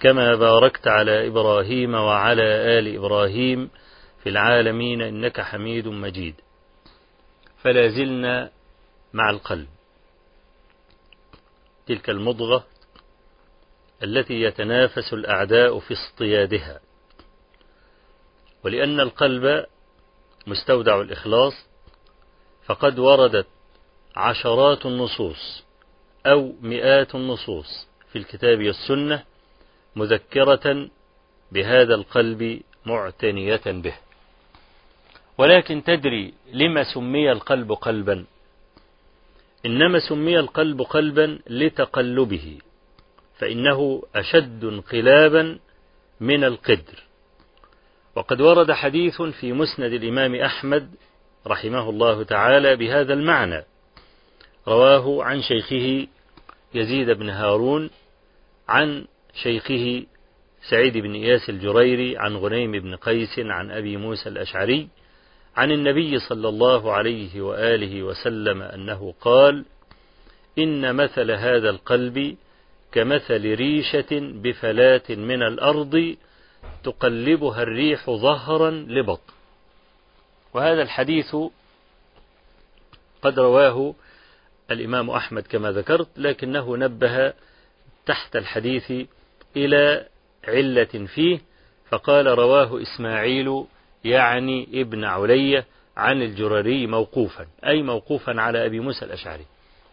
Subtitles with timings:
[0.00, 2.42] كما باركت على إبراهيم وعلى
[2.78, 3.70] آل إبراهيم
[4.22, 6.34] في العالمين إنك حميد مجيد.
[7.62, 8.50] فلا زلنا
[9.12, 9.68] مع القلب.
[11.86, 12.64] تلك المضغة
[14.02, 16.80] التي يتنافس الأعداء في اصطيادها.
[18.64, 19.66] ولأن القلب
[20.46, 21.66] مستودع الإخلاص
[22.64, 23.46] فقد وردت
[24.16, 25.64] عشرات النصوص
[26.26, 29.24] أو مئات النصوص في الكتاب والسنة
[29.96, 30.88] مذكرة
[31.52, 33.94] بهذا القلب معتنية به.
[35.38, 38.24] ولكن تدري لما سمي القلب قلبا؟
[39.66, 42.58] إنما سمي القلب قلبا لتقلبه
[43.38, 45.58] فإنه أشد انقلابا
[46.20, 47.02] من القدر.
[48.16, 50.94] وقد ورد حديث في مسند الإمام أحمد
[51.46, 53.64] رحمه الله تعالى بهذا المعنى.
[54.68, 56.06] رواه عن شيخه
[56.74, 57.90] يزيد بن هارون
[58.68, 60.06] عن شيخه
[60.70, 64.88] سعيد بن إياس الجريري عن غنيم بن قيس عن أبي موسى الأشعري
[65.56, 69.64] عن النبي صلى الله عليه وآله وسلم أنه قال
[70.58, 72.36] إن مثل هذا القلب
[72.92, 76.16] كمثل ريشة بفلاة من الأرض
[76.84, 79.32] تقلبها الريح ظهرا لبطن
[80.54, 81.36] وهذا الحديث
[83.22, 83.94] قد رواه
[84.70, 87.32] الإمام أحمد كما ذكرت لكنه نبه
[88.06, 88.92] تحت الحديث
[89.56, 90.06] إلى
[90.48, 91.40] علة فيه
[91.88, 93.64] فقال رواه إسماعيل
[94.04, 95.64] يعني ابن علية
[95.96, 99.44] عن الجرري موقوفا أي موقوفا على أبي موسى الأشعري.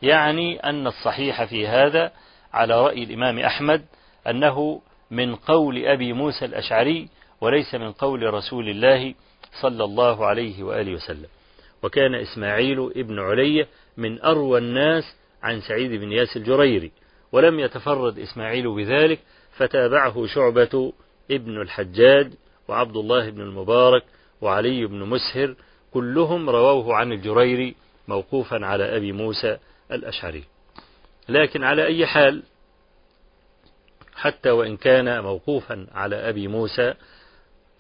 [0.02, 2.12] يعني أن الصحيح في هذا
[2.54, 3.86] على رأي الإمام أحمد
[4.28, 4.82] أنه
[5.12, 7.10] من قول أبي موسى الأشعري
[7.42, 9.14] وليس من قول رسول الله
[9.62, 11.28] صلى الله عليه وآله وسلم.
[11.84, 15.04] وكان إسماعيل ابن علية من أروى الناس
[15.44, 16.92] عن سعيد بن ياس الجريري
[17.32, 19.20] ولم يتفرد إسماعيل بذلك
[19.60, 20.94] فتابعه شعبة
[21.32, 22.32] ابن الحجاج
[22.68, 24.04] وعبد الله بن المبارك
[24.42, 25.56] وعلي بن مسهر
[25.94, 27.76] كلهم رووه عن الجريري
[28.08, 29.58] موقوفا على أبي موسى
[29.92, 30.44] الأشعري.
[31.30, 32.44] لكن على أي حال
[34.16, 36.94] حتى وإن كان موقوفا على أبي موسى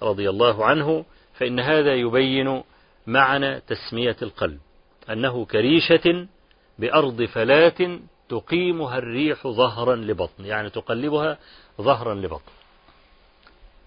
[0.01, 2.63] رضي الله عنه فإن هذا يبين
[3.07, 4.59] معنى تسمية القلب
[5.09, 6.27] أنه كريشة
[6.79, 11.37] بأرض فلاة تقيمها الريح ظهرا لبطن يعني تقلبها
[11.81, 12.51] ظهرا لبطن.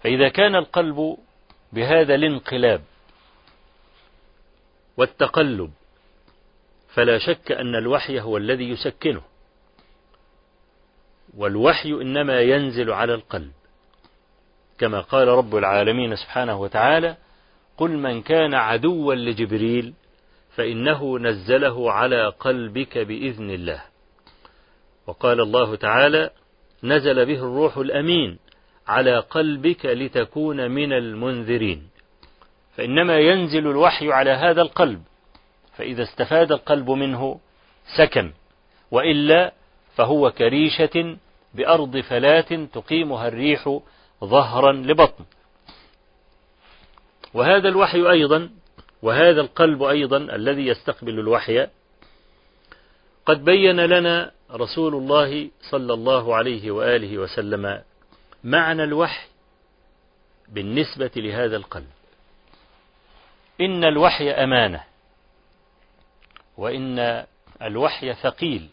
[0.03, 1.17] فإذا كان القلب
[1.73, 2.81] بهذا الانقلاب
[4.97, 5.71] والتقلب
[6.93, 9.21] فلا شك أن الوحي هو الذي يسكنه.
[11.37, 13.51] والوحي إنما ينزل على القلب.
[14.77, 17.17] كما قال رب العالمين سبحانه وتعالى
[17.77, 19.93] قل من كان عدوا لجبريل
[20.55, 23.92] فإنه نزله على قلبك بإذن الله.
[25.07, 26.29] وقال الله تعالى
[26.83, 28.39] نزل به الروح الأمين
[28.87, 31.89] على قلبك لتكون من المنذرين.
[32.77, 35.01] فإنما ينزل الوحي على هذا القلب
[35.77, 37.39] فإذا استفاد القلب منه
[37.97, 38.31] سكن
[38.91, 39.53] وإلا
[39.95, 41.17] فهو كريشة
[41.53, 43.79] بأرض فلاة تقيمها الريح
[44.23, 45.25] ظهرا لبطن.
[47.33, 48.49] وهذا الوحي أيضا
[49.01, 51.67] وهذا القلب أيضا الذي يستقبل الوحي
[53.25, 57.81] قد بين لنا رسول الله صلى الله عليه وآله وسلم
[58.43, 59.27] معنى الوحي
[60.49, 61.89] بالنسبة لهذا القلب.
[63.61, 64.83] إن الوحي أمانة
[66.57, 67.25] وإن
[67.61, 68.69] الوحي ثقيل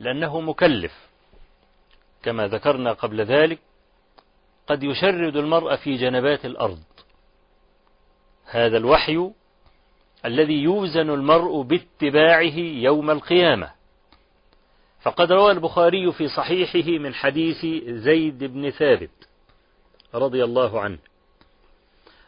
[0.00, 0.92] لأنه مكلف.
[2.22, 3.58] كما ذكرنا قبل ذلك
[4.66, 6.82] قد يشرد المرء في جنبات الأرض.
[8.44, 9.30] هذا الوحي
[10.24, 13.75] الذي يوزن المرء باتباعه يوم القيامة.
[15.06, 19.10] فقد روى البخاري في صحيحه من حديث زيد بن ثابت
[20.14, 20.98] رضي الله عنه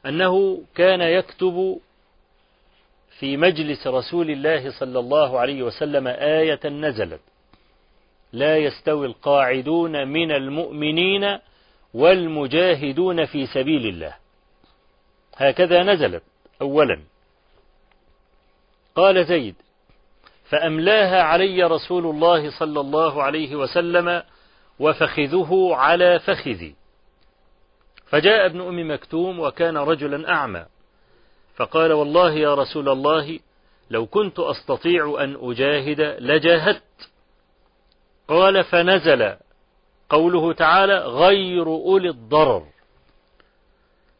[0.06, 1.80] أنه كان يكتب
[3.18, 7.20] في مجلس رسول الله صلى الله عليه وسلم آية نزلت
[8.32, 11.38] لا يستوي القاعدون من المؤمنين
[11.94, 14.14] والمجاهدون في سبيل الله
[15.36, 16.22] هكذا نزلت
[16.62, 17.00] أولا.
[18.94, 19.54] قال زيد
[20.48, 24.22] فأملاها علي رسول الله صلى الله عليه وسلم
[24.78, 26.74] وفخذه على فخذي.
[28.06, 30.66] فجاء ابن أم مكتوم وكان رجلا أعمى.
[31.56, 33.38] فقال والله يا رسول الله
[33.90, 37.10] لو كنت أستطيع أن أجاهد لجاهدت.
[38.28, 39.36] قال فنزل.
[40.10, 42.66] قوله تعالى غير أولي الضرر.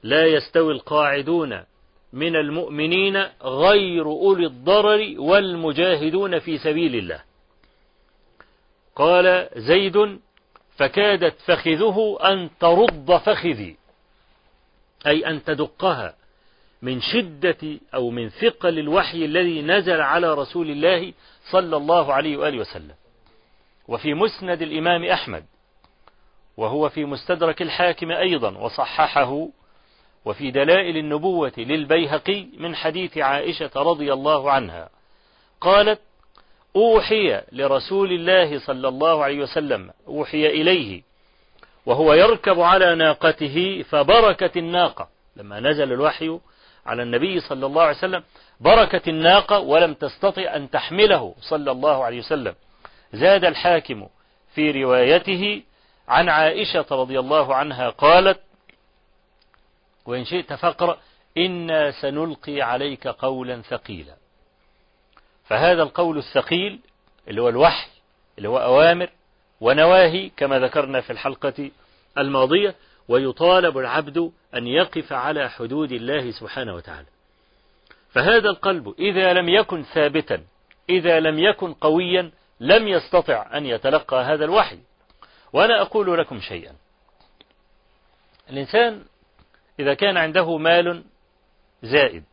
[0.03, 1.65] لا يستوي القاعدون.
[2.13, 7.23] من المؤمنين غير أولي الضرر والمجاهدون في سبيل الله.
[8.97, 10.21] قال زيد
[10.77, 13.77] فكادت فخذه أن ترد فخذي
[15.07, 16.15] أي أن تدقها
[16.83, 21.13] من شدة أو من ثقل الوحي الذي نزل على رسول الله
[21.51, 22.95] صلى الله عليه وآله وسلم.
[23.89, 25.45] وفي مسند الإمام أحمد
[26.57, 29.49] وهو في مستدرك الحاكم أيضا وصححه
[30.29, 34.89] وفي دلائل النبوة للبيهقي من حديث عائشة رضي الله عنها.
[35.61, 36.01] قالت
[36.77, 41.03] أوحي لرسول الله صلى الله عليه وسلم أوحي إليه
[41.87, 45.09] وهو يركب على ناقته فبركت الناقة.
[45.37, 46.39] لما نزل الوحي
[46.87, 48.23] على النبي صلى الله عليه وسلم
[48.61, 52.55] بركت الناقة ولم تستطع أن تحمله صلى الله عليه وسلم.
[53.13, 54.09] زاد الحاكم
[54.55, 55.63] في روايته
[56.09, 58.41] عن عائشة رضي الله عنها قالت
[60.09, 60.99] وإن شئت فقرأ
[61.37, 64.17] إنا سنلقي عليك قولا ثقيلا.
[65.45, 66.81] فهذا القول الثقيل
[67.29, 67.89] اللي هو الوحي
[68.39, 69.11] اللي هو أوامر
[69.61, 71.71] ونواهي كما ذكرنا في الحلقة
[72.19, 72.75] الماضية
[73.09, 77.07] ويطالب العبد أن يقف على حدود الله سبحانه وتعالى.
[78.11, 80.45] فهذا القلب إذا لم يكن ثابتا
[80.91, 84.79] إذا لم يكن قويا لم يستطع أن يتلقى هذا الوحي.
[85.53, 86.73] وأنا أقول لكم شيئا.
[88.51, 89.05] الإنسان
[89.79, 91.05] إذا كان عنده مال
[91.83, 92.25] زائد.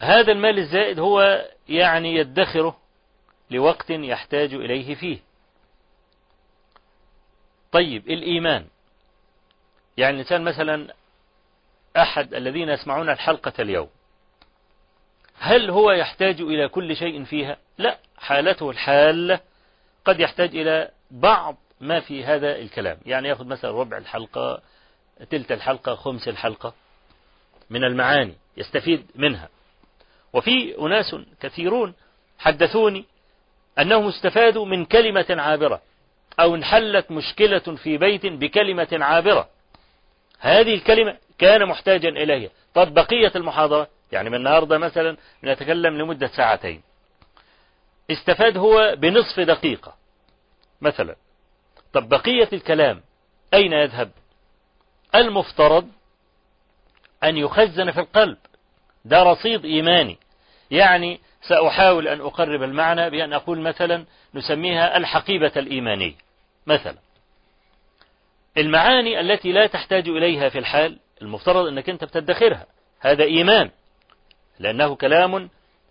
[0.00, 2.76] هذا المال الزائد هو يعني يدخره
[3.50, 5.18] لوقت يحتاج إليه فيه.
[7.72, 8.66] طيب الإيمان.
[9.96, 10.94] يعني الإنسان مثلا
[11.96, 13.88] أحد الذين يسمعون الحلقة اليوم
[15.38, 19.40] هل هو يحتاج إلى كل شيء فيها؟ لا حالته الحالة
[20.04, 22.98] قد يحتاج إلى بعض ما في هذا الكلام.
[23.06, 24.62] يعني يأخذ مثلا ربع الحلقة
[25.30, 26.74] تلت الحلقة خمس الحلقة
[27.70, 29.48] من المعاني يستفيد منها.
[30.32, 31.94] وفي أناس كثيرون
[32.38, 33.04] حدثوني
[33.78, 35.82] أنهم استفادوا من كلمة عابرة
[36.40, 39.48] أو انحلت مشكلة في بيت بكلمة عابرة.
[40.38, 42.50] هذه الكلمة كان محتاجا إليها.
[42.74, 46.82] طب بقية المحاضرة يعني من النهاردة مثلا نتكلم لمدة ساعتين.
[48.10, 49.96] استفاد هو بنصف دقيقة
[50.80, 51.16] مثلا.
[51.92, 53.02] طب بقية الكلام
[53.54, 54.10] أين يذهب؟
[55.14, 55.88] المفترض
[57.24, 58.38] أن يخزن في القلب
[59.04, 60.18] ده رصيد إيماني.
[60.70, 64.04] يعني سأحاول أن أقرب المعنى بأن أقول مثلا
[64.34, 66.14] نسميها الحقيبة الإيمانية.
[66.66, 66.96] مثلا
[68.58, 72.66] المعاني التي لا تحتاج إليها في الحال المفترض أنك أنت بتدخرها
[73.00, 73.70] هذا إيمان
[74.58, 75.50] لأنه كلام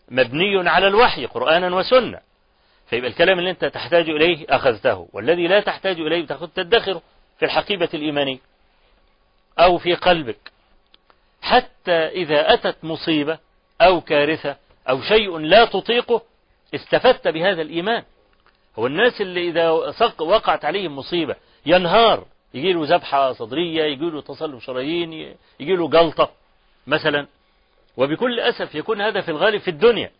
[0.09, 2.19] مبني على الوحي قرآنا وسنة.
[2.89, 7.01] فيبقى الكلام اللي أنت تحتاج إليه أخذته والذي لا تحتاج إليه تأخذ تدخره
[7.39, 8.37] في الحقيبة الإيمانية.
[9.59, 10.51] أو في قلبك.
[11.41, 13.39] حتى إذا أتت مصيبة
[13.81, 14.55] أو كارثة
[14.89, 16.21] أو شيء لا تطيقه
[16.75, 18.03] استفدت بهذا الإيمان.
[18.79, 19.69] هو الناس اللي إذا
[20.19, 25.13] وقعت عليهم مصيبة ينهار يجي له ذبحة صدرية يجي له تصلب شرايين
[25.59, 26.31] يجي له جلطة
[26.87, 27.27] مثلا.
[27.97, 30.11] وبكل أسف يكون هذا في الغالب في الدنيا.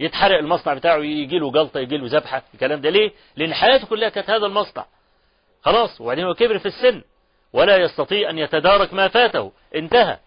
[0.00, 2.90] يتحرق المصنع بتاعه يجي له جلطة يجي له ذبحة الكلام ده.
[2.90, 4.86] ليه؟ لأن حياته كلها كانت هذا المصنع.
[5.62, 7.02] خلاص وبعدين هو كبر في السن.
[7.52, 9.52] ولا يستطيع أن يتدارك ما فاته.
[9.74, 10.18] انتهى.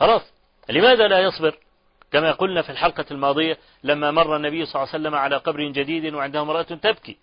[0.00, 0.22] خلاص.
[0.68, 1.58] لماذا لا يصبر؟
[2.12, 6.14] كما قلنا في الحلقة الماضية لما مر النبي صلى الله عليه وسلم على قبر جديد
[6.14, 7.16] وعنده امرأة تبكي.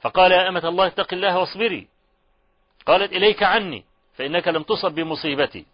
[0.00, 1.88] فقال يا أمة الله اتق الله واصبري.
[2.86, 3.84] قالت إليك عني
[4.16, 5.66] فإنك لم تصب بمصيبتي.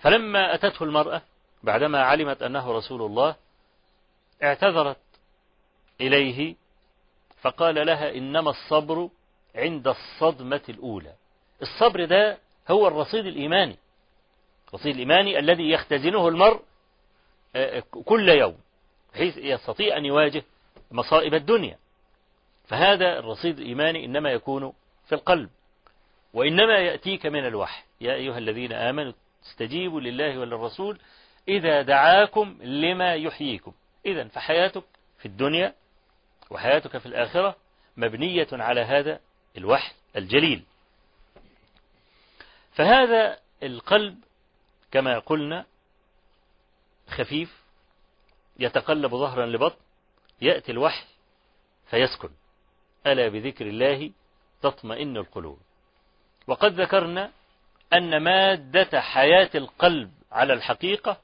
[0.00, 1.22] فلما أتته المرأة
[1.62, 3.36] بعدما علمت أنه رسول الله
[4.42, 4.96] اعتذرت
[6.00, 6.54] إليه
[7.40, 9.08] فقال لها إنما الصبر
[9.54, 11.12] عند الصدمة الأولى.
[11.62, 12.38] الصبر ده
[12.70, 13.76] هو الرصيد الإيماني.
[14.68, 16.60] الرصيد الإيماني الذي يختزنه المرء
[18.04, 18.58] كل يوم
[19.14, 20.42] بحيث يستطيع أن يواجه
[20.90, 21.78] مصائب الدنيا.
[22.68, 24.72] فهذا الرصيد الإيماني إنما يكون
[25.06, 25.50] في القلب
[26.34, 27.82] وإنما يأتيك من الوحي.
[28.00, 29.12] يا أيها الذين آمنوا
[29.44, 30.98] استجيبوا لله وللرسول
[31.48, 33.72] إذا دعاكم لما يحييكم.
[34.06, 34.82] إذا فحياتك
[35.18, 35.74] في الدنيا
[36.50, 37.56] وحياتك في الآخرة
[37.96, 39.20] مبنية على هذا
[39.58, 40.64] الوحي الجليل.
[42.72, 44.18] فهذا القلب
[44.92, 45.64] كما قلنا
[47.08, 47.62] خفيف
[48.58, 49.80] يتقلب ظهرا لبطن
[50.40, 51.04] يأتي الوحي
[51.90, 52.30] فيسكن.
[53.06, 54.10] ألا بذكر الله
[54.62, 55.58] تطمئن القلوب.
[56.46, 57.30] وقد ذكرنا
[57.92, 61.20] أن مادة حياة القلب على الحقيقة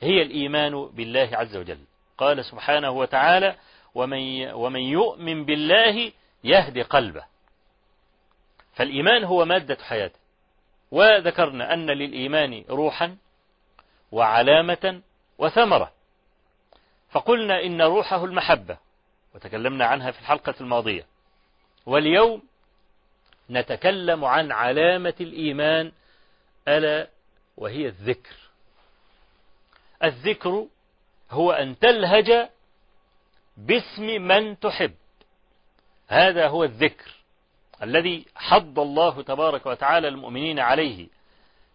[0.00, 1.84] هي الإيمان بالله عز وجل.
[2.18, 3.56] قال سبحانه وتعالى
[3.94, 6.12] ومن, ومن يؤمن بالله
[6.44, 7.24] يهدي قلبه.
[8.76, 10.18] فالإيمان هو مادة حياته
[10.90, 13.16] وذكرنا أن للإيمان روحا
[14.12, 15.00] وعلامة
[15.38, 15.92] وثمرة.
[17.10, 18.78] فقلنا إن روحه المحبة
[19.34, 21.06] وتكلمنا عنها في الحلقة الماضية.
[21.86, 22.42] واليوم
[23.50, 25.92] نتكلم عن علامة الإيمان
[26.68, 27.08] ألا
[27.56, 28.36] وهي الذكر.
[30.04, 30.66] الذكر
[31.30, 32.48] هو أن تلهج
[33.56, 34.94] باسم من تحب.
[36.08, 37.15] هذا هو الذكر.
[37.82, 41.08] الذي حض الله تبارك وتعالى المؤمنين عليه.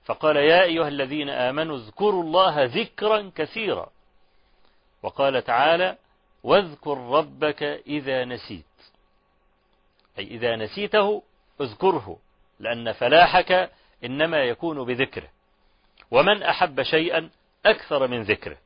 [0.05, 3.89] فقال يا أيها الذين آمنوا اذكروا الله ذكرا كثيرا.
[5.03, 5.98] وقال تعالى
[6.43, 8.65] واذكر ربك إذا نسيت.
[10.20, 11.24] أي إذا نسيته
[11.62, 12.17] اذكره
[12.60, 13.72] لأن فلاحك
[14.03, 15.29] إنما يكون بذكره.
[16.12, 17.29] ومن أحب شيئا
[17.65, 18.58] أكثر من ذكره.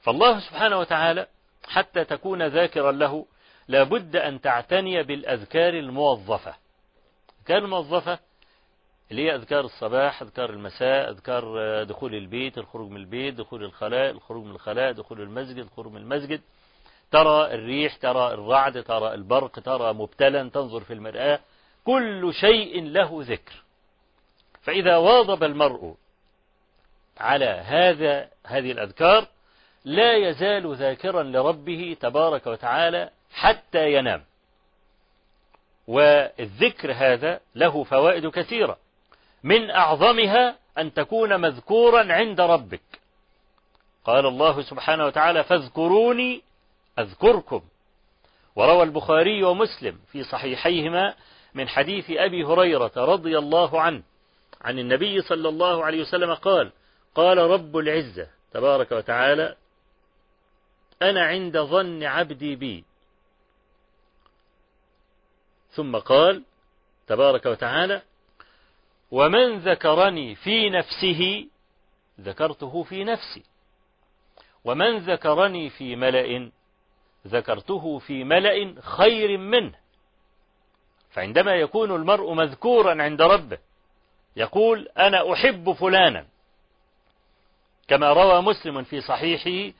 [0.00, 1.26] فالله سبحانه وتعالى
[1.68, 3.26] حتى تكون ذاكرا له
[3.68, 6.54] لابد أن تعتني بالأذكار الموظفة.
[7.40, 8.18] أذكار الموظفة
[9.10, 11.42] اللي هي أذكار الصباح أذكار المساء أذكار
[11.84, 16.40] دخول البيت الخروج من البيت دخول الخلاء الخروج من الخلاء دخول المسجد الخروج من المسجد.
[17.10, 21.40] ترى الريح ترى الرعد ترى البرق ترى مبتلا تنظر في المرآة.
[21.84, 23.62] كل شيء له ذكر.
[24.62, 25.94] فإذا واظب المرء
[27.18, 29.26] على هذا هذه الأذكار
[29.84, 34.24] لا يزال ذاكرا لربه تبارك وتعالى حتى ينام.
[35.86, 38.78] والذكر هذا له فوائد كثيرة.
[39.42, 42.80] من أعظمها أن تكون مذكورا عند ربك.
[44.04, 46.42] قال الله سبحانه وتعالى فاذكروني
[46.98, 47.62] أذكركم
[48.56, 51.14] وروى البخاري ومسلم في صحيحيهما
[51.54, 54.02] من حديث أبي هريرة رضي الله عنه
[54.60, 56.72] عن النبي صلى الله عليه وسلم قال
[57.14, 59.54] قال رب العزة تبارك وتعالى
[61.02, 62.84] أنا عند ظن عبدي بي
[65.70, 66.42] ثم قال
[67.06, 68.02] تبارك وتعالى
[69.10, 71.46] ومن ذكرني في نفسه
[72.20, 73.42] ذكرته في نفسي.
[74.64, 76.50] ومن ذكرني في ملأ
[77.26, 79.74] ذكرته في ملأ خير منه.
[81.10, 83.58] فعندما يكون المرء مذكورا عند ربه
[84.36, 86.26] يقول أنا أحب فلانا.
[87.88, 89.76] كما روى مسلم في صحيحه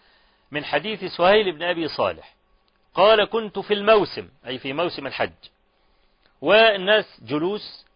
[0.51, 2.35] من حديث سهيل بن أبي صالح
[2.95, 5.33] قال كنت في الموسم أي في موسم الحج.
[6.41, 7.87] والناس جلوس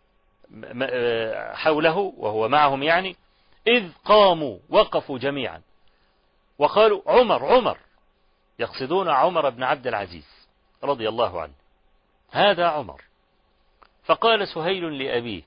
[1.54, 3.16] حوله وهو معهم يعني
[3.66, 5.62] إذ قاموا وقفوا جميعا
[6.58, 7.78] وقالوا عمر عمر
[8.58, 10.26] يقصدون عمر بن عبد العزيز
[10.84, 11.52] رضي الله عنه
[12.30, 13.02] هذا عمر.
[14.04, 15.42] فقال سهيل لأبيه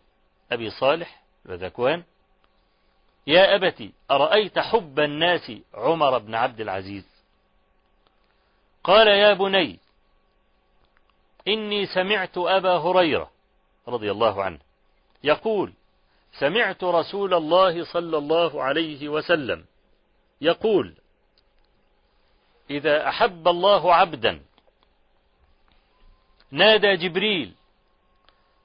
[0.51, 2.03] أبي صالح وذكوان
[3.27, 7.05] يا أبت أرأيت حب الناس عمر بن عبد العزيز؟
[8.83, 9.79] قال يا بني
[11.47, 13.31] إني سمعت أبا هريرة
[13.87, 14.59] رضي الله عنه
[15.23, 15.73] يقول
[16.39, 19.65] سمعت رسول الله صلى الله عليه وسلم
[20.41, 20.93] يقول
[22.69, 24.41] إذا أحب الله عبدا
[26.51, 27.53] نادى جبريل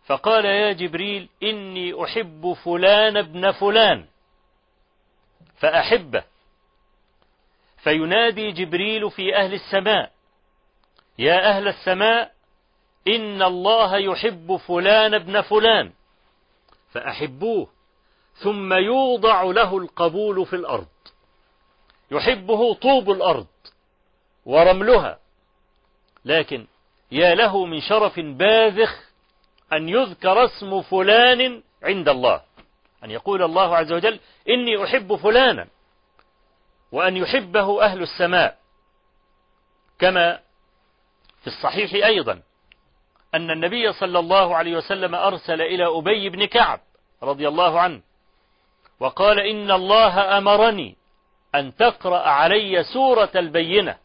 [0.07, 4.07] فقال يا جبريل إني أحب فلان ابن فلان
[5.57, 6.25] فأحبه
[7.83, 10.13] فينادي جبريل في أهل السماء
[11.19, 12.33] يا أهل السماء
[13.09, 15.93] إن الله يحب فلان ابن فلان.
[16.93, 17.69] فأحبوه
[18.35, 20.87] ثم يوضع له القبول في الأرض.
[22.11, 23.47] يحبه طوب الأرض
[24.47, 25.19] ورملها.
[26.25, 26.67] لكن
[27.11, 29.11] يا له من شرف باذخ
[29.73, 32.43] أن يذكر اسم فلان عند الله.
[33.05, 35.67] أن يقول الله عز وجل إني أحب فلانا.
[36.93, 38.59] وأن يحبه أهل السماء
[39.99, 40.41] كما
[41.41, 42.43] في الصحيح أيضا.
[43.35, 46.81] أن النبي صلى الله عليه وسلم أرسل إلى أبي بن كعب
[47.23, 48.01] رضي الله عنه
[49.01, 50.97] وقال إن الله أمرني
[51.55, 53.99] أن تقرأ علي سورة البينة.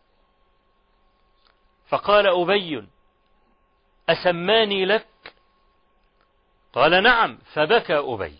[1.87, 2.87] فقال أبي
[4.09, 5.07] أسماني لك؟
[6.73, 8.33] قال نعم فبكى أبي.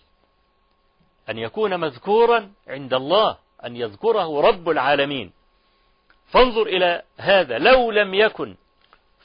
[1.30, 5.32] أن يكون مذكورا عند الله أن يذكره رب العالمين.
[6.26, 8.56] فانظر إلى هذا لو لم يكن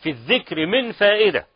[0.02, 1.46] في الذكر من فائدة.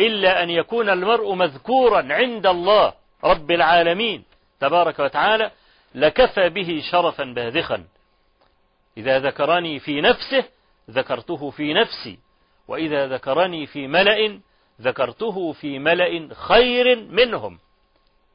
[0.00, 2.92] إلا أن يكون المرء مذكورا عند الله
[3.24, 4.24] رب العالمين
[4.60, 5.50] تبارك وتعالى
[5.94, 7.84] لكفى به شرفا باذخا.
[8.96, 10.44] إذا ذكرني في نفسه
[10.90, 12.18] ذكرته في نفسي
[12.68, 14.40] وإذا ذكرني في ملأ
[14.80, 17.58] ذكرته في ملأ خير منهم.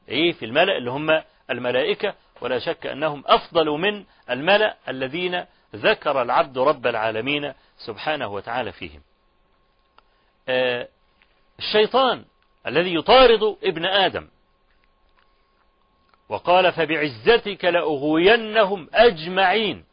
[0.08, 5.44] إيه في الملأ اللي هم الملائكة ولا شك أنهم أفضل من الملأ الذين
[5.74, 9.00] ذكر العبد رب العالمين سبحانه وتعالى فيهم.
[10.48, 10.88] آه
[11.58, 12.24] الشيطان
[12.66, 14.28] الذي يطارد ابن آدم.
[16.28, 19.84] وقال فبعزتك لأغوينهم أجمعين.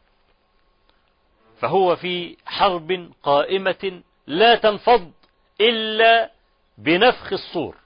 [1.60, 5.12] فهو في حرب قائمة لا تنفض
[5.60, 6.30] إلا
[6.78, 7.76] بنفخ الصور.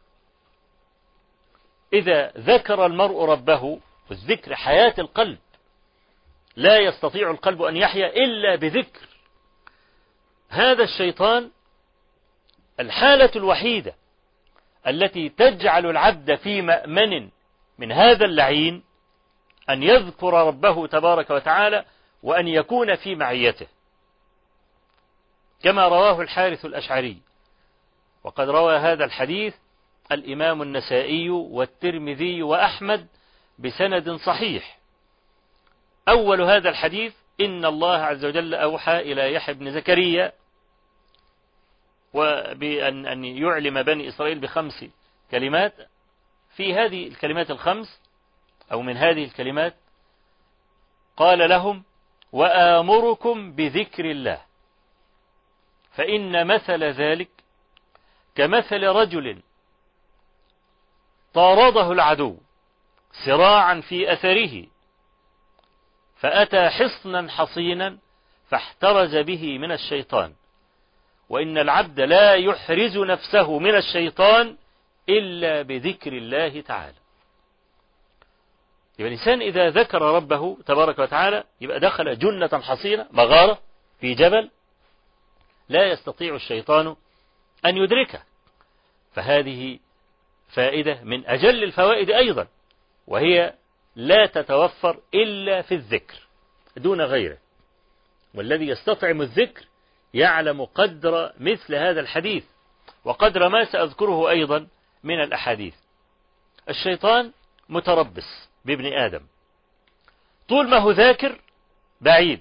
[1.93, 3.81] إذا ذكر المرء ربه
[4.11, 5.39] والذكر حياة القلب
[6.57, 9.07] لا يستطيع القلب أن يحيا إلا بذكر.
[10.49, 11.51] هذا الشيطان
[12.81, 13.95] الحالة الوحيدة
[14.87, 17.29] التي تجعل العبد في مأمن
[17.79, 18.83] من هذا اللعين
[19.71, 21.85] أن يذكر ربه تبارك وتعالى
[22.23, 23.67] وأن يكون في معيته.
[25.63, 27.19] كما رواه الحارث الأشعري
[28.25, 29.55] وقد روى هذا الحديث
[30.13, 33.07] الإمام النسائي والترمذي وأحمد
[33.59, 34.79] بسند صحيح.
[36.09, 40.33] أول هذا الحديث إن الله عز وجل أوحى إلى يحيى بن زكريا
[42.13, 44.85] وبأن أن يعلم بني إسرائيل بخمس
[45.31, 45.75] كلمات.
[46.57, 48.01] في هذه الكلمات الخمس
[48.73, 49.77] أو من هذه الكلمات
[51.17, 51.85] قال لهم
[52.33, 54.41] وآمركم بذكر الله.
[55.93, 57.29] فإن مثل ذلك
[58.35, 59.43] كمثل رجل
[61.35, 62.39] طارده العدو
[63.25, 64.67] سراعا في أثره
[66.17, 67.99] فأتى حصنا حصينا
[68.49, 70.35] فاحترز به من الشيطان.
[71.29, 74.57] وإن العبد لا يحرز نفسه من الشيطان
[75.09, 76.97] إلا بذكر الله تعالى.
[78.99, 83.59] يبقى الإنسان إذا ذكر ربه تبارك وتعالى يبقى دخل جنة حصينة مغارة
[84.01, 84.51] في جبل
[85.69, 86.97] لا يستطيع الشيطان
[87.67, 88.23] أن يدركه
[89.15, 89.79] فهذه
[90.49, 92.47] فائدة من أجل الفوائد أيضا
[93.07, 93.55] وهي
[93.97, 96.27] لا تتوفر إلا في الذكر
[96.77, 97.39] دون غيره.
[98.35, 99.65] والذي يستطعم الذكر
[100.17, 102.45] يعلم قدر مثل هذا الحديث
[103.05, 104.67] وقدر ما سأذكره أيضا
[105.05, 105.75] من الأحاديث.
[106.69, 107.33] الشيطان
[107.69, 109.27] متربص بابن آدم.
[110.49, 111.41] طول ما هو ذاكر
[112.01, 112.41] بعيد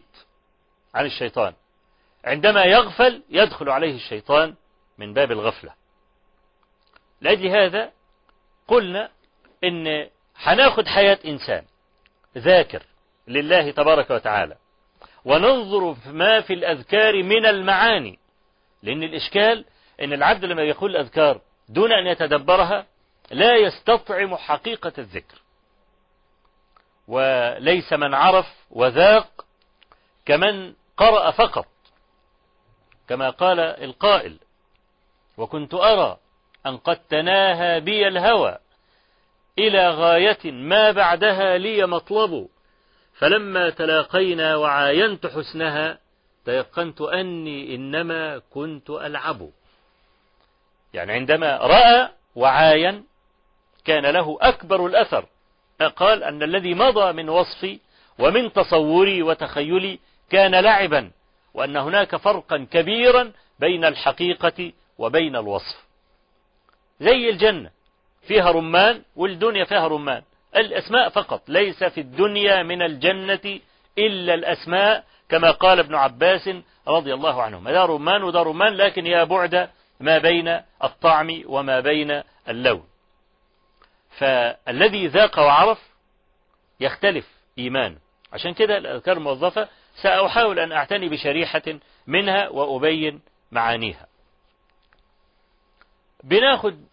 [0.96, 1.54] عن الشيطان.
[2.26, 4.56] عندما يغفل يدخل عليه الشيطان
[4.98, 5.74] من باب الغفلة.
[7.22, 7.92] لأجل هذا
[8.68, 9.10] قلنا
[9.64, 11.64] إن هناخد حياة إنسان
[12.38, 12.84] ذاكر
[13.28, 14.58] لله تبارك وتعالى.
[15.26, 18.20] وننظر ما في الأذكار من المعاني.
[18.84, 19.66] لأن الإشكال
[20.02, 22.86] أن العبد لما يقول الأذكار دون أن يتدبرها
[23.32, 25.42] لا يستطعم حقيقة الذكر.
[27.08, 29.46] وليس من عرف وذاق
[30.26, 31.68] كمن قرأ فقط.
[33.08, 34.40] كما قال القائل
[35.38, 36.18] وكنت أرى
[36.66, 38.58] أن قد تناهى بي الهوى
[39.60, 42.48] إلى غاية ما بعدها لي مطلب
[43.18, 46.00] فلما تلاقينا وعاينت حسنها
[46.46, 49.50] تيقنت أني إنما كنت ألعب.
[50.94, 53.06] يعني عندما رأى وعاين
[53.86, 55.26] كان له أكبر الأثر.
[55.96, 57.80] قال أن الذي مضى من وصفي
[58.20, 60.00] ومن تصوري وتخيلي
[60.30, 61.12] كان لعبا
[61.54, 65.86] وأن هناك فرقا كبيرا بين الحقيقة وبين الوصف.
[67.00, 67.72] زي الجنة
[68.28, 70.24] فيها رمان والدنيا فيها رمان.
[70.56, 73.60] الأسماء فقط ليس في الدنيا من الجنة
[73.98, 76.50] إلا الأسماء كما قال ابن عباس
[76.88, 82.22] رضي الله عنهما ده رمان وده رمان لكن يا بعد ما بين الطعم وما بين
[82.50, 82.88] اللون.
[84.18, 85.80] فالذي ذاق وعرف
[86.80, 87.98] يختلف إيمانه
[88.34, 89.68] عشان كده الأذكار الموظفة
[90.02, 91.62] سأحاول أن أعتني بشريحة
[92.08, 94.08] منها وأبين معانيها.
[96.24, 96.86] بناخد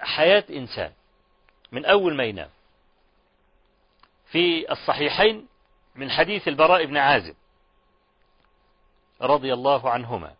[0.00, 0.92] حياة إنسان.
[1.72, 2.48] من أول ما ينام.
[4.30, 5.48] في الصحيحين
[5.94, 7.34] من حديث البراء بن عازب
[9.22, 10.34] رضي الله عنهما.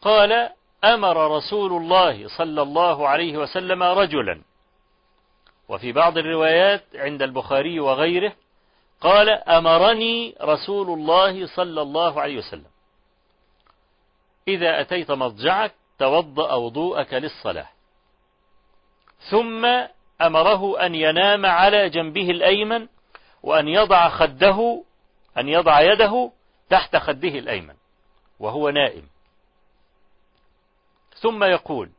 [0.00, 0.50] قال
[0.84, 4.42] أمر رسول الله صلى الله عليه وسلم رجلا
[5.68, 8.32] وفي بعض الروايات عند البخاري وغيره
[9.00, 12.70] قال أمرني رسول الله صلى الله عليه وسلم.
[14.48, 17.68] إذا أتيت مضجعك توضأ وضوءك للصلاة.
[19.30, 19.66] ثم
[20.20, 22.88] أمره أن ينام على جنبه الأيمن
[23.42, 24.84] وأن يضع خده
[25.38, 26.32] أن يضع يده
[26.70, 27.74] تحت خده الأيمن
[28.40, 29.08] وهو نائم.
[31.14, 31.90] ثم يقول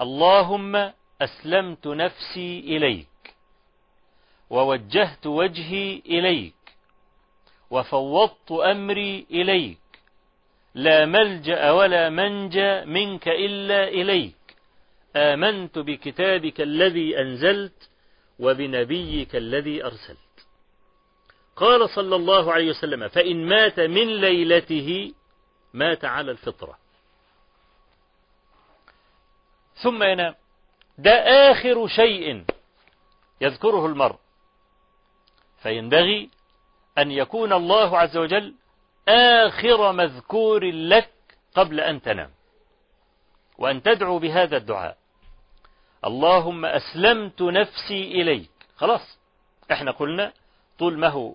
[0.00, 0.92] اللهم
[1.22, 3.34] أسلمت نفسي إليك
[4.50, 6.54] ووجهت وجهي إليك
[7.70, 9.78] وفوضت أمري إليك
[10.74, 14.43] لا ملجأ ولا منجى منك إلا إليك.
[15.16, 17.90] آمنت بكتابك الذي أنزلت
[18.38, 20.18] وبنبيك الذي أرسلت.
[21.56, 25.14] قال صلى الله عليه وسلم فإن مات من ليلته
[25.74, 26.78] مات على الفطرة.
[29.74, 30.34] ثم ينام
[30.98, 31.10] ده
[31.50, 32.44] آخر شيء
[33.40, 34.16] يذكره المرء.
[35.62, 36.30] فينبغي
[36.98, 38.54] أن يكون الله عز وجل
[39.08, 41.10] آخر مذكور لك
[41.54, 42.30] قبل أن تنام.
[43.58, 45.03] وأن تدعو بهذا الدعاء.
[46.06, 48.50] اللهم أسلمت نفسي إليك.
[48.76, 49.18] خلاص.
[49.72, 50.32] إحنا قلنا
[50.78, 51.34] طول ما هو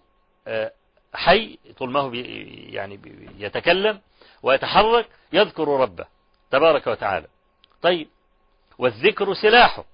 [1.13, 2.99] حي طول ما هو يعني
[3.38, 4.01] يتكلم
[4.43, 6.05] ويتحرك يذكر ربه
[6.51, 7.27] تبارك وتعالى.
[7.82, 8.08] طيب.
[8.77, 9.86] والذكر سلاحه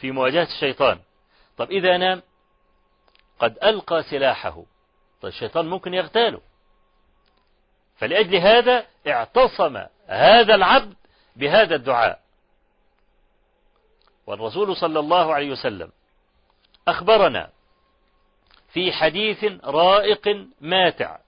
[0.00, 0.98] في مواجهة الشيطان.
[1.56, 2.22] طب إذا نام
[3.38, 4.64] قد ألقى سلاحه
[5.22, 6.40] طيب الشيطان ممكن يغتاله.
[7.96, 10.94] فلأجل هذا اعتصم هذا العبد
[11.36, 12.27] بهذا الدعاء.
[14.28, 15.90] والرسول صلى الله عليه وسلم
[16.88, 17.50] أخبرنا
[18.72, 21.18] في حديث رائق ماتع.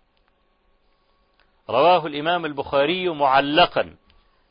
[1.70, 3.96] رواه الإمام البخاري معلقا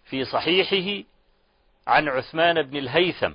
[0.05, 1.07] في صحيحه
[1.87, 3.33] عن عثمان بن الهيثم.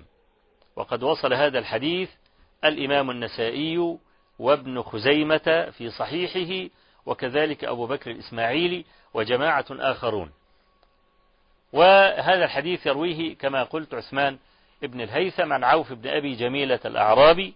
[0.76, 2.10] وقد وصل هذا الحديث
[2.64, 3.98] الإمام النسائي
[4.38, 6.74] وابن خزيمة في صحيحه
[7.06, 10.32] وكذلك أبو بكر الإسماعيلي وجماعة آخرون.
[11.72, 14.38] وهذا الحديث يرويه كما قلت عثمان
[14.84, 17.54] ابن الهيثم عن عوف بن أبي جميلة الأعرابي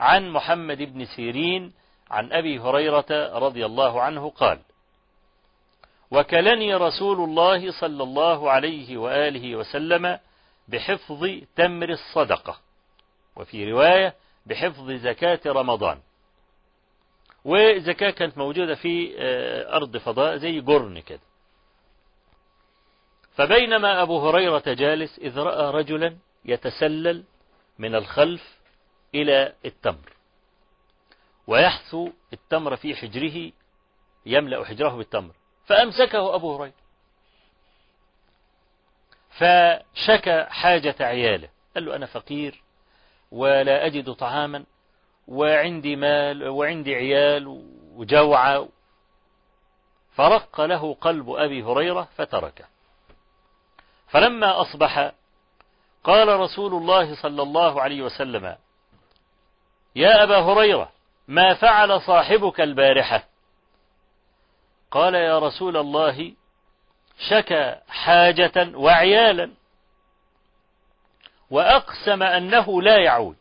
[0.00, 1.72] عن محمد بن سيرين
[2.10, 4.58] عن أبي هريرة رضي الله عنه قال
[6.10, 10.18] وكلني رسول الله صلى الله عليه وآله وسلم
[10.68, 12.58] بحفظ تمر الصدقة
[13.36, 14.14] وفي رواية
[14.46, 15.98] بحفظ زكاة رمضان.
[17.44, 19.14] وزكاة كانت موجودة في
[19.72, 21.20] أرض فضاء زي جرن كده.
[23.36, 27.24] فبينما أبو هريرة جالس إذ رأى رجلا يتسلل
[27.78, 28.58] من الخلف
[29.14, 30.12] إلى التمر.
[31.46, 33.52] ويحثو التمر في حجره
[34.26, 35.34] يملأ حجره بالتمر.
[35.66, 36.74] فأمسكه أبو هريرة.
[39.30, 41.48] فشكى حاجة عياله.
[41.74, 42.62] قال له أنا فقير
[43.30, 44.64] ولا أجد طعاما
[45.28, 48.68] وعندي مال وعندي عيال وجوعة.
[50.14, 52.64] فرق له قلب أبي هريرة فتركه.
[54.08, 55.12] فلما أصبح
[56.04, 58.56] قال رسول الله صلى الله عليه وسلم
[59.96, 60.92] يا أبا هريرة
[61.28, 63.24] ما فعل صاحبك البارحة؟
[64.90, 66.32] قال يا رسول الله
[67.18, 69.50] شكى حاجة وعيالا
[71.50, 73.36] وأقسم أنه لا يعود.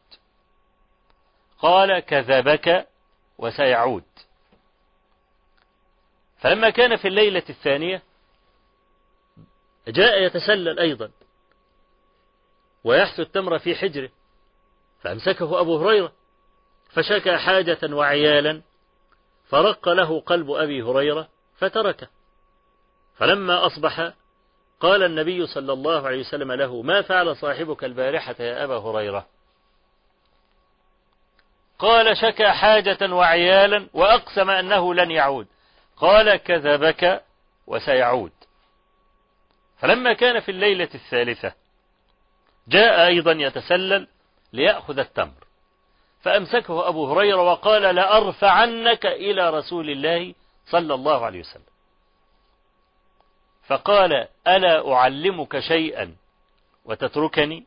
[1.59, 2.87] قال كذبك
[3.37, 4.03] وسيعود.
[6.37, 8.01] فلما كان في الليلة الثانية
[9.87, 11.11] جاء يتسلل أيضا.
[12.83, 14.09] ويحث التمر في حجره
[15.01, 16.11] فأمسكه أبو هريرة
[16.89, 18.61] فشكى حاجة وعيالا
[19.49, 22.07] فرق له قلب أبي هريرة فتركه.
[23.15, 24.13] فلما أصبح
[24.79, 29.27] قال النبي صلى الله عليه وسلم له ما فعل صاحبك البارحة يا أبا هريرة؟
[31.79, 35.47] قال شكى حاجة وعيالا وأقسم أنه لن يعود.
[35.97, 37.23] قال كذبك
[37.67, 38.31] وسيعود.
[39.77, 41.53] فلما كان في الليلة الثالثة
[42.67, 44.07] جاء أيضا يتسلل
[44.53, 45.43] ليأخذ التمر.
[46.21, 50.33] فأمسكه أبو هريرة وقال لأرفعنك إلى رسول الله
[50.65, 51.63] صلى الله عليه وسلم.
[53.67, 56.15] فقال ألا أعلمك شيئا
[56.85, 57.65] وتتركني؟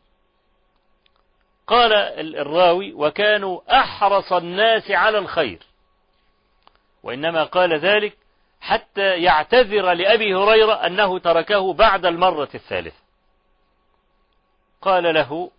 [1.67, 1.93] قال
[2.37, 5.59] الراوي وكانوا أحرص الناس على الخير.
[7.03, 8.17] وإنما قال ذلك
[8.61, 13.06] حتى يعتذر لأبي هريرة أنه تركه بعد المرة الثالثة.
[14.87, 15.51] قال له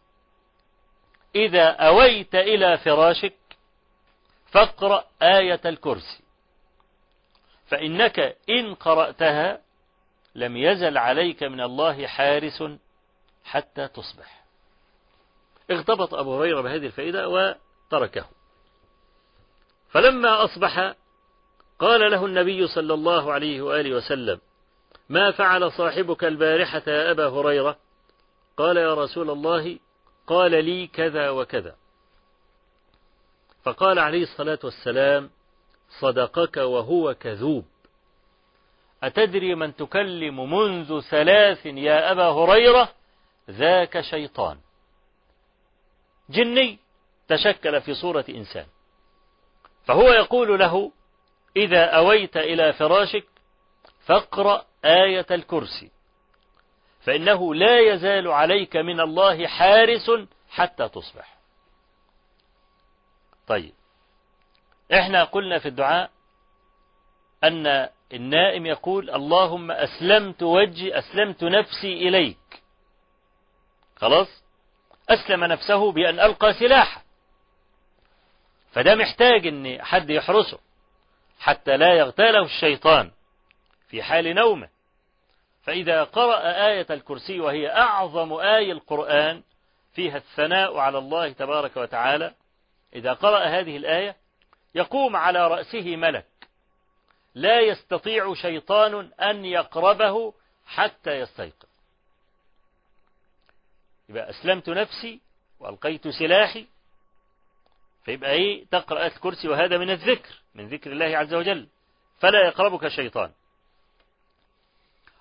[1.36, 3.34] إذا أويت إلى فراشك
[4.52, 6.24] فاقرأ آية الكرسي
[7.68, 9.62] فإنك إن قرأتها
[10.36, 12.64] لم يزل عليك من الله حارس
[13.44, 14.44] حتى تصبح.
[15.72, 18.26] اغتبط أبو هريرة بهذه الفائدة وتركه.
[19.90, 20.94] فلما أصبح
[21.80, 24.40] قال له النبي صلى الله عليه وآله وسلم
[25.10, 27.87] ما فعل صاحبك البارحة يا أبا هريرة؟
[28.58, 29.80] قال يا رسول الله
[30.28, 31.76] قال لي كذا وكذا.
[33.64, 35.30] فقال عليه الصلاة والسلام
[36.00, 37.66] صدقك وهو كذوب.
[39.04, 42.90] أتدري من تكلم منذ ثلاث يا أبا هريرة؟
[43.50, 44.58] ذاك شيطان.
[46.30, 46.80] جني
[47.28, 48.66] تشكل في صورة إنسان.
[49.86, 50.92] فهو يقول له
[51.56, 53.26] إذا أويت إلى فراشك
[54.06, 55.92] فاقرأ آية الكرسي.
[57.08, 60.12] فإنه لا يزال عليك من الله حارس
[60.50, 61.38] حتى تصبح.
[63.48, 63.74] طيب.
[64.94, 66.10] إحنا قلنا في الدعاء
[67.44, 72.64] أن النائم يقول اللهم أسلمت وجهي أسلمت نفسي إليك.
[73.96, 74.44] خلاص؟
[75.10, 77.04] أسلم نفسه بأن ألقى سلاحه.
[78.72, 80.60] فده محتاج أن حد يحرسه
[81.40, 83.12] حتى لا يغتاله الشيطان
[83.88, 84.77] في حال نومه.
[85.68, 89.44] فإذا قرأ آية الكرسي وهي أعظم آية القرآن
[89.94, 92.34] فيها الثناء على الله تبارك وتعالى
[92.96, 94.16] إذا قرأ هذه الآية
[94.76, 96.26] يقوم على رأسه ملك
[97.36, 100.34] لا يستطيع شيطان أن يقربه
[100.66, 101.68] حتى يستيقظ.
[104.10, 105.22] يبقى أسلمت نفسي
[105.60, 106.66] وألقيت سلاحي
[108.06, 111.68] فيبقى إيه؟ تقرأ آية الكرسي وهذا من الذكر من ذكر الله عز وجل
[112.20, 113.32] فلا يقربك شيطان.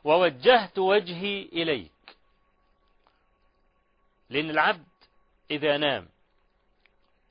[0.06, 2.16] ووجهت وجهي إليك.
[4.30, 4.86] لأن العبد
[5.50, 6.08] إذا نام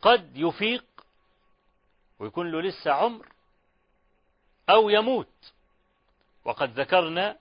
[0.01, 0.85] قد يفيق
[2.19, 3.27] ويكون له لسه عمر
[4.69, 5.53] أو يموت.
[6.45, 7.37] وقد ذكرنا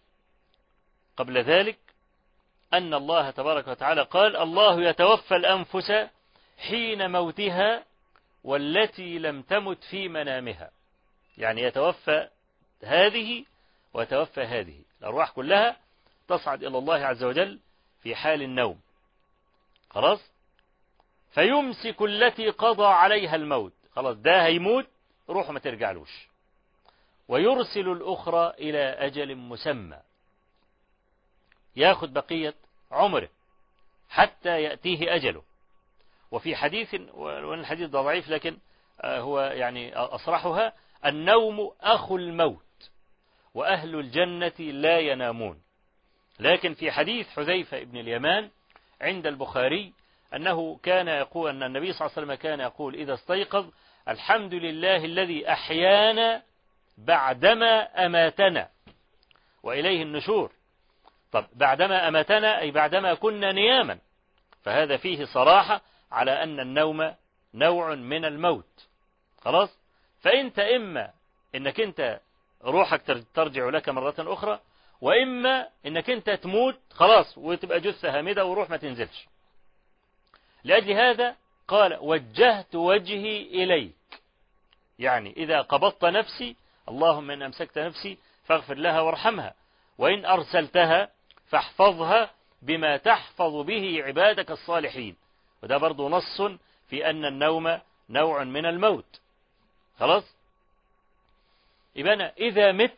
[1.16, 1.78] قبل ذلك
[2.72, 5.92] أن الله تبارك وتعالى قال الله يتوفى الأنفس
[6.58, 7.84] حين موتها
[8.44, 10.70] والتي لم تمت في منامها
[11.38, 12.28] يعني يتوفى
[12.82, 13.44] هذه
[13.94, 14.80] ويتوفى هذه.
[15.00, 15.76] الأرواح كلها
[16.28, 17.58] تصعد إلى الله عز وجل
[18.02, 18.80] في حال النوم.
[19.90, 20.30] خلاص؟
[21.30, 23.72] فيمسك التي قضى عليها الموت.
[23.96, 24.86] خلاص ده هيموت
[25.28, 26.28] روح ما ترجعلوش.
[27.28, 30.00] ويرسل الأخرى إلى أجل مسمى.
[31.76, 32.54] ياخد بقية
[32.90, 33.28] عمره
[34.08, 35.42] حتى يأتيه أجله.
[36.30, 38.58] وفي حديث وأن الحديث ده ضعيف لكن
[39.04, 40.72] هو يعني أصرحها
[41.06, 42.64] النوم أخو الموت.
[43.54, 45.62] وأهل الجنة لا ينامون.
[46.40, 48.50] لكن في حديث حذيفة ابن اليمان
[49.00, 49.92] عند البخاري
[50.34, 53.70] أنه كان يقول أن النبي صلى الله عليه وسلم كان يقول إذا استيقظ
[54.08, 56.42] الحمد لله الذي أحيانا
[56.98, 58.68] بعدما أماتنا
[59.62, 60.52] وإليه النشور.
[61.32, 63.98] طب بعدما أماتنا أي بعدما كنا نياما.
[64.62, 65.80] فهذا فيه صراحة
[66.12, 67.14] على أن النوم
[67.54, 68.88] نوع من الموت.
[69.38, 69.78] خلاص؟
[70.20, 71.10] فأنت إما
[71.54, 72.20] أنك أنت
[72.64, 74.60] روحك ترجع لك مرة أخرى
[75.00, 79.26] وإما أنك أنت تموت خلاص وتبقى جثة هامدة وروح ما تنزلش.
[80.64, 81.36] لأجل هذا
[81.68, 83.94] قال وجهت وجهي إليك.
[84.98, 86.56] يعني إذا قبضت نفسي
[86.88, 89.54] اللهم إن أمسكت نفسي فاغفر لها وارحمها
[89.98, 91.10] وإن أرسلتها
[91.46, 92.30] فاحفظها
[92.62, 95.16] بما تحفظ به عبادك الصالحين.
[95.62, 96.42] وده برضو نص
[96.88, 99.20] في أن النوم نوع من الموت.
[99.98, 100.34] خلاص؟
[101.96, 102.96] يبقى أنا إذا مت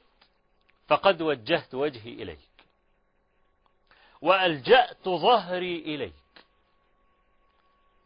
[0.89, 2.39] فقد وجهت وجهي إليك.
[4.21, 6.15] وألجأت ظهري إليك.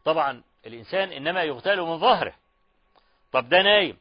[0.05, 2.35] طبعا الإنسان إنما يغتال من ظهره.
[3.31, 3.97] طب ده نايم.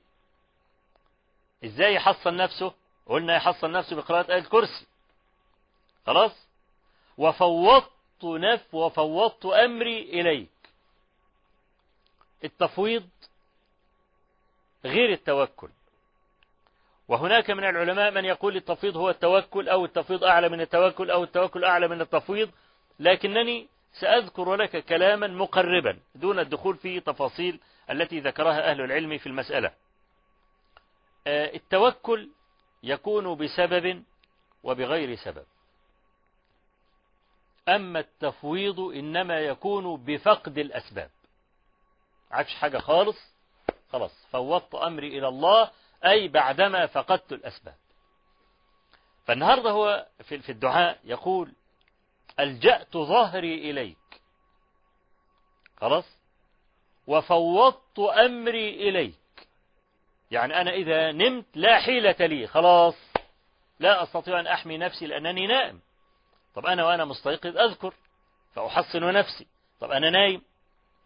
[1.65, 2.75] إزاي يحصن نفسه؟
[3.07, 4.87] قلنا يحصن نفسه بقراءة آية الكرسي.
[6.07, 6.33] خلاص؟
[7.19, 10.51] وفوضت نف وفوضت أمري إليك.
[12.45, 13.09] التفويض
[14.85, 15.69] غير التوكل.
[17.11, 21.65] وهناك من العلماء من يقول التفويض هو التوكل أو التفويض أعلى من التوكل أو التوكل
[21.65, 22.51] أعلى من التفويض.
[22.99, 23.69] لكنني
[24.01, 29.73] سأذكر لك كلاما مقربا دون الدخول في تفاصيل التي ذكرها أهل العلم في المسألة.
[31.27, 32.29] التوكل
[32.83, 34.05] يكون بسبب
[34.63, 35.45] وبغير سبب.
[37.69, 41.11] أما التفويض إنما يكون بفقد الأسباب.
[42.31, 43.17] عكش حاجة خالص؟
[43.93, 45.71] خلاص فوضت أمري إلى الله
[46.05, 47.75] أي بعدما فقدت الأسباب.
[49.27, 51.53] فالنهاردة هو في الدعاء يقول
[52.41, 53.97] ألجأت ظهري إليك.
[55.77, 56.05] خلاص؟
[57.07, 59.15] وفوضت أمري إليك.
[60.31, 62.95] يعني أنا إذا نمت لا حيلة لي خلاص.
[63.81, 65.81] لا أستطيع أن أحمي نفسي لأنني نائم.
[66.55, 67.95] طب أنا وأنا مستيقظ أذكر
[68.55, 69.47] فأحصن نفسي.
[69.81, 70.43] طب أنا نايم.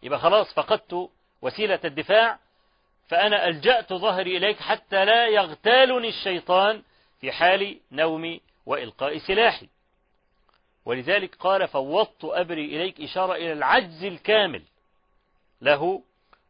[0.03, 1.11] يبقى خلاص فقدت
[1.43, 2.39] وسيلة الدفاع.
[3.07, 6.83] فأنا ألجأت ظهري إليك حتى لا يغتالني الشيطان
[7.21, 9.69] في حال نومي وإلقاء سلاحي.
[10.85, 14.63] ولذلك قال فوضت أبري إليك إشارة إلى العجز الكامل
[15.61, 16.03] له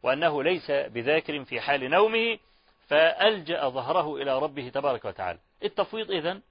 [0.03, 2.37] وأنه ليس بذاكر في حال نومه
[2.87, 5.39] فألجأ ظهره إلى ربه تبارك وتعالى.
[5.63, 6.41] التفويض إذن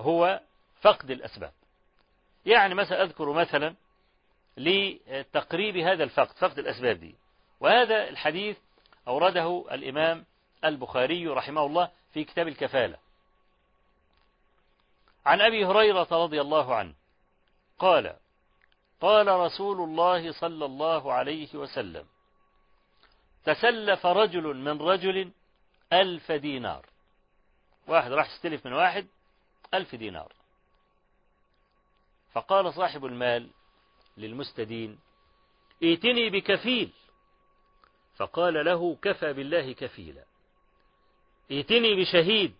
[0.00, 0.40] هو
[0.80, 1.52] فقد الأسباب.
[2.46, 3.74] يعني مثلا أذكر مثلا
[4.56, 7.14] لتقريب هذا الفقد فقد الأسباب دي.
[7.60, 8.56] وهذا الحديث
[9.10, 10.26] أورده الإمام
[10.64, 12.98] البخاري رحمه الله في كتاب الكفالة.
[15.26, 16.94] عن أبي هريرة رضي الله عنه
[17.78, 18.16] قال
[19.00, 22.06] قال رسول الله صلى الله عليه وسلم
[23.44, 25.32] تسلف رجل من رجل
[25.92, 26.86] ألف دينار.
[27.88, 29.06] واحد راح يستلف من واحد
[29.74, 30.32] ألف دينار.
[32.32, 33.50] فقال صاحب المال
[34.16, 34.98] للمستدين
[35.82, 36.92] ائتني بكفيل
[38.20, 40.24] فقال له كفى بالله كفيلا.
[41.50, 42.54] ائتني بشهيد.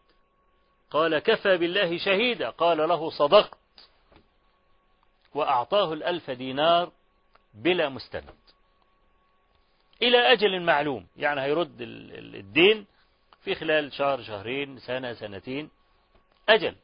[0.90, 2.51] قال كفى بالله شهيدا.
[2.51, 3.59] قال له صدقت.
[5.35, 6.92] وأعطاه الألف دينار
[7.55, 8.35] بلا مستند.
[10.03, 11.07] إلى أجل معلوم.
[11.16, 12.87] يعني هيرد الدين
[13.40, 15.70] في خلال شهر شهرين سنة سنتين.
[16.49, 16.77] أجل.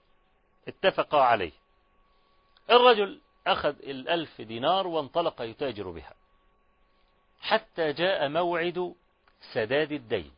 [0.69, 1.53] اتفقا عليه.
[2.71, 6.15] الرجل أخذ الألف دينار وانطلق يتاجر بها.
[7.47, 8.95] حتى جاء موعد
[9.53, 10.33] سداد الدين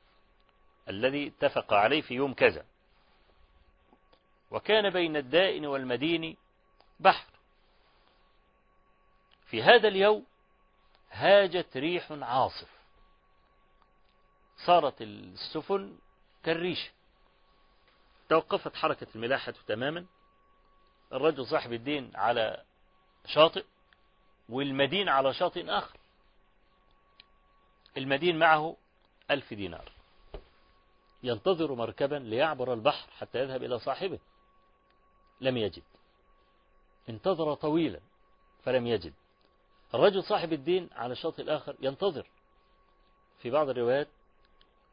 [0.88, 2.64] الذي اتفق عليه في يوم كذا.
[4.50, 6.36] وكان بين الدائن والمدين
[7.00, 7.30] بحر.
[9.46, 10.26] في هذا اليوم
[11.10, 12.70] هاجت ريح عاصف.
[14.66, 15.98] صارت السفن
[16.44, 16.90] كالريش
[18.28, 20.06] توقفت حركة الملاحة تماما.
[21.12, 22.64] الرجل صاحب الدين على
[23.26, 23.64] شاطئ
[24.48, 25.97] والمدين على شاطئ آخر.
[27.98, 28.76] المدين معه
[29.30, 29.92] ألف دينار.
[31.22, 34.18] ينتظر مركبا ليعبر البحر حتى يذهب إلى صاحبه.
[35.40, 35.82] لم يجد.
[37.08, 38.00] انتظر طويلا
[38.64, 39.12] فلم يجد.
[39.94, 42.26] الرجل صاحب الدين على الشاطئ الآخر ينتظر.
[43.38, 44.08] في بعض الروايات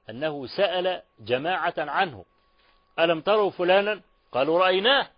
[0.10, 2.26] أنه سأل جماعة عنه
[3.00, 5.10] ألم تروا فلانا؟ قالوا رأيناه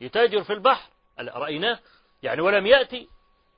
[0.00, 0.90] يتاجر في البحر.
[1.18, 1.78] رأيناه؟
[2.22, 3.08] يعني ولم يأتي؟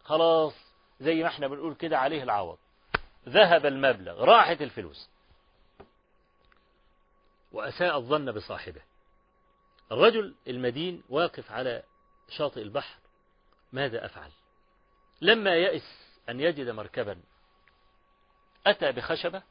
[0.05, 0.55] خلاص
[1.01, 2.59] زي ما إحنا بنقول كده عليه العوض.
[3.29, 5.11] ذهب المبلغ راحت الفلوس.
[7.53, 8.83] وأساء الظن بصاحبه.
[9.93, 11.83] الرجل المدين واقف على
[12.29, 12.97] شاطئ البحر
[13.73, 14.31] ماذا أفعل؟
[15.21, 17.21] لما يئس أن يجد مركبا
[18.67, 19.43] أتى بخشبة؟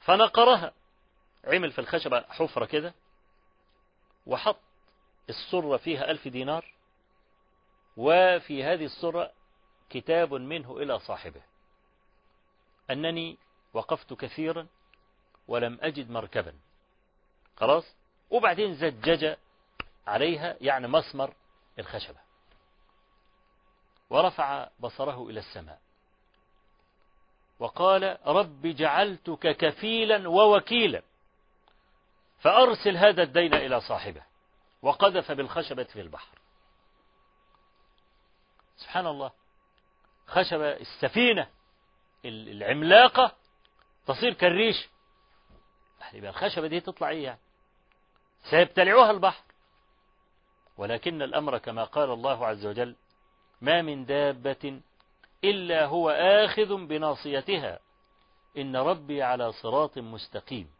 [0.00, 0.72] فنقرها.
[1.44, 2.94] عمل في الخشبة حفرة كده
[4.26, 4.60] وحط
[5.28, 6.74] السرة فيها ألف دينار
[7.96, 9.32] وفي هذه السرة
[9.90, 11.42] كتاب منه إلى صاحبه.
[12.90, 13.38] أنني
[13.74, 14.66] وقفت كثيرا
[15.48, 16.54] ولم أجد مركبا.
[17.56, 17.96] خلاص؟
[18.30, 19.36] وبعدين زجج
[20.06, 21.34] عليها يعني مسمر
[21.78, 22.18] الخشبة.
[24.10, 25.80] ورفع بصره إلى السماء.
[27.58, 31.02] وقال رب جعلتك كفيلا ووكيلا.
[32.40, 34.22] فأرسل هذا الدين إلى صاحبه
[34.82, 36.38] وقذف بالخشبة في البحر.
[38.76, 39.30] سبحان الله
[40.26, 41.48] خشبة السفينة
[42.24, 43.32] العملاقة
[44.06, 44.88] تصير كالريش.
[46.12, 47.38] يبقى الخشبة دي تطلع إيه يعني؟
[48.50, 49.44] سيبتلعها البحر.
[50.76, 52.96] ولكن الأمر كما قال الله عز وجل
[53.60, 54.80] ما من دابة
[55.44, 57.78] إلا هو آخذ بناصيتها.
[58.56, 60.70] إن ربي على صراط مستقيم.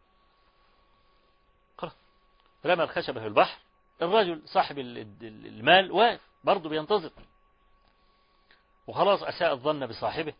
[2.65, 3.59] رمى الخشبة في البحر.
[4.01, 7.11] الرجل صاحب المال واقف برضه بينتظر.
[8.87, 10.33] وخلاص أساء الظن بصاحبه.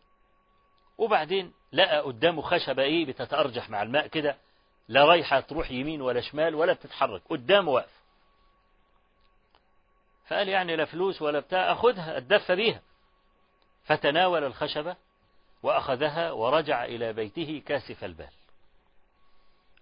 [0.98, 4.36] وبعدين لقى قدامه خشبة إيه؟ بتتأرجح مع الماء كده
[4.88, 8.04] لا رايحة تروح يمين ولا شمال ولا بتتحرك قدامه واقف.
[10.26, 12.82] فقال يعني لا فلوس ولا بتاع أخذها أتدفى بيها.
[13.84, 14.96] فتناول الخشبة
[15.62, 18.30] وأخذها ورجع إلى بيته كاسف البال.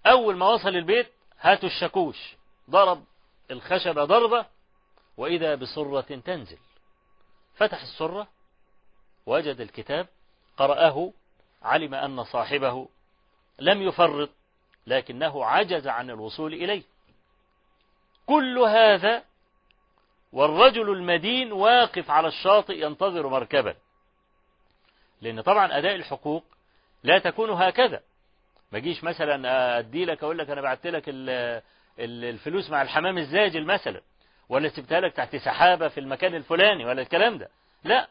[0.07, 2.37] أول ما وصل البيت هاتوا الشكوش
[2.71, 3.05] ضرب
[3.51, 4.47] الخشبة ضربة
[5.17, 6.59] وإذا بصرة تنزل.
[7.55, 8.29] فتح السرة
[9.27, 10.09] وجد الكتاب
[10.63, 11.13] قرأه
[11.63, 12.89] علم أن صاحبه
[13.59, 14.31] لم يفرط
[14.87, 16.83] لكنه عجز عن الوصول إليه.
[18.27, 19.25] كل هذا
[20.33, 23.75] والرجل المدين واقف على الشاطئ ينتظر مركبا.
[25.21, 26.45] لأن طبعا أداء الحقوق
[27.03, 28.01] لا تكون هكذا.
[28.73, 31.05] ما جيش مثلا أدي لك أقول لك أنا بعت لك
[31.99, 34.01] الفلوس مع الحمام الزاجل مثلا
[34.49, 37.49] ولا سبتها لك تحت سحابة في المكان الفلاني ولا الكلام ده.
[37.85, 38.09] لا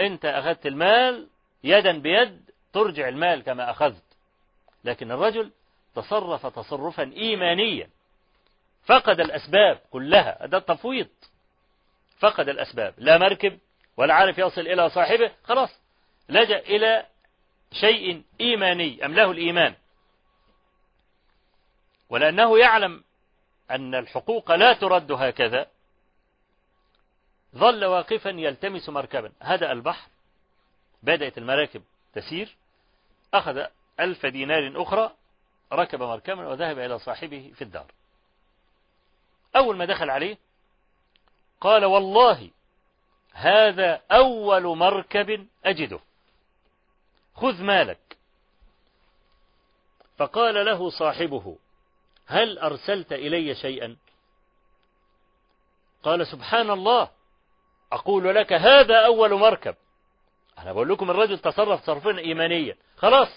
[0.00, 1.28] أنت أخذت المال
[1.64, 4.02] يدا بيد ترجع المال كما أخذت.
[4.84, 5.52] لكن الرجل
[5.94, 7.90] تصرف تصرفا إيمانيا.
[8.86, 10.44] فقد الأسباب كلها.
[10.44, 11.08] هذا التفويض.
[12.18, 12.94] فقد الأسباب.
[12.98, 13.58] لا مركب
[13.96, 15.32] ولا عارف يصل إلى صاحبه.
[15.44, 15.80] خلاص.
[16.28, 17.06] لجأ إلى
[17.72, 19.04] شيء إيماني.
[19.04, 19.74] أملاه الإيمان؟
[22.10, 23.04] ولأنه يعلم
[23.70, 25.66] أن الحقوق لا ترد هكذا.
[27.56, 29.32] ظل واقفا يلتمس مركبا.
[29.42, 30.08] هدأ البحر.
[31.06, 31.82] بدأت المراكب
[32.12, 32.56] تسير
[33.34, 33.66] أخذ
[34.00, 35.12] ألف دينار أخرى
[35.72, 37.86] ركب مركبا وذهب إلى صاحبه في الدار.
[39.56, 40.38] أول ما دخل عليه
[41.60, 42.50] قال والله
[43.32, 46.00] هذا أول مركب أجده
[47.34, 48.16] خذ مالك.
[50.18, 51.58] فقال له صاحبه
[52.26, 53.96] هل أرسلت إلي شيئا؟
[56.02, 57.10] قال سبحان الله
[57.92, 59.74] أقول لك هذا أول مركب.
[60.58, 62.76] أنا بقول لكم الرجل تصرف تصرفا إيمانيا.
[62.96, 63.28] خلاص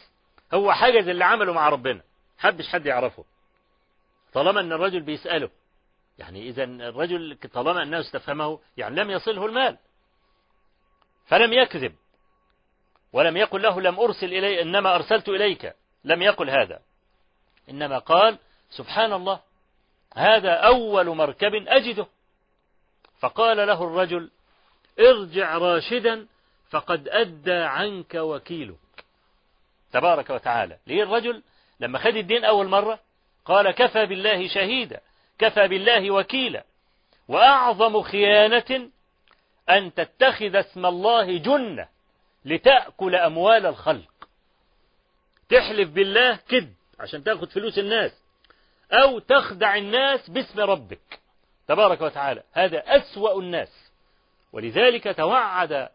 [0.54, 2.02] هو حاجز اللي عمله مع ربنا.
[2.38, 3.26] حبش حد يعرفه.
[4.34, 5.50] طالما أن الرجل بيسأله
[6.18, 9.78] يعني إذا الرجل طالما أنه استفهمه يعني لم يصله المال.
[11.26, 11.96] فلم يكذب.
[13.14, 15.74] ولم يقل له لم أرسل إلي إنما أرسلت إليك.
[16.04, 16.80] لم يقل هذا.
[17.70, 18.38] إنما قال
[18.70, 19.40] سبحان الله
[20.16, 22.08] هذا أول مركب أجده.
[23.20, 24.32] فقال له الرجل
[25.00, 26.28] ارجع راشدا
[26.70, 29.06] فقد أدى عنك وكيلك.
[29.92, 30.78] تبارك وتعالى.
[30.88, 31.44] ليه الرجل
[31.80, 33.00] لما خد الدين أول مرة
[33.46, 35.02] قال كفى بالله شهيدا
[35.40, 36.64] كفى بالله وكيلا.
[37.28, 38.90] وأعظم خيانة
[39.70, 41.88] أن تتخذ اسم الله جنة
[42.46, 44.28] لتأكل أموال الخلق.
[45.50, 48.12] تحلف بالله كذب عشان تاخد فلوس الناس
[48.92, 51.20] أو تخدع الناس باسم ربك.
[51.68, 52.44] تبارك وتعالى.
[52.54, 53.92] هذا أسوأ الناس.
[54.54, 55.90] ولذلك توعد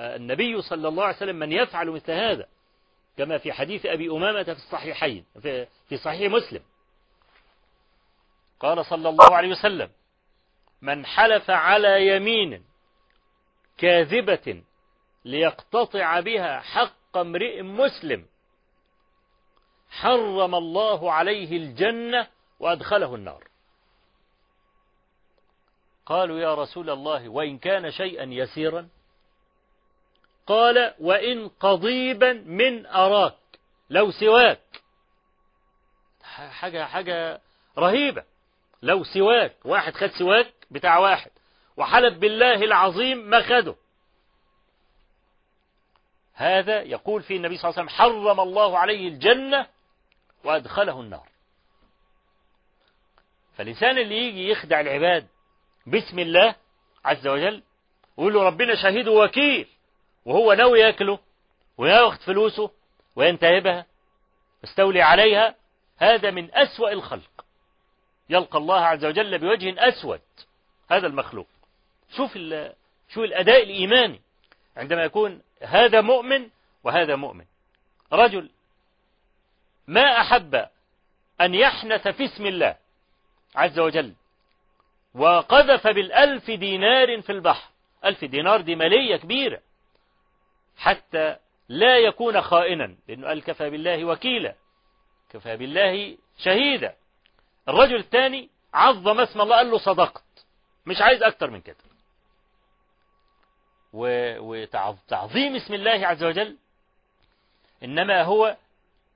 [0.00, 2.46] النبي صلى الله عليه وسلم من يفعل مثل هذا
[3.16, 5.24] كما في حديث أبي أمامة في الصحيحين
[5.88, 6.62] في صحيح مسلم.
[8.60, 9.90] قال صلى الله عليه وسلم
[10.82, 12.64] من حلف على يمين
[13.78, 14.62] كاذبة
[15.24, 18.26] ليقتطع بها حق امرئ مسلم
[19.90, 22.26] حرم الله عليه الجنة
[22.60, 23.44] وأدخله النار.
[26.06, 28.88] قالوا يا رسول الله وإن كان شيئا يسيرا
[30.50, 33.34] قال وإن قضيبا من أراك
[33.90, 34.60] لو سواك.
[36.50, 37.40] حاجة حاجة
[37.78, 38.24] رهيبة.
[38.82, 41.30] لو سواك واحد خد سواك بتاع واحد
[41.76, 43.74] وحلف بالله العظيم ما خده.
[46.34, 49.66] هذا يقول فيه النبي صلى الله عليه وسلم حرم الله عليه الجنة
[50.44, 51.28] وأدخله النار.
[53.56, 55.26] فالإنسان اللي يجي يخدع العباد
[55.86, 56.54] باسم الله
[57.04, 57.62] عز وجل
[58.16, 59.66] ويقول له ربنا شهيد وكيل
[60.24, 61.18] وهو ناوي ياكله
[61.78, 62.70] وياخذ فلوسه
[63.16, 63.86] وينتهبها
[64.64, 65.54] استولي عليها
[65.98, 67.44] هذا من أسوأ الخلق.
[68.30, 70.20] يلقى الله عز وجل بوجه أسود
[70.90, 71.46] هذا المخلوق.
[72.16, 72.38] شوف
[73.08, 74.20] شوف الأداء الإيماني.
[74.76, 76.48] عندما يكون هذا مؤمن
[76.84, 77.44] وهذا مؤمن.
[78.12, 78.50] رجل
[79.86, 80.66] ما أحب
[81.40, 82.76] أن يحنث في اسم الله
[83.56, 84.14] عز وجل
[85.14, 87.70] وقذف بالألف دينار في البحر.
[88.04, 89.60] ألف دينار دي مالية كبيرة.
[90.80, 91.36] حتى
[91.68, 92.94] لا يكون خائنا.
[93.08, 94.54] لأنه قال كفى بالله وكيلا.
[95.30, 96.94] كفى بالله شهيدا.
[97.68, 100.24] الرجل الثاني عظم اسم الله قال له صدقت.
[100.86, 101.76] مش عايز أكتر من كده.
[103.92, 106.56] وتعظيم اسم الله عز وجل
[107.82, 108.56] إنما هو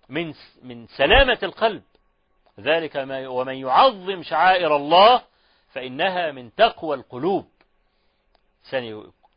[0.09, 1.83] من من سلامة القلب.
[2.61, 5.23] ذلك ما ومن يعظم شعائر الله
[5.73, 7.49] فإنها من تقوى القلوب.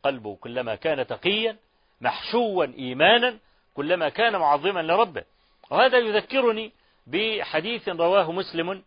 [0.02, 1.56] قلبه كلما كان تقيا
[2.00, 3.38] محشوا إيمانا
[3.74, 5.24] كلما كان معظما لربه.
[5.70, 6.72] وهذا يذكرني
[7.06, 8.82] بحديث رواه مسلم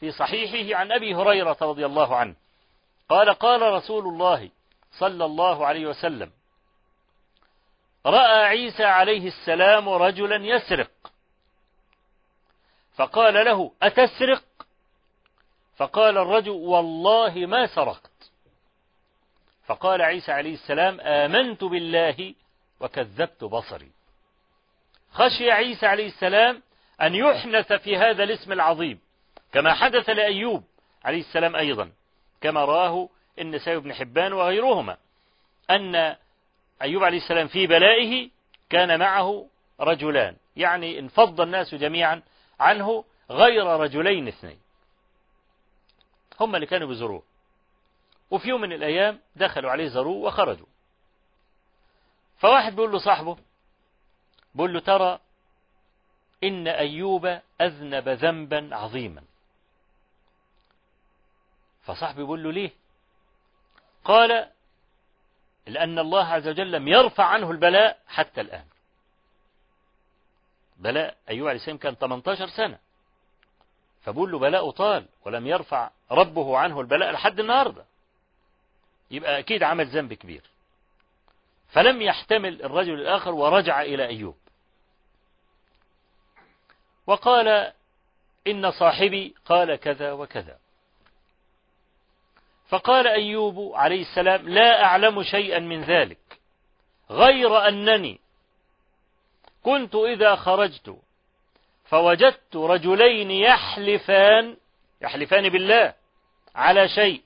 [0.00, 2.34] في صحيحه عن أبي هريرة رضي الله عنه.
[3.08, 4.50] قال قال رسول الله
[4.92, 6.30] صلى الله عليه وسلم
[8.06, 10.90] رأى عيسى عليه السلام رجلا يسرق.
[12.96, 14.42] فقال له أتسرق؟
[15.76, 18.30] فقال الرجل والله ما سرقت.
[19.66, 22.34] فقال عيسى عليه السلام آمنت بالله
[22.80, 23.90] وكذبت بصري.
[25.10, 26.62] خشي عيسى عليه السلام
[27.02, 29.00] أن يحنث في هذا الاسم العظيم
[29.52, 30.64] كما حدث لأيوب
[31.04, 31.92] عليه السلام أيضا
[32.40, 33.08] كما رآه
[33.38, 34.96] النسائي بن حبان وغيرهما
[35.70, 36.16] أن
[36.82, 38.30] أيوب عليه السلام في بلائه
[38.70, 39.46] كان معه
[39.80, 42.22] رجلان يعني انفض الناس جميعا
[42.60, 44.58] عنه غير رجلين اثنين.
[46.40, 47.22] هم اللي كانوا بيزوروه
[48.30, 50.66] وفي يوم من الأيام دخلوا عليه زاروه وخرجوا.
[52.38, 53.36] فواحد بيقول له صاحبه
[54.54, 55.18] بيقول له ترى
[56.44, 59.22] إن أيوب أذنب ذنبا عظيما.
[61.82, 62.70] فصاحبي بيقول له ليه؟
[64.04, 64.50] قال
[65.66, 68.64] لأن الله عز وجل لم يرفع عنه البلاء حتى الآن.
[70.76, 72.78] بلاء أيوب عليه السلام كان 18 سنة.
[74.02, 77.84] فبقول له بلاء طال ولم يرفع ربه عنه البلاء لحد النهاردة.
[79.10, 80.42] يبقى أكيد عمل ذنب كبير.
[81.76, 84.36] فلم يحتمل الرجل الآخر ورجع إلى أيوب.
[87.06, 87.72] وقال
[88.46, 90.58] إن صاحبي قال كذا وكذا.
[92.68, 96.18] فقال أيوب عليه السلام لا أعلم شيئا من ذلك
[97.10, 98.20] غير أنني
[99.62, 100.96] كنت إذا خرجت
[101.84, 104.56] فوجدت رجلين يحلفان
[105.00, 105.94] يحلفان بالله
[106.54, 107.22] على شيء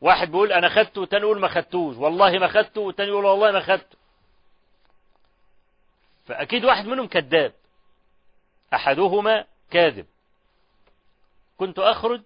[0.00, 1.96] واحد بيقول أنا خدته والتاني يقول ما خدتوش.
[1.96, 3.98] والله ما خدته والتاني يقول والله ما خدته
[6.26, 7.52] فأكيد واحد منهم كذاب.
[8.74, 10.06] أحدهما كاذب.
[11.56, 12.22] كنت أخرج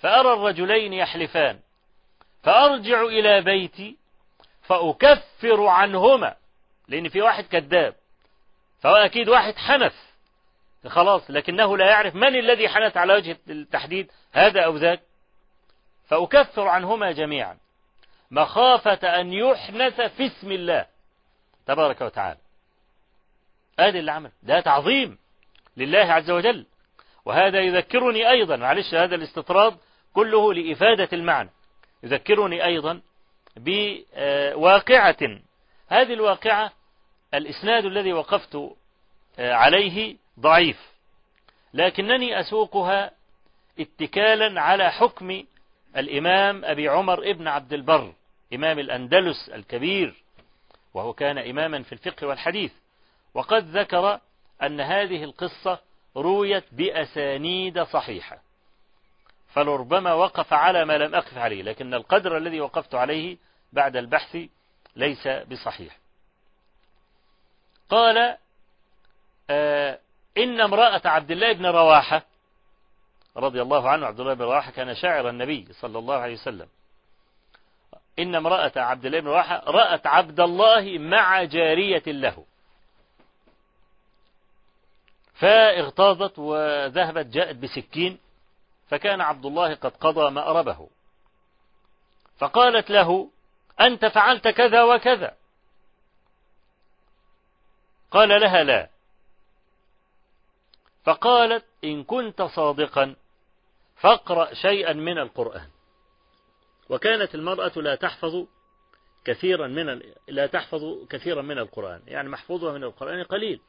[0.00, 1.60] فأرى الرجلين يحلفان.
[2.42, 3.96] فأرجع إلى بيتي
[4.62, 6.36] فأكفر عنهما.
[6.88, 7.94] لأن في واحد كذاب.
[8.80, 9.94] فهو أكيد واحد حنث
[10.86, 15.07] خلاص لكنه لا يعرف من الذي حنث على وجه التحديد هذا أو ذاك.
[16.08, 17.58] فأكفر عنهما جميعا.
[18.30, 20.86] مخافة أن يحنث في اسم الله
[21.66, 22.38] تبارك وتعالى.
[23.80, 25.18] هذا اللي عمل ده تعظيم
[25.76, 26.66] لله عز وجل.
[27.24, 29.76] وهذا يذكرني أيضا معلش هذا الاستطراد
[30.14, 31.50] كله لإفادة المعنى.
[32.02, 33.00] يذكرني أيضا
[33.56, 35.16] بواقعة.
[35.88, 36.72] هذه الواقعة
[37.34, 38.58] الإسناد الذي وقفت
[39.38, 40.88] عليه ضعيف.
[41.74, 43.10] لكنني أسوقها
[43.80, 45.44] اتكالا على حكم
[45.96, 48.12] الإمام أبي عمر ابن عبد البر
[48.54, 50.14] إمام الأندلس الكبير
[50.94, 52.72] وهو كان إماما في الفقه والحديث.
[53.34, 54.20] وقد ذكر
[54.62, 55.78] أن هذه القصة
[56.16, 58.38] رويت بأسانيد صحيحة
[59.48, 63.36] فلربما وقف على ما لم أقف عليه لكن القدر الذي وقفت عليه
[63.72, 64.36] بعد البحث
[64.96, 65.96] ليس بصحيح.
[67.90, 68.36] قال
[69.50, 69.98] آه
[70.38, 72.22] إن امرأة عبد الله بن رواحة
[73.38, 76.68] رضي الله عنه عبد الله بن رواحة كان شاعر النبي صلى الله عليه وسلم.
[78.18, 82.44] إن امرأة عبد الله بن رواحة رأت عبد الله مع جارية له.
[85.34, 88.18] فاغتاظت وذهبت جاءت بسكين
[88.88, 90.88] فكان عبد الله قد قضى مأربه.
[92.38, 93.30] فقالت له
[93.80, 95.34] أنت فعلت كذا وكذا.
[98.10, 98.88] قال لها لا.
[101.04, 103.16] فقالت إن كنت صادقا
[104.00, 105.68] فاقرأ شيئا من القرآن.
[106.88, 108.46] وكانت المرأة لا تحفظ
[109.24, 112.02] كثيرا من لا تحفظ كثيرا من القرآن.
[112.06, 113.60] يعني محفوظها من القرآن قليل.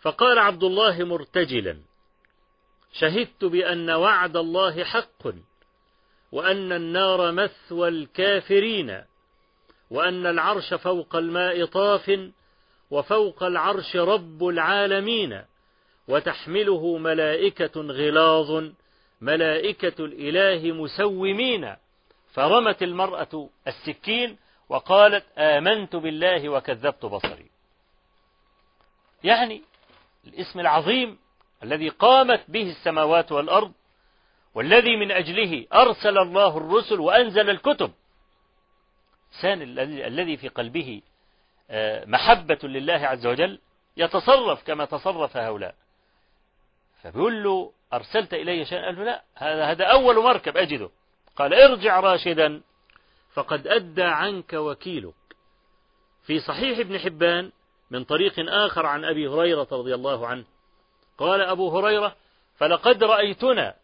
[0.00, 1.78] فقال عبد الله مرتجلا
[2.92, 5.26] شهدت بأن وعد الله حق
[6.32, 9.04] وأن النار مثوى الكافرين
[9.90, 12.30] وأن العرش فوق الماء طاف
[12.90, 15.44] وفوق العرش رب العالمين.
[16.08, 18.64] وتحمله ملائكة غلاظ
[19.20, 21.76] ملائكة الإله مسومين.
[22.32, 24.38] فرمت المرأة السكين
[24.68, 27.50] وقالت آمنت بالله وكذبت بصري.
[29.24, 29.62] يعني
[30.26, 31.18] الاسم العظيم
[31.62, 33.72] الذي قامت به السماوات والأرض
[34.54, 37.92] والذي من أجله أرسل الله الرسل وأنزل الكتب.
[39.32, 41.02] الإنسان الذي في قلبه
[42.06, 43.58] محبة لله عز وجل
[43.96, 45.74] يتصرف كما تصرف هؤلاء.
[47.04, 50.90] فبيقول له أرسلت إلي شيئا؟ قال له لا هذا هذا أول مركب أجده.
[51.36, 52.60] قال ارجع راشدا
[53.34, 55.14] فقد أدى عنك وكيلك.
[56.26, 57.52] في صحيح ابن حبان
[57.90, 60.44] من طريق آخر عن أبي هريرة رضي الله عنه
[61.18, 62.16] قال أبو هريرة
[62.56, 63.74] فلقد رأيتنا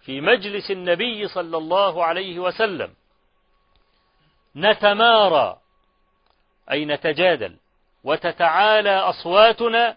[0.00, 2.94] في مجلس النبي صلى الله عليه وسلم.
[4.56, 5.58] نتمارى
[6.70, 7.56] أي نتجادل
[8.04, 9.96] وتتعالى أصواتنا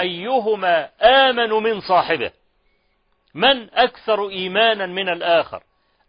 [0.00, 2.32] أيهما آمن من صاحبه؟
[3.34, 5.62] من أكثر إيمانا من الآخر؟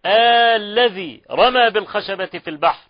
[0.05, 2.87] آه الذي رمى بالخشبة في البحر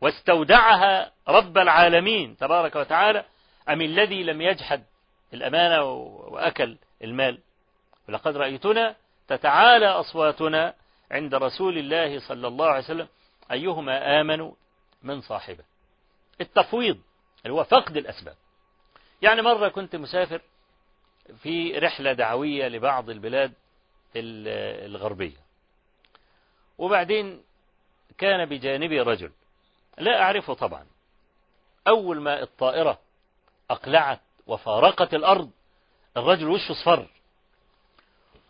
[0.00, 3.24] واستودعها رب العالمين تبارك وتعالى
[3.68, 4.84] أم الذي لم يجحد
[5.34, 7.38] الأمانة وأكل المال؟
[8.08, 8.94] ولقد رأيتنا
[9.28, 10.74] تتعالى أصواتنا
[11.10, 13.08] عند رسول الله صلى الله عليه وسلم.
[13.52, 14.52] أيهما آمن
[15.02, 15.64] من صاحبه؟
[16.40, 16.98] التفويض
[17.44, 18.34] اللي هو فقد الأسباب.
[19.22, 20.40] يعني مرة كنت مسافر
[21.42, 23.52] في رحلة دعوية لبعض البلاد
[24.16, 25.36] الغربية.
[26.78, 27.42] وبعدين
[28.18, 29.30] كان بجانبي رجل
[29.98, 30.86] لا أعرفه طبعا.
[31.88, 32.98] أول ما الطائرة
[33.70, 35.50] أقلعت وفارقت الأرض
[36.16, 37.08] الرجل وشه اصفر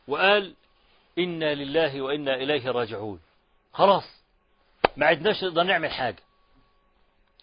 [0.09, 0.55] وقال
[1.19, 3.21] إنا لله وإنا إليه راجعون.
[3.73, 4.05] خلاص
[4.97, 6.23] ما عدناش نقدر نعمل حاجة.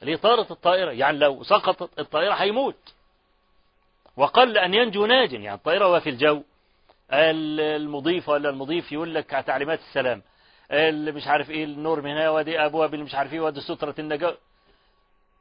[0.01, 2.94] اللي طارت الطائرة يعني لو سقطت الطائرة هيموت.
[4.17, 6.43] وقل أن ينجو ناج يعني الطائرة وفي الجو.
[7.11, 10.21] المضيف ولا المضيف يقول لك تعليمات السلام.
[10.71, 13.95] اللي مش عارف إيه النور من هنا ودي ابواب اللي مش عارف إيه ودي سترة
[13.99, 14.37] النجاة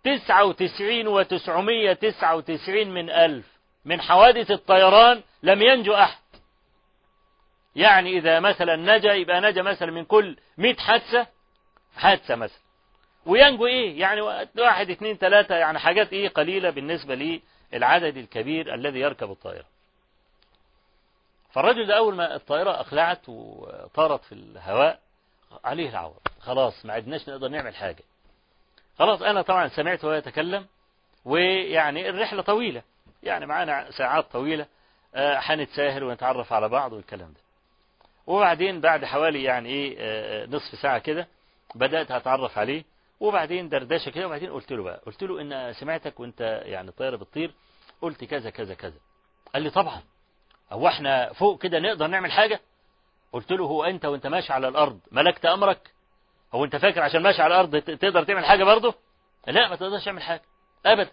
[0.05, 3.47] تسعة وتسعين وتسعمية تسعة وتسعين من ألف.
[3.85, 6.19] من حوادث الطيران لم ينجو أحد.
[7.77, 11.27] يعني إذا مثلا نجا يبقى نجا مثلا من كل مئة حادثة.
[11.97, 12.59] حادثة مثلا.
[13.27, 14.21] وينجو إيه؟ يعني
[14.59, 17.15] واحد اثنين ثلاثة يعني حاجات إيه قليلة بالنسبة
[17.75, 19.65] للعدد الكبير الذي يركب الطائرة.
[21.53, 25.01] فالرجل ده أول ما الطائرة أقلعت وطارت في الهواء
[25.65, 26.19] عليه العوض.
[26.41, 28.03] خلاص ما عدناش نقدر نعمل حاجة.
[28.99, 30.67] خلاص أنا طبعا سمعت وهو يتكلم
[31.25, 32.83] ويعني الرحلة طويلة.
[33.23, 34.67] يعني معانا ساعات طويلة
[35.17, 37.41] هنتساهل ونتعرف على بعض والكلام ده.
[38.27, 41.29] وبعدين بعد حوالي يعني إيه نصف ساعة كده
[41.75, 42.85] بدأت أتعرف عليه.
[43.21, 47.55] وبعدين دردشة كده وبعدين قلت له بقى قلت له إن سمعتك وأنت يعني الطيارة بتطير
[48.03, 48.99] قلت كذا كذا كذا.
[49.55, 50.03] قال لي طبعا.
[50.73, 52.61] هو إحنا فوق كده نقدر نعمل حاجة؟
[53.33, 55.91] قلت له هو أنت وأنت ماشي على الأرض ملكت أمرك؟
[56.55, 58.95] هو أنت فاكر عشان ماشي على الأرض تقدر تعمل حاجة برضه؟
[59.47, 60.43] لا ما تقدرش تعمل حاجة
[60.87, 61.11] أبدا.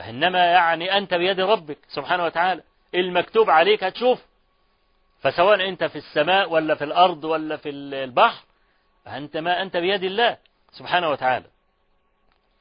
[0.00, 2.62] إنما يعني أنت بيد ربك سبحانه وتعالى.
[2.94, 4.22] المكتوب عليك هتشوف.
[5.20, 8.44] فسواء أنت في السماء ولا في الأرض ولا في البحر
[9.06, 10.38] أنت ما أنت بيد الله.
[10.72, 11.46] سبحانه وتعالى.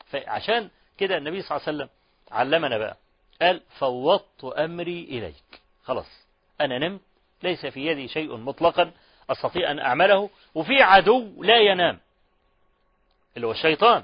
[0.06, 1.90] فعشان كده النبي صلى الله عليه وسلم
[2.32, 2.98] علمنا بقى.
[3.42, 5.62] قال فوضت أمري إليك.
[5.84, 6.28] خلاص.
[6.62, 7.02] أنا نمت.
[7.44, 8.92] ليس في يدي شيء مطلقا
[9.30, 12.00] أستطيع أن أعمله وفي عدو لا ينام
[13.36, 14.04] اللي هو الشيطان.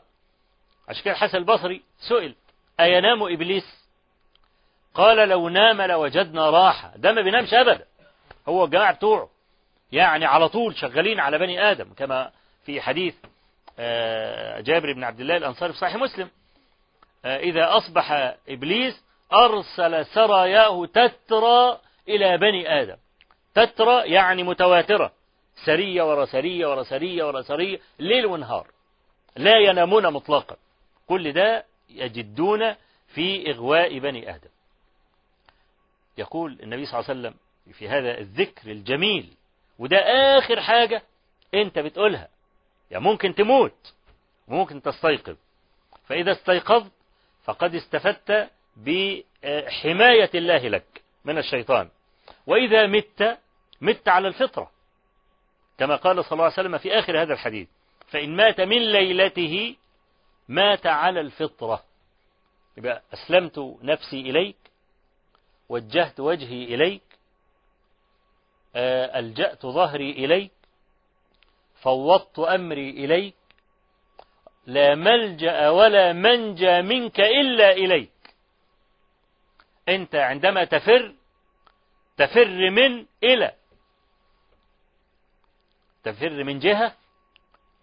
[0.89, 2.35] عشان كده الحسن البصري سئل
[2.79, 3.87] أينام إبليس؟
[4.93, 6.93] قال لو نام لوجدنا راحة.
[6.95, 7.85] ده ما بينامش أبدا.
[8.47, 9.29] هو الجماعة بتوعه
[9.91, 12.31] يعني على طول شغالين على بني آدم كما
[12.65, 13.15] في حديث
[14.59, 16.29] جابر بن عبد الله الأنصاري في صحيح مسلم.
[17.25, 19.03] إذا أصبح إبليس
[19.33, 22.97] أرسل سراياه تترى إلى بني آدم.
[23.55, 25.11] تترى يعني متواترة.
[25.65, 28.67] سرية ورا سرية ورا سرية ورا سرية ليل ونهار.
[29.35, 30.55] لا ينامون مطلقا.
[31.07, 32.75] كل ده يجدون
[33.07, 34.49] في إغواء بني آدم.
[36.17, 37.33] يقول النبي صلى الله عليه وسلم
[37.73, 39.33] في هذا الذكر الجميل
[39.79, 39.97] وده
[40.37, 41.01] آخر حاجة
[41.53, 42.27] أنت بتقولها.
[42.91, 43.93] يعني ممكن تموت
[44.47, 45.35] وممكن تستيقظ.
[46.07, 46.91] فإذا استيقظت
[47.43, 51.89] فقد استفدت بحماية الله لك من الشيطان.
[52.47, 53.37] وإذا مت
[53.81, 54.71] مت على الفطرة
[55.77, 57.67] كما قال صلى الله عليه وسلم في آخر هذا الحديث.
[58.07, 59.75] فإن مات من ليلته
[60.47, 61.83] مات على الفطرة.
[62.77, 64.55] يبقى أسلمت نفسي إليك
[65.69, 67.01] وجهت وجهي إليك
[68.75, 70.51] ألجأت ظهري إليك
[71.81, 73.35] فوضت أمري إليك
[74.65, 78.11] لا ملجأ ولا منجى منك إلا إليك.
[79.89, 81.13] أنت عندما تفر
[82.17, 83.53] تفر من إلى
[86.03, 86.95] تفر من جهة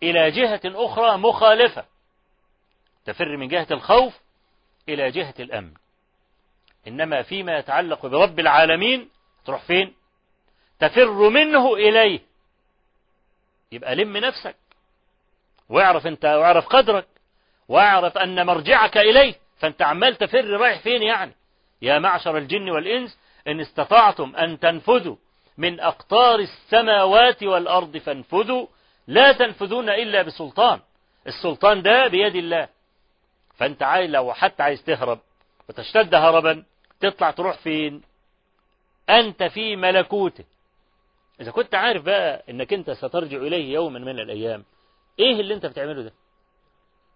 [0.02, 1.84] إلى جهة أخرى مخالفة.
[3.04, 4.20] تفر من جهة الخوف
[4.88, 5.74] إلى جهة الأمن.
[6.88, 9.10] إنما فيما يتعلق برب العالمين
[9.44, 9.94] تروح فين؟
[10.78, 12.20] تفر منه إليه.
[13.74, 14.56] يبقى لم نفسك.
[15.68, 17.06] واعرف انت واعرف قدرك.
[17.68, 19.34] واعرف أن مرجعك إليه.
[19.58, 21.32] فأنت عمال تفر رايح فين يعني؟
[21.82, 23.18] يا معشر الجن والإنس
[23.48, 25.16] إن استطعتم أن تنفذوا
[25.58, 28.66] من أقطار السماوات والأرض فانفذوا.
[29.06, 30.80] لا تنفذون إلا بسلطان.
[31.26, 32.68] السلطان ده بيد الله.
[33.56, 35.20] فأنت عايز لو حتى عايز تهرب
[35.68, 36.64] وتشتد هربا
[37.00, 38.02] تطلع تروح فين؟
[39.10, 40.44] أنت في ملكوته
[41.40, 44.64] إذا كنت عارف بقى أنك أنت سترجع إليه يوما من الأيام
[45.18, 46.12] إيه اللي أنت بتعمله ده؟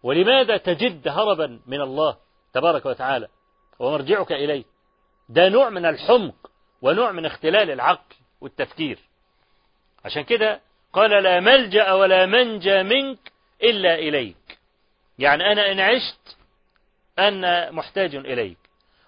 [0.02, 2.16] ولماذا تجد هربا من الله
[2.52, 3.28] تبارك وتعالى
[3.78, 4.64] ومرجعك إليه؟
[5.28, 6.50] ده نوع من الحمق
[6.82, 8.98] ونوع من اختلال العقل والتفكير.
[10.04, 10.60] عشان كده
[10.92, 14.58] قال لا ملجأ ولا منجى منك إلا إليك.
[15.18, 16.36] يعني أنا إن عشت
[17.18, 18.58] أنا محتاج إليك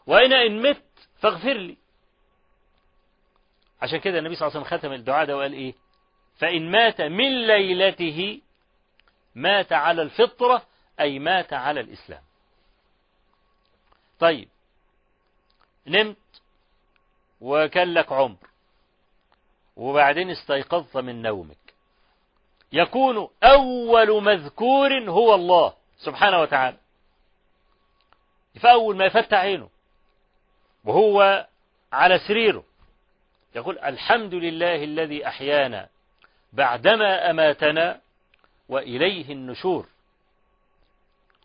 [0.06, 0.82] وأنا إن مت
[1.20, 1.76] فاغفر لي.
[3.82, 5.74] عشان كده النبي صلى الله عليه وسلم ختم الدعاء ده وقال إيه؟
[6.38, 8.40] فإن مات من ليلته
[9.34, 10.66] مات على الفطرة
[11.00, 12.22] أي مات على الإسلام.
[14.18, 14.48] طيب
[15.86, 16.16] نمت
[17.40, 18.36] وكان لك عمر
[19.76, 21.56] وبعدين استيقظت من نومك.
[22.72, 26.76] يكون أول مذكور هو الله سبحانه وتعالى.
[28.60, 29.68] فأول ما يفتح عينه
[30.84, 31.46] وهو
[31.92, 32.64] على سريره.
[33.54, 35.88] يقول الحمد لله الذي أحيانا
[36.52, 38.00] بعدما أماتنا
[38.68, 39.86] وإليه النشور.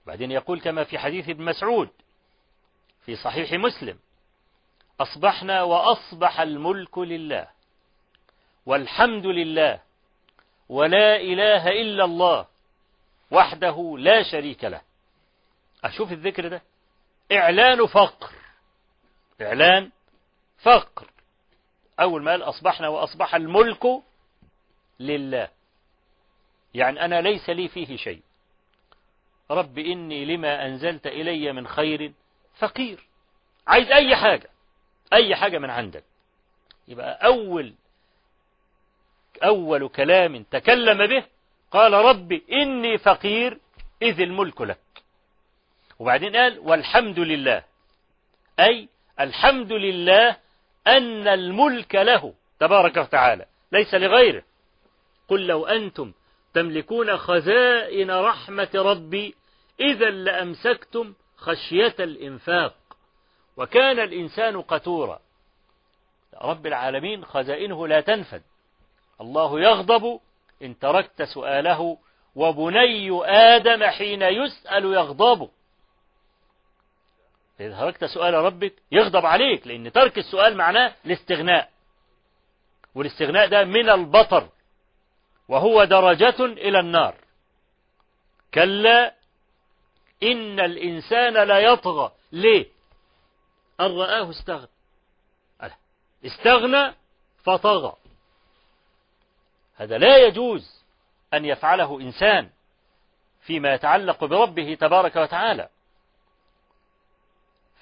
[0.05, 1.89] بعدين يقول كما في حديث ابن مسعود
[3.05, 3.99] في صحيح مسلم
[4.99, 7.47] أصبحنا وأصبح الملك لله
[8.65, 9.81] والحمد لله
[10.69, 12.47] ولا إله إلا الله
[13.31, 14.81] وحده لا شريك له.
[15.83, 16.61] أشوف الذكر ده؟
[17.31, 18.31] إعلان فقر
[19.41, 19.91] إعلان
[20.57, 21.09] فقر.
[21.99, 23.85] أول ما قال أصبحنا وأصبح الملك
[24.99, 25.49] لله.
[26.73, 28.21] يعني أنا ليس لي فيه شيء.
[29.51, 32.13] رب إني لما أنزلت إلي من خير
[32.57, 33.07] فقير.
[33.67, 34.49] عايز أي حاجة
[35.13, 36.03] أي حاجة من عندك.
[36.87, 37.73] يبقى أول
[39.43, 41.25] أول كلام تكلم به
[41.71, 43.59] قال رب إني فقير
[44.01, 44.77] إذ الملك لك.
[45.99, 47.63] وبعدين قال والحمد لله.
[48.59, 48.89] أي
[49.19, 50.37] الحمد لله
[50.87, 54.43] أن الملك له تبارك وتعالى ليس لغيره.
[55.27, 56.13] قل لو أنتم
[56.53, 59.35] تملكون خزائن رحمة ربي
[59.79, 62.75] إذا لأمسكتم خشية الإنفاق.
[63.57, 65.19] وكان الإنسان قتورا.
[66.41, 68.41] رب العالمين خزائنه لا تنفد.
[69.21, 70.19] الله يغضب
[70.61, 71.97] إن تركت سؤاله
[72.35, 75.49] وبني آدم حين يسأل يغضب.
[77.59, 81.69] إذا تركت سؤال ربك يغضب عليك لأن ترك السؤال معناه الاستغناء.
[82.95, 84.49] والاستغناء ده من البطر
[85.47, 87.15] وهو درجة إلى النار.
[88.53, 89.13] كلا
[90.23, 92.11] إن الإنسان لا يطغى.
[92.31, 92.65] ليه؟
[93.79, 94.67] أن رآه استغنى.
[96.25, 96.93] استغنى
[97.43, 97.95] فطغى.
[99.75, 100.83] هذا لا يجوز
[101.33, 102.49] أن يفعله إنسان
[103.41, 105.69] فيما يتعلق بربه تبارك وتعالى.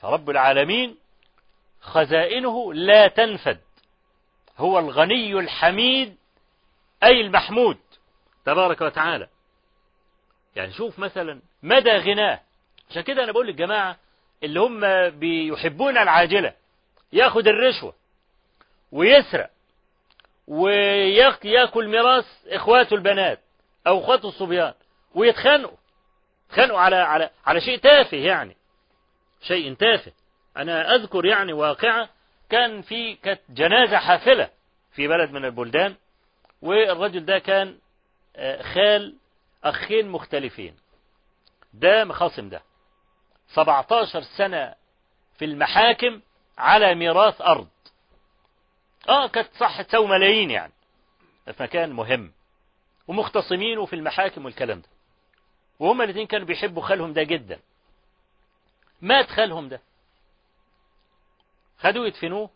[0.04, 0.98] فرب العالمين
[1.82, 3.60] خزائنه لا تنفد.
[4.58, 6.18] هو الغني الحميد
[7.04, 7.78] أي المحمود
[8.46, 9.28] تبارك وتعالى.
[10.56, 12.40] يعني شوف مثلا مدى غناه.
[12.90, 13.98] عشان كده أنا بقول للجماعة
[14.44, 16.54] اللي هم بيحبون العاجلة
[17.14, 17.94] ياخد الرشوة
[18.92, 19.50] ويسرق
[20.48, 23.40] وياكل ميراث إخواته البنات
[23.88, 24.74] أو أخواته الصبيان
[25.16, 25.78] ويتخانقوا.
[26.50, 28.56] يتخانقوا على على على شيء تافه يعني.
[29.44, 30.12] شيء تافه.
[30.58, 32.10] أنا أذكر يعني واقعة
[32.50, 34.50] كان في كانت جنازة حافلة
[34.92, 35.96] في بلد من البلدان
[36.62, 37.78] والرجل ده كان
[38.74, 39.16] خال
[39.64, 40.76] أخين مختلفين.
[41.74, 42.62] ده مخاصم ده.
[43.48, 44.76] 17 سنة
[45.38, 46.22] في المحاكم
[46.58, 47.68] على ميراث أرض.
[49.10, 50.74] آه كانت صح تساوي ملايين يعني.
[51.46, 52.32] في مكان مهم.
[53.08, 54.88] ومختصمين وفي المحاكم والكلام ده.
[55.80, 57.60] وهما الاثنين كانوا بيحبوا خالهم ده جدا.
[59.04, 59.82] مات خالهم ده؟
[61.80, 62.50] خدوه يدفنوه.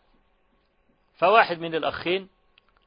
[1.18, 2.28] فواحد من الأخين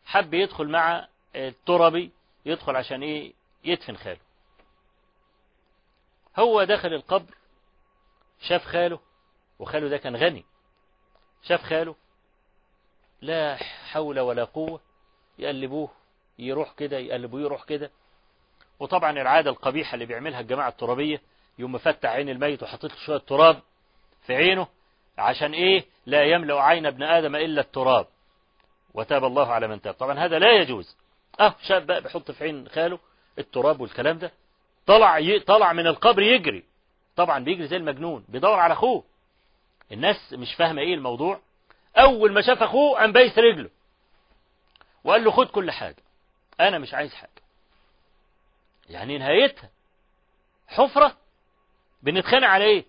[0.05, 2.12] حب يدخل مع التربي
[2.45, 3.34] يدخل عشان إيه؟
[3.64, 4.20] يدفن خاله.
[6.39, 7.36] هو دخل القبر
[8.41, 8.99] شاف خاله
[9.59, 10.45] وخاله ده كان غني.
[11.43, 11.95] شاف خاله
[13.22, 13.57] لا
[13.91, 14.82] حول ولا قوة
[15.39, 15.89] يقلبوه
[16.39, 17.91] يروح كده يقلبوه يروح كده.
[18.80, 21.22] وطبعا العادة القبيحة اللي بيعملها الجماعة الترابية
[21.57, 23.61] يوم مفتح عين الميت وحطيت له شوية تراب
[24.25, 24.67] في عينه
[25.17, 28.07] عشان إيه؟ لا يملأ عين ابن آدم إلا التراب.
[28.93, 29.93] وتاب الله على من تاب.
[29.93, 30.97] طبعا هذا لا يجوز.
[31.39, 32.99] أه شاب بقى بيحط في عين خاله
[33.39, 34.31] التراب والكلام ده.
[34.85, 35.39] طلع ي...
[35.39, 36.63] طلع من القبر يجري.
[37.15, 39.03] طبعا بيجري زي المجنون بيدور على أخوه.
[39.91, 41.39] الناس مش فاهمة إيه الموضوع.
[41.97, 43.69] أول ما شاف أخوه قام بايس رجله.
[45.03, 46.03] وقال له خد كل حاجة.
[46.59, 47.29] أنا مش عايز حاجة.
[48.89, 49.69] يعني نهايتها
[50.67, 51.17] حفرة
[52.03, 52.85] بنتخانق على إيه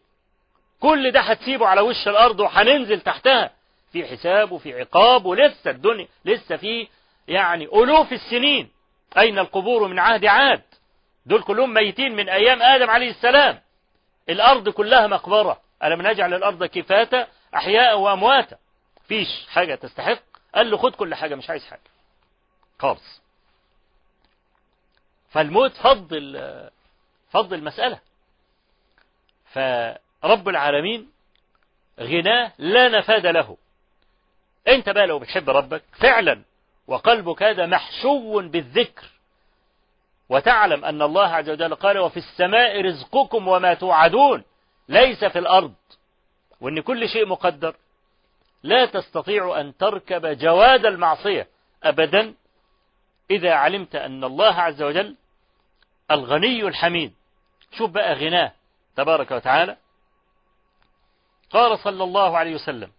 [0.80, 3.50] كل ده هتسيبه على وش الأرض وهننزل تحتها.
[3.92, 6.88] في حساب وفي عقاب ولسه الدنيا لسه في
[7.28, 8.70] يعني ألوف السنين.
[9.18, 10.62] أين القبور من عهد عاد؟
[11.26, 13.60] دول كلهم ميتين من أيام آدم عليه السلام.
[14.28, 15.60] الأرض كلها مقبرة.
[15.84, 18.58] ألم نجعل الأرض كفاتا أحياء وأمواتا؟
[19.08, 20.22] فيش حاجة تستحق.
[20.54, 21.80] قال له خد كل حاجة مش عايز حاجة.
[22.78, 23.22] خالص.
[25.30, 26.08] فالموت فض
[27.30, 27.98] فض المسألة.
[29.52, 31.10] فرب العالمين
[32.00, 33.56] غناه لا نفاد له.
[34.68, 36.42] انت بقى لو بتحب ربك فعلا
[36.86, 39.06] وقلبك هذا محشو بالذكر
[40.28, 44.44] وتعلم أن الله عز وجل قال وفي السماء رزقكم وما توعدون
[44.88, 45.74] ليس في الأرض
[46.60, 47.76] وأن كل شيء مقدر.
[48.62, 51.48] لا تستطيع أن تركب جواد المعصية
[51.84, 52.34] أبدا
[53.30, 55.16] إذا علمت أن الله عز وجل
[56.10, 57.14] الغني الحميد.
[57.72, 58.52] شوف بقى غناه.
[58.96, 59.76] تبارك وتعالى.
[61.50, 62.92] قال صلى الله عليه وسلم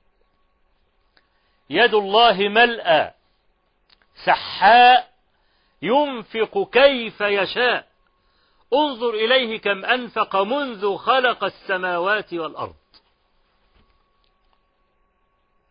[1.70, 3.14] يد الله ملأى
[4.26, 5.14] سحاء
[5.82, 7.88] ينفق كيف يشاء.
[8.74, 12.76] انظر إليه كم أنفق منذ خلق السماوات والأرض.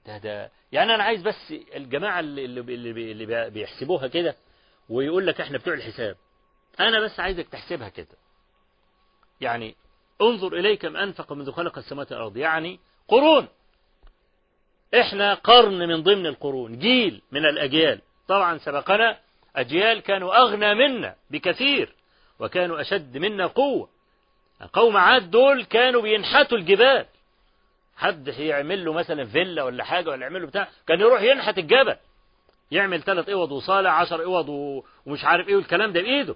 [0.07, 4.37] ده ده يعني أنا عايز بس الجماعة اللي, اللي, اللي بيحسبوها كده
[4.89, 6.16] ويقول لك إحنا بتوع الحساب.
[6.81, 8.16] أنا بس عايزك تحسبها كده.
[9.41, 9.77] يعني
[10.31, 12.37] انظر إليه كم أنفق منذ خلق السماوات والأرض.
[12.37, 13.49] يعني قرون.
[15.01, 16.79] إحنا قرن من ضمن القرون.
[16.79, 18.01] جيل من الأجيال.
[18.29, 19.18] طبعا سبقنا
[19.57, 21.95] أجيال كانوا أغنى منا بكثير
[22.39, 23.89] وكانوا أشد منا قوة.
[24.73, 27.07] قوم عاد دول كانوا بينحتوا الجبال.
[27.97, 31.97] حد يعمل له مثلا فيلا ولا حاجة ولا يعمل له بتاع؟ كان يروح ينحت الجبل.
[32.70, 34.49] يعمل ثلاث إوض وصالة عشر إوض
[35.07, 36.35] ومش عارف إيه والكلام ده بإيده.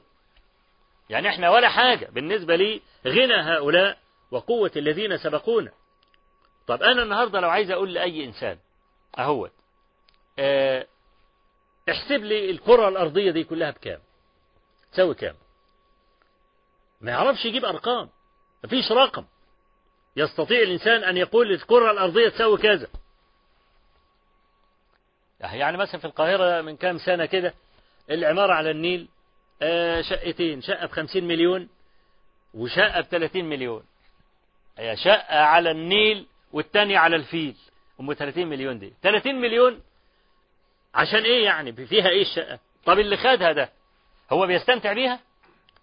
[1.11, 3.99] يعني إحنا ولا حاجة بالنسبة لي غنى هؤلاء
[4.31, 5.73] وقوة الذين سبقونا.
[6.67, 8.59] طب أنا النهاردة لو عايز أقول لأي إنسان
[9.19, 9.53] أهوت
[10.39, 10.87] آه
[11.91, 13.99] احسب لي الكرة الأرضية دي كلها بكام؟
[14.93, 15.35] تساوي كام؟
[17.01, 18.09] ما يعرفش يجيب أرقام
[18.65, 19.25] مفيش رقم.
[20.17, 22.89] يستطيع الإنسان أن يقول الكرة الأرضية تساوي كذا.
[25.41, 27.55] يعني مثلا في القاهرة من كام سنة كده
[28.11, 29.09] العمارة على النيل
[30.01, 30.61] شقتين.
[30.63, 31.69] شقة بخمسين مليون
[32.55, 33.83] وشقة بثلاثين مليون.
[34.79, 37.55] هي شقة على النيل والتانية على الفيل.
[38.01, 38.93] أم 30 مليون دي.
[39.03, 39.81] 30 مليون
[40.95, 43.71] عشان إيه يعني؟ فيها إيه الشقة؟ طب اللي خدها ده
[44.33, 45.21] هو بيستمتع بيها؟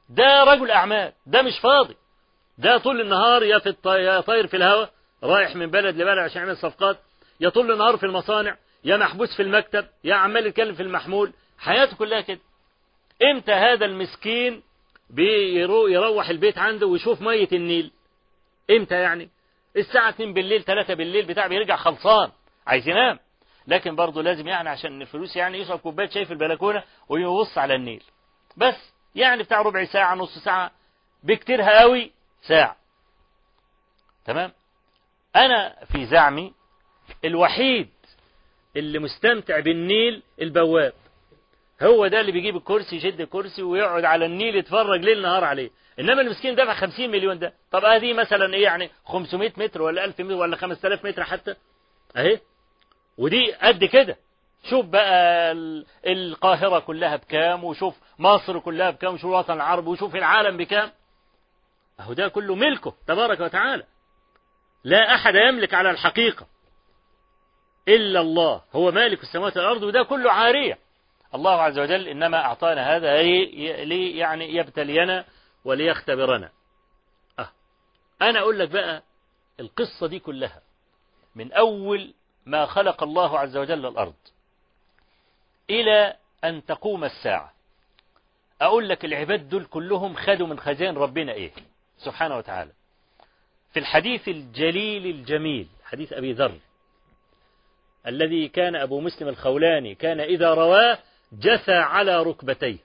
[0.10, 1.14] ده رجل أعمال.
[1.26, 1.96] ده مش فاضي.
[2.58, 4.92] ده طول النهار يا في يا طاير في الهواء
[5.24, 6.98] رايح من بلد لبلد عشان يعمل صفقات.
[7.40, 11.34] يا طول النهار في المصانع يا محبوس في المكتب يا عمال يتكلم في المحمول.
[11.58, 12.40] حياته كلها كده.
[13.32, 14.64] إمتى هذا المسكين
[15.10, 17.92] بيروح البيت عنده ويشوف مية النيل؟
[18.72, 19.30] إمتى يعني؟
[19.78, 22.32] الساعة 2 بالليل 3 بالليل بتاع بيرجع خلصان
[22.68, 23.20] عايز ينام.
[23.68, 28.04] لكن برضه لازم يعني عشان الفلوس يعني يشرب كوباية شاي في البلكونة ويبص على النيل.
[28.58, 30.72] بس يعني بتاع ربع ساعة نص ساعة
[31.24, 32.12] بكتيرها قوي
[32.42, 32.78] ساعة.
[34.26, 34.52] تمام؟
[35.36, 36.54] أنا في زعمي
[37.26, 37.90] الوحيد
[38.76, 40.94] اللي مستمتع بالنيل البواب.
[41.84, 45.70] هو ده اللي بيجيب الكرسي يشد الكرسي ويقعد على النيل يتفرج ليل نهار عليه.
[46.00, 47.54] إنما المسكين دفع 50 مليون ده.
[47.72, 51.56] طب أدي مثلا إيه يعني 500 متر ولا 1000 متر ولا 5000 متر حتى؟
[52.16, 52.40] أهي.
[53.18, 54.18] ودي قد كده.
[54.70, 55.52] شوف بقى
[56.08, 60.92] القاهرة كلها بكام وشوف مصر كلها بكام وشوف الوطن العربي وشوف العالم بكام.
[62.00, 63.84] أهو ده كله ملكه تبارك وتعالى.
[64.84, 66.48] لا أحد يملك على الحقيقة
[67.88, 68.62] إلا الله.
[68.74, 70.83] هو مالك السماوات والأرض وده كله عارية.
[71.36, 73.22] الله عز وجل إنما أعطانا هذا
[73.84, 75.26] لي يعني يبتلينا
[75.66, 76.50] وليختبرنا.
[77.40, 77.50] أه.
[78.22, 79.04] أنا أقول لك بقى
[79.60, 80.62] القصة دي كلها
[81.36, 82.14] من أول
[82.46, 84.14] ما خلق الله عز وجل الأرض
[85.70, 87.54] إلى أن تقوم الساعة.
[88.62, 91.52] أقول لك العباد دول كلهم خدوا من خزان ربنا إيه؟
[91.98, 92.72] سبحانه وتعالى.
[93.74, 96.60] في الحديث الجليل الجميل حديث أبي ذر
[98.08, 100.98] الذي كان أبو مسلم الخولاني كان إذا رواه
[101.40, 102.78] جثى على ركبتيه.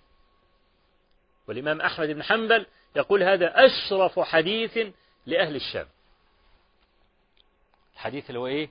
[1.48, 4.78] والإمام أحمد بن حنبل يقول هذا أشرف حديث
[5.26, 5.86] لأهل الشام.
[7.94, 8.70] الحديث اللي هو إيه؟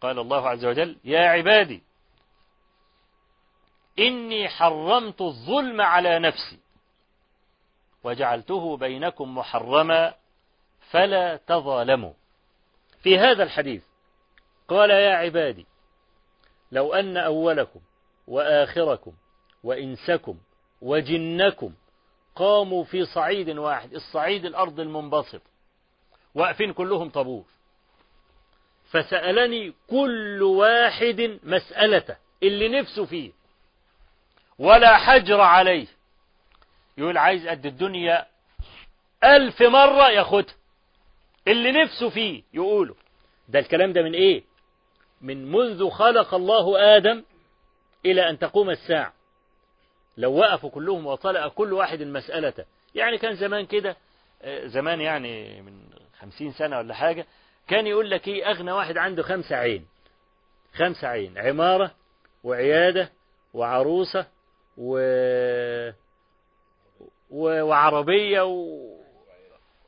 [0.00, 1.82] قال الله عز وجل يا عبادي
[3.98, 6.58] إني حرمت الظلم على نفسي
[8.04, 10.14] وجعلته بينكم محرما
[10.90, 12.12] فلا تظالموا.
[13.02, 13.82] في هذا الحديث
[14.68, 15.66] قال يا عبادي
[16.72, 17.80] لو أن أولكم
[18.28, 19.12] وآخركم
[19.64, 20.38] وإنسكم
[20.82, 21.72] وجنكم
[22.36, 25.42] قاموا في صعيد واحد الصعيد الأرض المنبسط.
[26.34, 27.44] واقفين كلهم طابور.
[28.90, 33.32] فسألني كل واحد مسألته اللي نفسه فيه.
[34.58, 35.86] ولا حجر عليه.
[36.98, 38.26] يقول عايز قد الدنيا
[39.24, 40.54] ألف مرة ياخدها
[41.48, 42.94] اللي نفسه فيه يقوله.
[43.48, 44.42] ده الكلام ده من إيه؟
[45.20, 47.24] من منذ خلق الله آدم
[48.12, 49.12] إلى أن تقوم الساعة.
[50.16, 53.96] لو وقفوا كلهم وطلع كل واحد مسألته يعني كان زمان كده
[54.64, 55.80] زمان يعني من
[56.20, 57.26] خمسين سنة ولا حاجة
[57.68, 59.86] كان يقول لك إيه أغنى واحد عنده خمسة عين.
[60.74, 61.38] خمسة عين.
[61.38, 61.90] عمارة
[62.44, 63.10] وعيادة
[63.54, 64.26] وعروسة
[64.78, 64.98] و...
[67.30, 67.62] و...
[67.62, 68.78] وعربية و...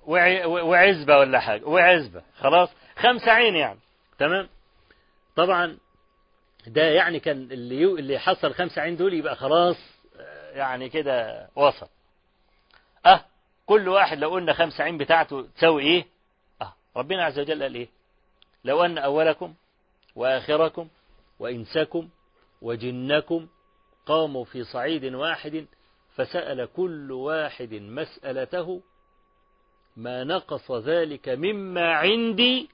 [0.06, 0.46] وع...
[0.46, 1.64] وعزبة ولا حاجة.
[1.64, 2.22] وعزبة.
[2.38, 3.78] خلاص؟ خمسة عين يعني.
[4.18, 4.48] تمام؟
[5.36, 5.78] طبعا
[6.66, 7.84] ده يعني كان اللي.
[7.84, 9.76] اللي حصل خمسة عين دول يبقى خلاص
[10.52, 11.88] يعني كده وصل.
[13.06, 13.24] أه
[13.66, 16.06] كل واحد لو قلنا خمسة عين بتاعته تساوي إيه؟
[16.62, 17.88] أه ربنا عز وجل قال إيه؟
[18.64, 19.54] لو أن أولكم
[20.16, 20.88] وآخركم
[21.38, 22.08] وإنسكم
[22.62, 23.48] وجنكم
[24.06, 25.66] قاموا في صعيد واحد
[26.14, 28.82] فسأل كل واحد مسألته
[29.96, 32.68] ما نقص ذلك مما عندي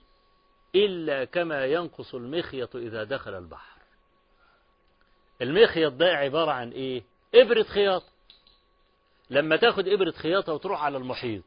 [0.74, 3.75] إلا كما ينقص المخيط إذا دخل البحر.
[5.42, 7.02] المخيط ده عبارة عن إيه؟
[7.34, 8.06] إبرة خياطة
[9.30, 11.42] لما تاخد إبرة خياطة وتروح على المحيط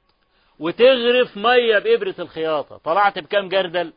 [0.59, 3.93] وتغرف مية بإبرة الخياطة طلعت بكام جردل؟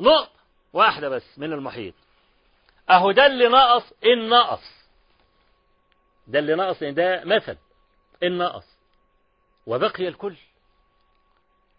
[0.00, 0.30] نقطة
[0.72, 1.94] واحدة بس من المحيط.
[2.90, 4.86] أهو ده اللي نقص إن نقص.
[6.26, 7.56] ده اللي نقص ده مثل.
[8.22, 8.64] إن نقص.
[9.66, 10.36] وبقي الكل.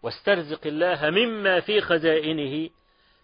[0.02, 2.70] واسترزق الله مما في خزائنه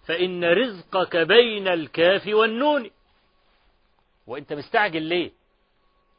[0.07, 2.91] فإن رزقك بين الكاف والنون.
[4.27, 5.31] وانت مستعجل ليه؟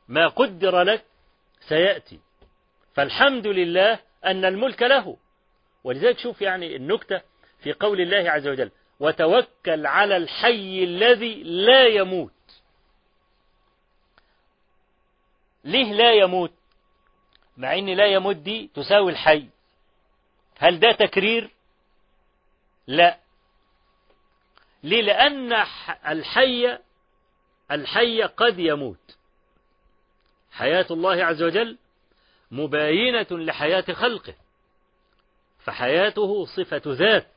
[0.08, 1.06] ما قدر لك
[1.68, 2.20] سيأتي.
[2.94, 5.18] فالحمد لله أن الملك له.
[5.84, 7.22] ولذلك شوف يعني النكتة
[7.60, 12.32] في قول الله عز وجل وتوكل على الحي الذي لا يموت
[15.64, 16.54] ليه لا يموت؟
[17.58, 19.50] مع ان لا يموت دي تساوي الحي.
[20.60, 21.50] هل ده تكرير؟
[22.88, 23.18] لا.
[24.84, 25.54] ليه؟ لأن
[26.08, 26.78] الحي
[27.72, 29.18] الحي قد يموت.
[30.52, 31.78] حياة الله عز وجل
[32.52, 34.34] مباينة لحياة خلقه
[35.60, 37.32] فحياته صفة ذات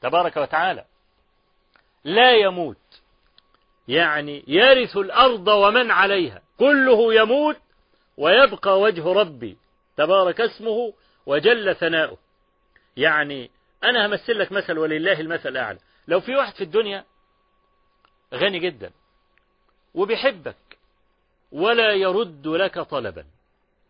[0.00, 0.84] تبارك وتعالى.
[2.04, 2.76] لا يموت
[3.88, 7.56] يعني يرث الأرض ومن عليها كله يموت
[8.16, 9.56] ويبقى وجه ربي
[9.96, 10.92] تبارك اسمه
[11.26, 12.18] وجل ثناؤه.
[12.96, 13.50] يعني
[13.84, 15.78] أنا همثل لك مثل ولله المثل الأعلى.
[16.08, 17.04] لو في واحد في الدنيا
[18.34, 18.90] غني جدا
[19.94, 20.56] وبيحبك.
[21.52, 23.24] ولا يرد لك طلبا.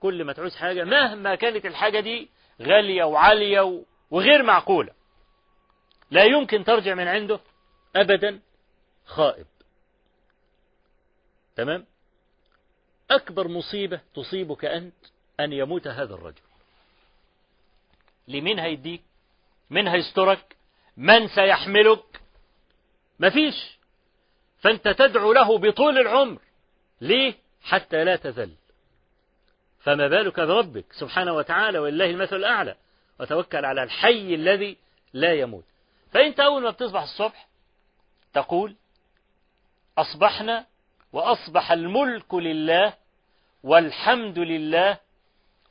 [0.01, 2.29] كل ما تعوز حاجة مهما كانت الحاجة دي
[2.63, 4.93] غالية وعالية وغير معقولة.
[6.11, 7.41] لا يمكن ترجع من عنده
[7.97, 8.41] أبدا
[9.07, 9.47] خائب.
[11.57, 11.87] تمام؟
[13.11, 14.95] أكبر مصيبة تصيبك أنت
[15.41, 16.43] أن يموت هذا الرجل.
[18.29, 19.03] لمين هيديك؟
[19.71, 20.57] من هيسترك؟
[20.97, 22.21] من سيحملك؟
[23.21, 23.79] مفيش.
[24.63, 26.39] فأنت تدعو له بطول العمر.
[27.01, 28.51] ليه؟ حتى لا تذل
[29.81, 32.75] فما بالك بربك سبحانه وتعالى ولله المثل الأعلى؟
[33.21, 34.77] وتوكل على الحي الذي
[35.13, 35.65] لا يموت.
[36.13, 37.47] فأنت أول ما بتصبح الصبح
[38.35, 38.75] تقول
[39.99, 40.67] أصبحنا
[41.13, 42.95] وأصبح الملك لله
[43.63, 44.99] والحمد لله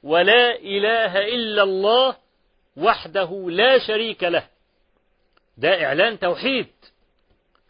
[0.04, 2.18] ولا إله إلا الله
[2.78, 4.48] وحده لا شريك له.
[5.58, 6.68] ده إعلان توحيد.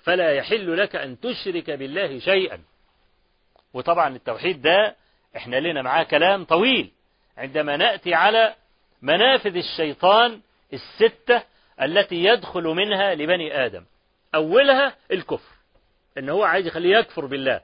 [0.03, 2.61] فلا يحل لك أن تشرك بالله شيئا.
[3.73, 4.95] وطبعا التوحيد ده
[5.35, 6.91] إحنا لنا معاه كلام طويل.
[7.37, 8.55] عندما نأتي على
[9.01, 10.41] منافذ الشيطان
[10.73, 11.43] الستة
[11.81, 13.85] التي يدخل منها لبني آدم.
[14.35, 15.51] أولها الكفر.
[16.17, 17.61] إن هو عايز يخليه يكفر بالله.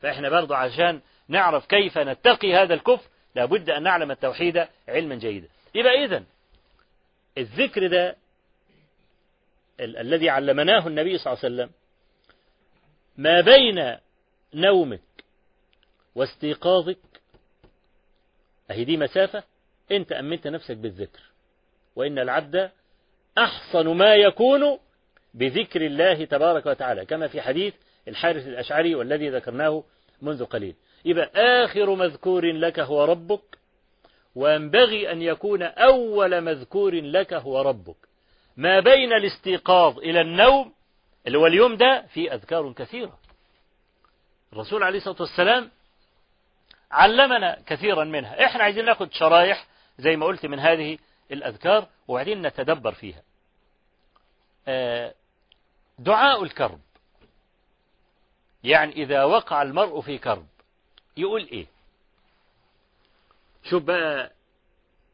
[0.00, 5.48] فإحنا برضو عشان نعرف كيف نتقي هذا الكفر لابد أن نعلم التوحيد علما جيدا.
[5.74, 6.24] يبقى إذن
[7.38, 8.16] الذكر ده
[9.80, 11.70] ال الذي علمناه النبي صلى الله عليه وسلم
[13.16, 13.96] ما بين
[14.54, 15.00] نومك
[16.14, 16.98] واستيقاظك
[18.70, 19.42] أهي دي مسافة
[19.92, 21.20] أنت أمنت نفسك بالذكر
[21.96, 22.70] وإن العبد
[23.38, 24.78] أحصن ما يكون
[25.34, 27.74] بذكر الله تبارك وتعالى كما في حديث
[28.08, 29.84] الحارث الأشعري والذي ذكرناه
[30.22, 30.74] منذ قليل.
[31.04, 31.30] يبقى
[31.64, 33.58] آخر مذكور لك هو ربك
[34.34, 37.96] وينبغي أن يكون أول مذكور لك هو ربك.
[38.56, 40.72] ما بين الاستيقاظ إلى النوم
[41.26, 43.18] اللي هو اليوم ده في أذكار كثيرة.
[44.52, 45.70] الرسول عليه الصلاة والسلام
[46.90, 48.46] علمنا كثيرا منها.
[48.46, 49.66] إحنا عايزين ناخد شرايح
[49.98, 50.98] زي ما قلت من هذه
[51.32, 53.22] الأذكار وبعدين نتدبر فيها.
[55.98, 56.80] دعاء الكرب.
[58.64, 60.46] يعني إذا وقع المرء في كرب
[61.16, 61.66] يقول إيه؟
[63.64, 64.32] شوف بقى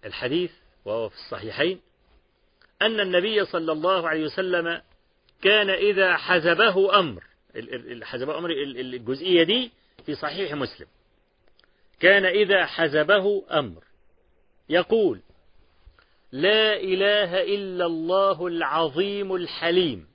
[0.05, 0.53] الحديث
[0.84, 1.80] وهو في الصحيحين
[2.83, 4.83] أن النبي صلى الله عليه وسلم
[5.43, 7.24] كان إذا حزبه أمر.
[8.03, 9.70] حزبه أمر الجزئية دي
[10.07, 10.87] في صحيح مسلم.
[12.01, 13.85] كان إذا حزبه أمر.
[14.68, 15.20] يقول
[16.33, 20.09] لا إله إلا الله العظيم الحليم.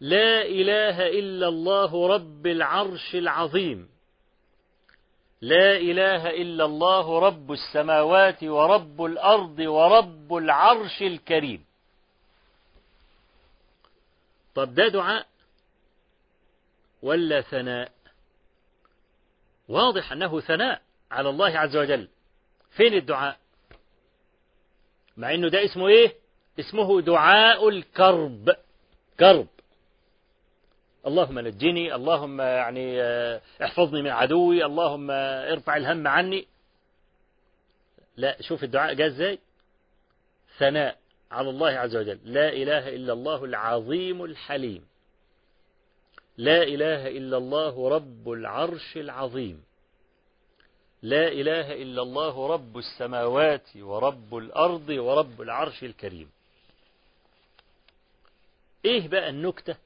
[0.00, 3.88] لا إله إلا الله رب العرش العظيم.
[5.40, 11.64] لا إله إلا الله رب السماوات ورب الأرض ورب العرش الكريم.
[14.54, 15.26] طب ده دعاء
[17.02, 17.92] ولا ثناء؟
[19.68, 22.08] واضح أنه ثناء على الله عز وجل.
[22.70, 23.38] فين الدعاء؟
[25.16, 26.14] مع أنه ده اسمه إيه؟
[26.60, 28.56] اسمه دعاء الكرب.
[29.20, 29.46] كرب.
[31.06, 33.02] اللهم نجني اللهم يعني
[33.62, 36.46] احفظني من عدوي اللهم ارفع الهم عني.
[38.16, 39.38] لا شوف الدعاء جاء إزاي؟
[40.58, 40.98] ثناء
[41.30, 42.18] على الله عز وجل.
[42.24, 44.86] لا إله إلا الله العظيم الحليم.
[46.36, 49.64] لا إله إلا الله رب العرش العظيم.
[51.02, 56.30] لا إله إلا الله رب السماوات ورب الأرض ورب العرش الكريم.
[58.84, 59.85] إيه بقى النكتة؟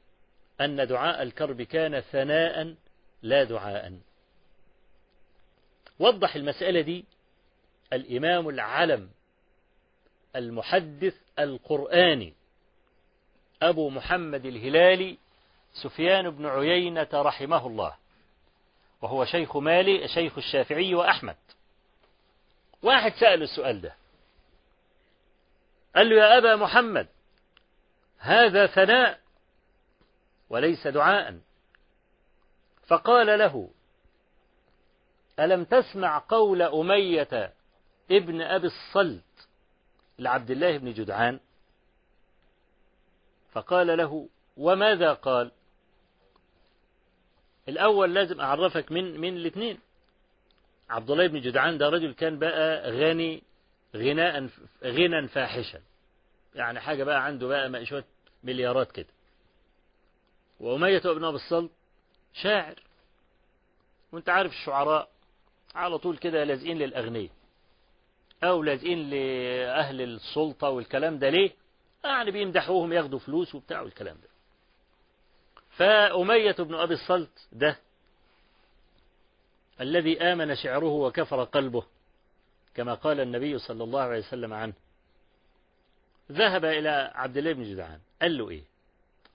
[0.60, 2.74] أن دعاء الكرب كان ثناء
[3.22, 3.98] لا دعاء.
[5.98, 7.04] وضح المسألة دي
[7.92, 9.10] الإمام العلم
[10.36, 12.34] المحدث القرآني
[13.62, 15.18] أبو محمد الهلالي
[15.82, 17.96] سفيان بن عيينة رحمه الله
[19.02, 21.36] وهو شيخ مالي شيخ الشافعي وأحمد.
[22.82, 23.94] واحد سأل السؤال ده.
[25.96, 27.06] قال له يا أبا محمد
[28.18, 29.20] هذا ثناء
[30.50, 31.38] وليس دعاء.
[32.86, 33.70] فقال له
[35.40, 37.52] ألم تسمع قول أمية
[38.10, 39.48] ابن أبي الصلت
[40.18, 41.40] لعبد الله بن جدعان؟
[43.52, 45.50] فقال له وماذا قال؟
[47.68, 49.78] الأول لازم أعرفك من من الاثنين.
[50.90, 53.42] عبد الله بن جدعان ده رجل كان بقى غني
[53.96, 54.48] غناء
[54.84, 55.80] غنى فاحشا.
[56.54, 58.04] يعني حاجة بقى عنده بقى شوية
[58.44, 59.06] مليارات كده.
[60.60, 61.70] وأمية بن أبي الصلت
[62.34, 62.74] شاعر.
[64.12, 65.08] وأنت عارف الشعراء
[65.74, 67.30] على طول كده لازقين للأغنياء
[68.44, 71.28] أو لازقين لأهل السلطة والكلام ده.
[71.28, 71.50] ليه؟
[72.04, 74.28] يعني بيمدحوهم ياخدوا فلوس وبتاع والكلام ده.
[75.70, 77.76] فأمية بن أبي الصلت ده
[79.80, 81.84] الذي آمن شعره وكفر قلبه
[82.74, 84.72] كما قال النبي صلى الله عليه وسلم عنه.
[86.32, 88.69] ذهب إلى عبد الله بن جدعان قال له إيه؟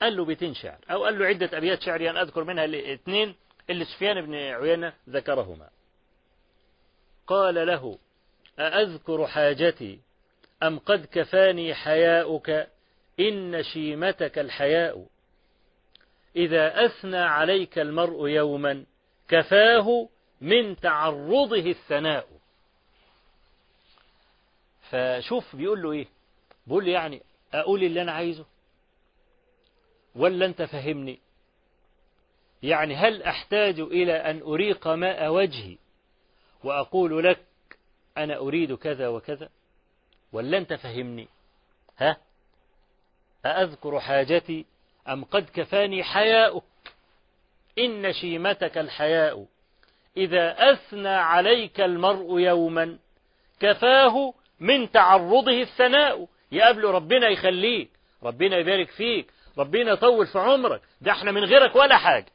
[0.05, 3.35] قال له بيتين شعر أو قال له عدة أبيات شعر أن أذكر منها الاثنين
[3.69, 5.69] اللي سفيان بن عيينة ذكرهما.
[7.27, 7.97] قال له
[8.59, 9.99] أأذكر حاجتي
[10.63, 12.67] أم قد كفاني حياؤك
[13.19, 15.05] إن شيمتك الحياء؟
[16.35, 18.85] إذا أثنى عليك المرء يوما
[19.27, 20.09] كفاه
[20.41, 22.27] من تعرضه الثناء.
[24.91, 26.07] فشوف بيقول له إيه؟
[26.67, 27.21] بيقول له يعني
[27.53, 28.45] أقول اللي أنا عايزه.
[30.15, 31.19] ولا أنت فهمني؟
[32.63, 35.77] يعني هل أحتاج إلى أن أريق ماء وجهي
[36.63, 37.45] وأقول لك
[38.17, 39.49] أنا أريد كذا وكذا؟
[40.31, 41.27] ولا أنت فهمني؟
[41.97, 42.17] ها؟
[43.45, 44.65] أأذكر حاجتي
[45.07, 46.63] أم قد كفاني حياؤك؟
[47.79, 49.45] إن شيمتك الحياء.
[50.17, 52.97] إذا أثنى عليك المرء يوما
[53.59, 56.27] كفاه من تعرضه الثناء.
[56.51, 57.89] يقابله ربنا يخليك
[58.23, 59.31] ربنا يبارك فيك.
[59.57, 60.81] ربنا يطول في عمرك.
[61.01, 62.25] ده إحنا من غيرك ولا حاجة.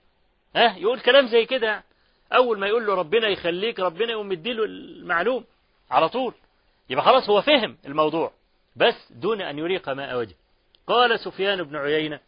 [0.56, 1.82] ها؟ يقول كلام زي كده.
[2.32, 5.44] أول ما يقول له ربنا يخليك ربنا يقوم مديله المعلوم
[5.90, 6.34] على طول.
[6.90, 8.32] يبقى خلاص هو فهم الموضوع.
[8.76, 10.34] بس دون أن يريق ماء وجه
[10.86, 12.20] قال سفيان بن عيينة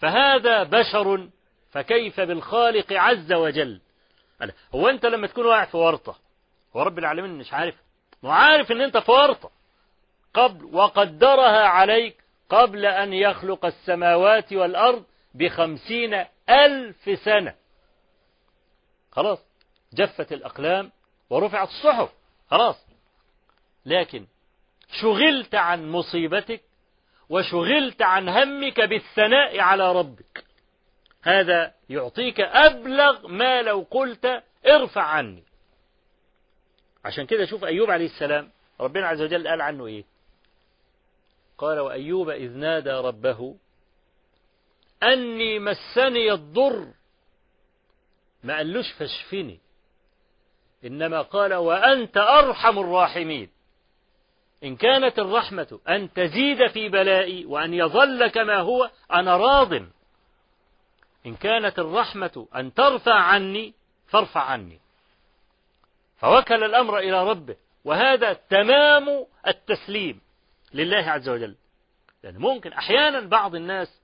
[0.00, 1.28] فهذا بشر
[1.70, 3.80] فكيف بالخالق عز وجل؟
[4.74, 6.16] هو أنت لما تكون واقع في ورطة
[6.76, 7.74] هو رب العالمين مش عارف.
[8.22, 9.50] وعارف إن أنت في ورطة.
[10.34, 12.16] قبل وقدرها عليك
[12.48, 15.04] قبل أن يخلق السماوات والأرض
[15.34, 17.54] بخمسين ألف سنة.
[19.12, 19.38] خلاص
[19.94, 20.92] جفت الأقلام
[21.30, 22.12] ورفعت الصحف.
[22.50, 22.86] خلاص.
[23.86, 24.26] لكن
[25.00, 26.60] شغلت عن مصيبتك
[27.28, 30.44] وشغلت عن همك بالثناء على ربك.
[31.22, 35.42] هذا يعطيك أبلغ ما لو قلت ارفع عني.
[37.04, 38.50] عشان كده شوف أيوب عليه السلام
[38.80, 40.04] ربنا عز وجل قال عنه إيه؟
[41.58, 43.56] قال وأيوب إذ نادى ربه
[45.02, 46.86] أني مسني الضر
[48.44, 49.60] ما قالوش فاشفني
[50.84, 53.50] إنما قال وأنت أرحم الراحمين.
[54.64, 59.72] إن كانت الرحمة أن تزيد في بلائي وأن يظل كما هو أنا راض.
[61.26, 63.74] إن كانت الرحمة أن ترفع عني
[64.06, 64.80] فارفع عني.
[66.16, 70.20] فوكل الأمر إلى ربه وهذا تمام التسليم.
[70.74, 71.54] لله عز وجل.
[72.24, 74.00] يعني ممكن أحيانا بعض الناس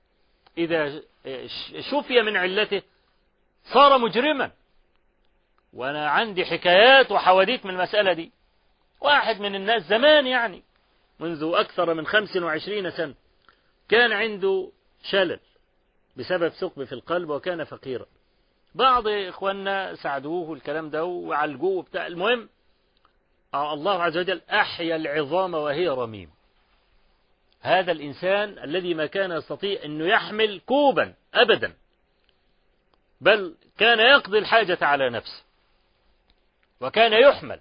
[0.57, 1.01] إذا
[1.91, 2.81] شفي من علته
[3.73, 4.51] صار مجرما.
[5.73, 8.31] وأنا عندي حكايات وحواديت من المسألة دي.
[9.01, 10.63] واحد من الناس زمان يعني
[11.19, 13.13] منذ أكثر من خمس وعشرين سنة
[13.89, 14.71] كان عنده
[15.03, 15.39] شلل
[16.17, 18.05] بسبب ثقب في القلب وكان فقيرا.
[18.75, 22.49] بعض إخواننا ساعدوه الكلام ده وعالجوه بتاع المهم
[23.55, 26.29] الله عز وجل أحيا العظام وهي رميم.
[27.63, 31.73] هذا الإنسان الذي ما كان يستطيع أنه يحمل كوبا أبدا
[33.21, 35.43] بل كان يقضي الحاجة على نفسه
[36.81, 37.59] وكان يحمل.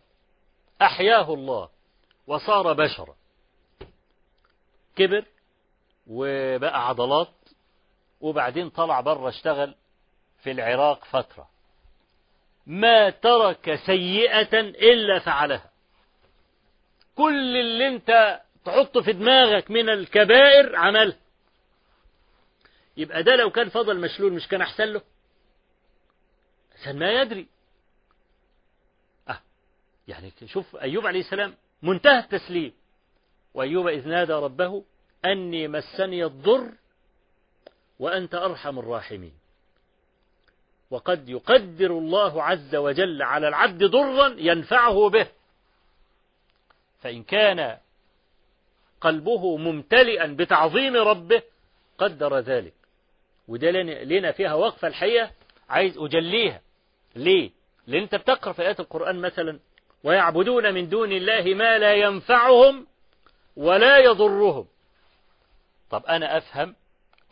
[0.82, 1.68] أحياه الله
[2.26, 3.14] وصار بشرا.
[4.96, 5.24] كبر
[6.06, 7.28] وبقى عضلات
[8.20, 9.74] وبعدين طلع بره اشتغل
[10.42, 11.48] في العراق فترة.
[12.66, 15.70] ما ترك سيئة إلا فعلها.
[17.16, 21.16] كل اللي أنت تحطه في دماغك من الكبائر عملها
[22.96, 25.02] يبقى ده لو كان فضل مشلول مش كان أحسن له؟
[26.80, 27.46] عشان ما يدري.
[29.28, 29.40] أه
[30.08, 32.72] يعني شوف أيوب عليه السلام منتهى التسليم.
[33.54, 34.84] وأيوب إذ نادى ربه
[35.24, 36.72] أني مسني الضر
[37.98, 39.32] وأنت أرحم الراحمين.
[40.90, 45.26] وقد يقدر الله عز وجل على العبد ضرا ينفعه به.
[47.00, 47.78] فإن كان
[49.02, 51.42] قلبه ممتلئا بتعظيم ربه
[51.98, 52.74] قدر ذلك.
[53.48, 53.70] وده
[54.04, 55.30] لنا فيها وقفة الحقيقة
[55.68, 56.60] عايز أجليها.
[57.16, 57.50] ليه؟
[57.86, 59.58] لأن أنت بتقرأ في آيات القرآن مثلا
[60.04, 62.86] ويعبدون من دون الله ما لا ينفعهم
[63.56, 64.66] ولا يضرهم.
[65.90, 66.74] طب أنا أفهم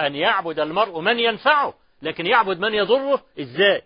[0.00, 3.82] أن يعبد المرء من ينفعه لكن يعبد من يضره إزاي؟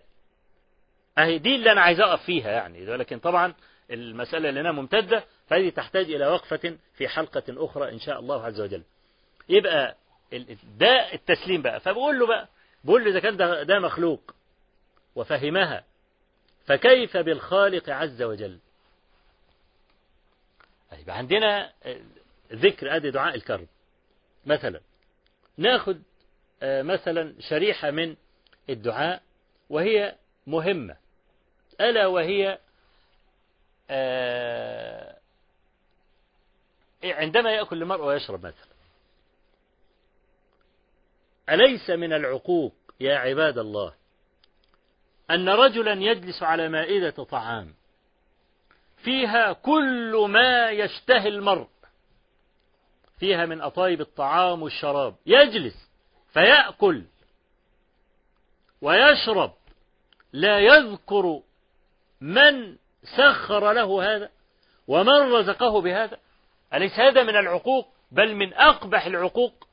[1.17, 2.85] أهي دي اللي أنا عايز أقف فيها يعني.
[2.85, 3.53] لكن طبعا
[3.91, 8.83] المسألة لنا ممتدة فهذه تحتاج إلى وقفة في حلقة أخرى إن شاء الله عز وجل.
[9.49, 9.95] يبقى
[10.77, 11.79] ده التسليم بقى.
[11.79, 12.47] فبقول له بقى
[12.83, 14.35] بقول له إذا كان ده, ده مخلوق
[15.15, 15.83] وفهمها
[16.65, 18.59] فكيف بالخالق عز وجل؟
[20.99, 21.71] يبقى عندنا
[22.53, 23.67] ذكر أدي دعاء الكرب.
[24.45, 24.79] مثلا
[25.57, 26.01] ناخد
[26.63, 28.15] مثلا شريحة من
[28.69, 29.21] الدعاء
[29.69, 30.15] وهي
[30.47, 30.95] مهمة.
[31.81, 32.59] ألا وهي
[37.03, 38.75] عندما يأكل المرء ويشرب مثلا.
[41.49, 43.93] أليس من العقوق يا عباد الله
[45.31, 47.73] أن رجلا يجلس على مائدة طعام
[48.97, 51.67] فيها كل ما يشتهي المرء
[53.19, 55.89] فيها من أطايب الطعام والشراب يجلس
[56.33, 57.03] فيأكل
[58.81, 59.53] ويشرب
[60.33, 61.41] لا يذكر
[62.21, 64.29] من سخر له هذا
[64.87, 66.17] ومن رزقه بهذا؟
[66.73, 69.67] أليس هذا من العقوق؟ بل من أقبح العقوق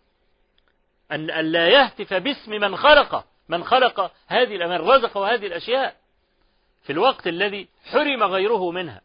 [1.13, 5.97] أن لا يهتف باسم من خلقه من خلق هذه الأمر رزقه هذه الأشياء
[6.83, 9.01] في الوقت الذي حرم غيره منها.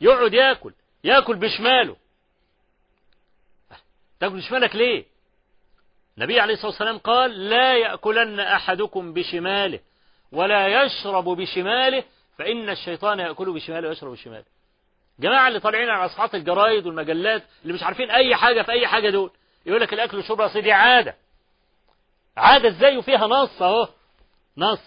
[0.00, 0.72] يقعد يأكل
[1.04, 1.96] يأكل بشماله.
[4.20, 5.04] تأكل بشمالك ليه؟
[6.18, 9.80] النبي عليه الصلاة والسلام قال لا يأكلن أحدكم بشماله
[10.32, 12.04] ولا يشرب بشماله
[12.38, 14.44] فإن الشيطان يأكل بشماله ويشرب بشماله.
[15.18, 19.10] جماعة اللي طالعين على أصحاب الجرايد والمجلات اللي مش عارفين أي حاجة في أي حاجة
[19.10, 19.30] دول
[19.66, 21.16] يقول لك الأكل والشرب أصل دي عادة.
[22.36, 23.88] عادة إزاي؟ وفيها نص أهو.
[24.56, 24.80] نص.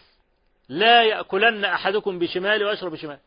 [0.69, 3.19] لا يأكلن أحدكم بشماله ويشرب بشماله.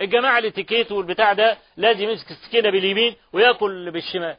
[0.00, 4.36] الجماعة الاتيكيت والبتاع ده لازم يمسك السكينة باليمين ويأكل بالشمال.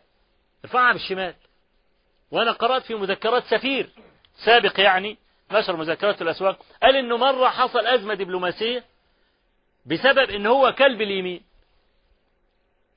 [0.66, 1.34] ارفعها بالشمال.
[2.32, 3.90] وأنا قرأت في مذكرات سفير.
[4.46, 5.18] سابق يعني
[5.52, 6.60] نشر مذكرات الأسواق.
[6.84, 8.84] قال إنه مرة حصل أزمة دبلوماسية.
[9.88, 11.42] بسبب إن هو كلب اليمين.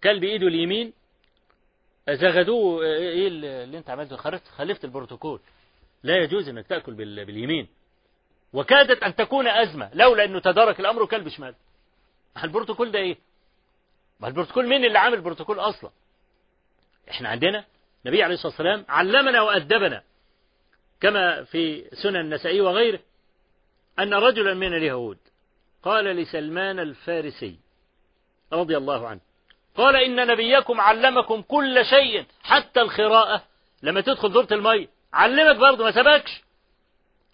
[0.04, 0.92] كلب إيده اليمين.
[2.10, 5.40] زغدوه إيه اللي أنت عملته؟ خلفت خلفت البروتوكول.
[6.02, 7.68] لا يجوز أنك تأكل باليمين.
[8.52, 11.54] وكادت أن تكون أزمة لولا أنه تدارك الأمر كلب شمال.
[12.44, 13.16] البروتوكول ده إيه؟
[14.20, 15.90] ما البروتوكول مين اللي عامل البروتوكول أصلا؟
[17.10, 17.64] إحنا عندنا
[18.04, 20.02] النبي عليه الصلاة والسلام علمنا وأدبنا
[21.00, 23.00] كما في سنن النسائي وغيره
[23.98, 25.18] أن رجلا من اليهود
[25.82, 27.59] قال لسلمان الفارسي
[28.52, 29.20] رضي الله عنه
[29.77, 33.43] قال إن نبيكم علمكم كل شيء حتى الخراءة
[33.82, 36.43] لما تدخل دورة المية علمك برضه ما سبكش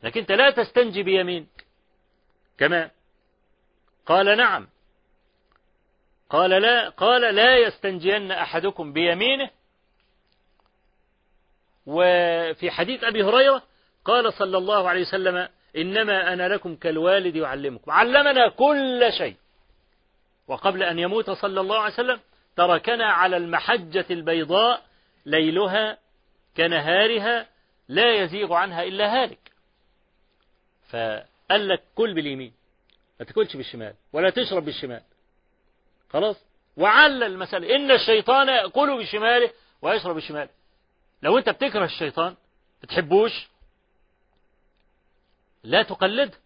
[0.02, 1.66] لكن أنت لا تستنجي بيمينك
[2.58, 2.90] كما
[4.06, 4.68] قال نعم.
[6.30, 9.50] قال لا قال لا يستنجين أحدكم بيمينه.
[11.86, 13.62] وفي حديث أبي هريرة
[14.04, 17.90] قال صلى الله عليه وسلم إنما أنا لكم كالوالد يعلمكم.
[17.90, 19.36] علمنا كل شيء.
[20.48, 22.20] وقبل أن يموت صلى الله عليه وسلم
[22.56, 24.82] تركنا على المحجة البيضاء
[25.26, 25.98] ليلها
[26.56, 27.46] كنهارها
[27.88, 29.52] لا يزيغ عنها إلا هالك.
[30.88, 32.52] فقال لك كل باليمين.
[33.20, 35.02] ما تاكلش بالشمال ولا تشرب بالشمال.
[36.10, 36.36] خلاص؟
[36.76, 37.76] وعلل المسألة.
[37.76, 39.50] إن الشيطان يأكل بشماله
[39.82, 40.48] ويشرب بشماله.
[41.22, 42.34] لو أنت بتكره الشيطان
[42.82, 43.48] بتحبوش
[45.66, 46.38] لا تقلده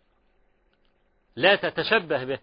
[1.37, 2.39] لا تتشبه به.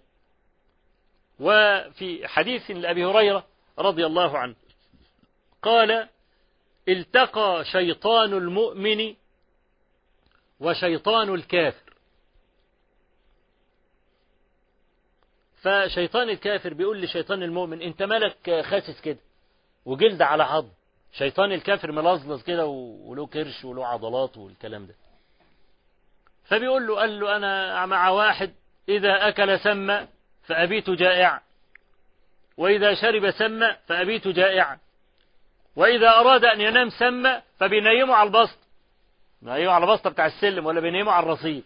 [1.39, 3.47] وفي حديث لأبي هريرة
[3.79, 4.55] رضي الله عنه
[5.61, 6.09] قال
[6.87, 9.15] التقى شيطان المؤمن
[10.59, 11.93] وشيطان الكافر.
[15.61, 19.19] فشيطان الكافر بيقول لشيطان المؤمن أنت مالك خاسس كده؟
[19.85, 20.69] وجلد على عظم
[21.11, 24.95] شيطان الكافر ملظلظ كده وله كرش وله عضلات والكلام ده.
[26.47, 28.53] فبيقول له قال له أنا مع واحد
[28.89, 30.05] إذا أكل سم
[30.43, 31.39] فأبيت جائعا.
[32.57, 34.79] وإذا شرب سم فأبيت جائعا.
[35.75, 38.57] وإذا أراد أن ينام سم فبينيمه على البسط.
[39.41, 41.63] بينيمه على البسط بتاع السلم ولا بينيمه على الرصيف.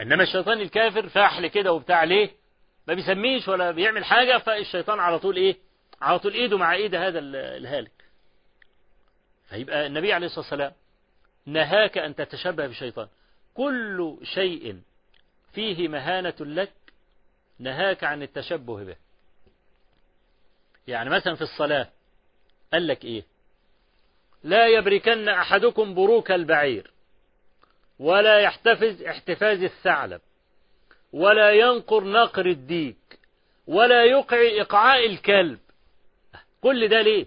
[0.00, 2.30] إنما الشيطان الكافر فاحل كده وبتاع ليه؟
[2.86, 5.56] ما بيسميش ولا بيعمل حاجة فالشيطان على طول إيه؟
[6.02, 7.92] على طول إيده مع إيد هذا الهالك.
[9.48, 10.72] فيبقى النبي عليه الصلاة والسلام
[11.46, 13.08] نهاك أن تتشبه بالشيطان
[13.58, 14.80] كل شيء
[15.52, 16.72] فيه مهانة لك
[17.58, 18.96] نهاك عن التشبه به.
[20.88, 21.88] يعني مثلا في الصلاة
[22.72, 23.22] قال لك إيه؟
[24.44, 26.90] لا يبركن أحدكم بروك البعير
[27.98, 30.20] ولا يحتفز احتفاز الثعلب
[31.12, 33.18] ولا ينقر نقر الديك
[33.66, 35.58] ولا يقع إقعاء الكلب.
[36.62, 37.26] كل ده ليه؟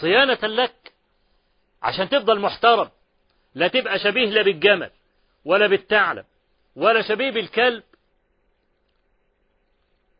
[0.00, 0.92] صيانة لك
[1.82, 2.90] عشان تفضل محترم
[3.54, 4.90] لا تبقى شبيه لا بالجمل.
[5.44, 6.24] ولا بالثعلب
[6.76, 7.82] ولا شبيه بالكلب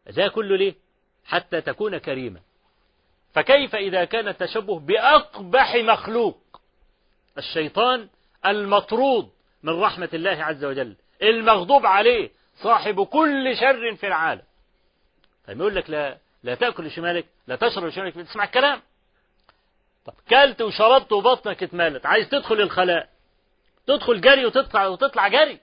[0.07, 0.75] ده كله ليه؟
[1.25, 2.41] حتى تكون كريما.
[3.35, 6.61] فكيف إذا كان التشبه بأقبح مخلوق؟
[7.39, 8.09] الشيطان
[8.47, 9.31] المطرود
[9.63, 14.43] من رحمة الله عز وجل المغضوب عليه صاحب كل شر في العالم.
[15.47, 18.83] فيقول لك لا لا تأكل شمالك لا تشرب شمالك تسمع الكلام.
[20.05, 23.09] طب كلت وشربت وبطنك اتملت عايز تدخل الخلاء.
[23.87, 25.61] تدخل جري وتطلع وتطلع جري.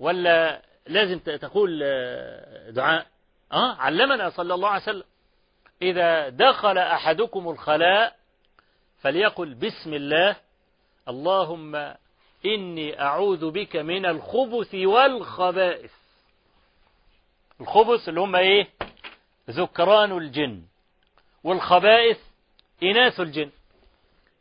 [0.00, 1.78] ولا لازم تقول
[2.72, 3.06] دعاء؟
[3.52, 5.04] آه علمنا صلى الله عليه وسلم.
[5.82, 8.16] إذا دخل أحدكم الخلاء
[9.00, 10.36] فليقل بسم الله
[11.08, 11.94] اللهم
[12.46, 15.92] إني أعوذ بك من الخبث والخبائث.
[17.60, 18.68] الخبث اللي هم إيه؟
[19.50, 20.62] ذكران الجن.
[21.44, 22.18] والخبائث
[22.82, 23.50] إناث الجن.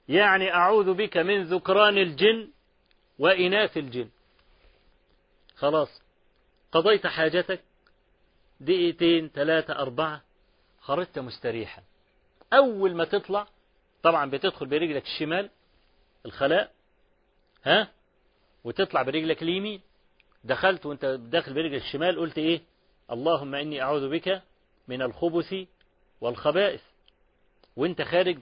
[0.10, 2.48] يعني أعوذ بك من ذكران الجن
[3.20, 4.10] وإناث الجن.
[5.56, 6.02] خلاص.
[6.72, 7.62] قضيت حاجتك؟
[8.60, 10.24] دقيقتين ثلاثة أربعة.
[10.82, 11.84] خرجت مستريحا
[12.54, 13.48] أول ما تطلع
[14.04, 15.50] طبعا بتدخل برجلك الشمال
[16.26, 16.72] الخلاء
[17.64, 17.92] ها؟
[18.64, 19.82] وتطلع برجلك اليمين.
[20.44, 22.62] دخلت وأنت داخل برجلك الشمال قلت إيه؟
[23.12, 24.42] اللهم إني أعوذ بك
[24.88, 25.56] من الخبث
[26.22, 26.82] والخبائث.
[27.76, 28.40] وأنت خارج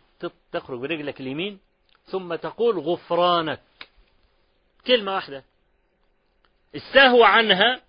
[0.51, 1.59] تخرج برجلك اليمين
[2.05, 3.61] ثم تقول غفرانك.
[4.87, 5.43] كلمة واحدة.
[6.75, 7.81] السهو عنها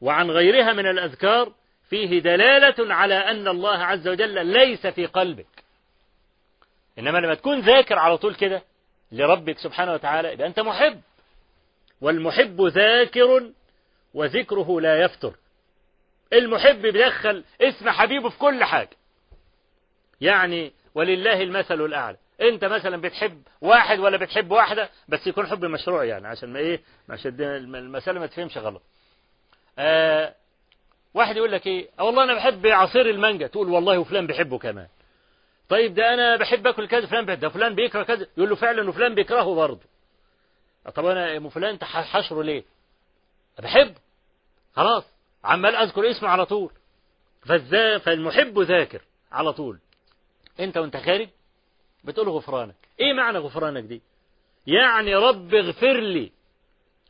[0.00, 1.52] وعن غيرها من الأذكار
[1.90, 5.46] فيه دلالة على أن الله عز وجل ليس في قلبك.
[6.98, 8.62] إنما لما تكون ذاكر على طول كده
[9.12, 11.00] لربك سبحانه وتعالى يبقى أنت محب.
[12.00, 13.50] والمحب ذاكر
[14.14, 15.34] وذكره لا يفتر
[16.32, 18.96] المحب بيدخل اسم حبيبه في كل حاجة.
[20.20, 22.16] يعني ولله المثل الأعلى.
[22.40, 26.80] انت مثلا بتحب واحد ولا بتحب واحدة؟ بس يكون حب مشروع يعني عشان ما إيه
[27.10, 28.82] عشان المسألة ما تفهمش غلط.
[29.78, 30.34] آه
[31.14, 33.46] واحد يقول لك إيه آه والله أنا بحب عصير المانجا.
[33.46, 34.86] تقول والله وفلان بيحبه كمان.
[35.68, 38.26] طيب ده أنا بحب آكل كذا فلان بيحب ده فلان بيكره كذا.
[38.36, 39.80] يقول له فعلا وفلان بيكرهه برضه.
[40.94, 42.64] طب أنا ام فلان أنت حشره ليه؟
[43.58, 43.94] بحب.
[44.76, 45.04] خلاص.
[45.44, 46.70] عمال أذكر اسمه على طول.
[47.98, 49.00] فالمحب ذاكر
[49.32, 49.78] على طول.
[50.60, 51.28] أنت وأنت خارج.
[52.04, 52.74] بتقول غفرانك.
[53.00, 54.02] إيه معنى غفرانك دي؟
[54.66, 56.32] يعني رب اغفر لي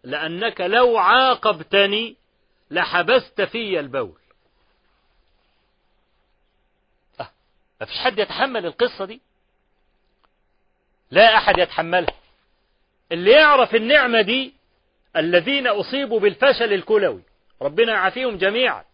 [0.05, 2.16] لأنك لو عاقبتني
[2.71, 4.19] لحبست في البول.
[7.21, 7.31] أه.
[7.81, 9.21] ما فيش حد يتحمل القصة دي؟
[11.11, 12.15] لا أحد يتحملها.
[13.12, 14.55] اللي يعرف النعمة دي
[15.16, 17.23] الذين أصيبوا بالفشل الكلوي.
[17.62, 18.85] ربنا يعافيهم جميعا.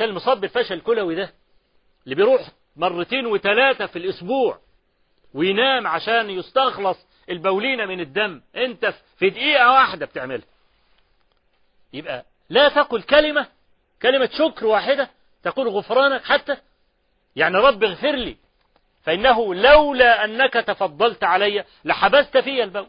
[0.00, 1.32] المصاب بالفشل الكلوي ده
[2.04, 4.60] اللي بيروح مرتين وثلاثة في الأسبوع.
[5.34, 8.42] وينام عشان يستخلص البولين من الدم.
[8.56, 10.46] انت في دقيقة واحدة بتعملها.
[11.92, 13.46] يبقى لا تقل كلمة
[14.02, 15.10] كلمة شكر واحدة
[15.42, 16.56] تقول غفرانك حتى.
[17.36, 18.36] يعني رب اغفر لي
[19.02, 22.88] فإنه لولا أنك تفضلت علي لحبست في البول.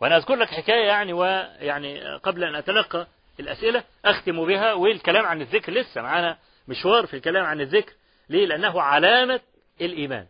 [0.00, 3.06] وأنا أذكر لك حكاية يعني ويعني قبل أن أتلقى
[3.40, 6.38] الأسئلة أختم بها والكلام عن الذكر لسه معانا
[6.68, 7.92] مشوار في الكلام عن الذكر
[8.28, 9.40] ليه؟ لأنه علامة
[9.80, 10.26] الإيمان.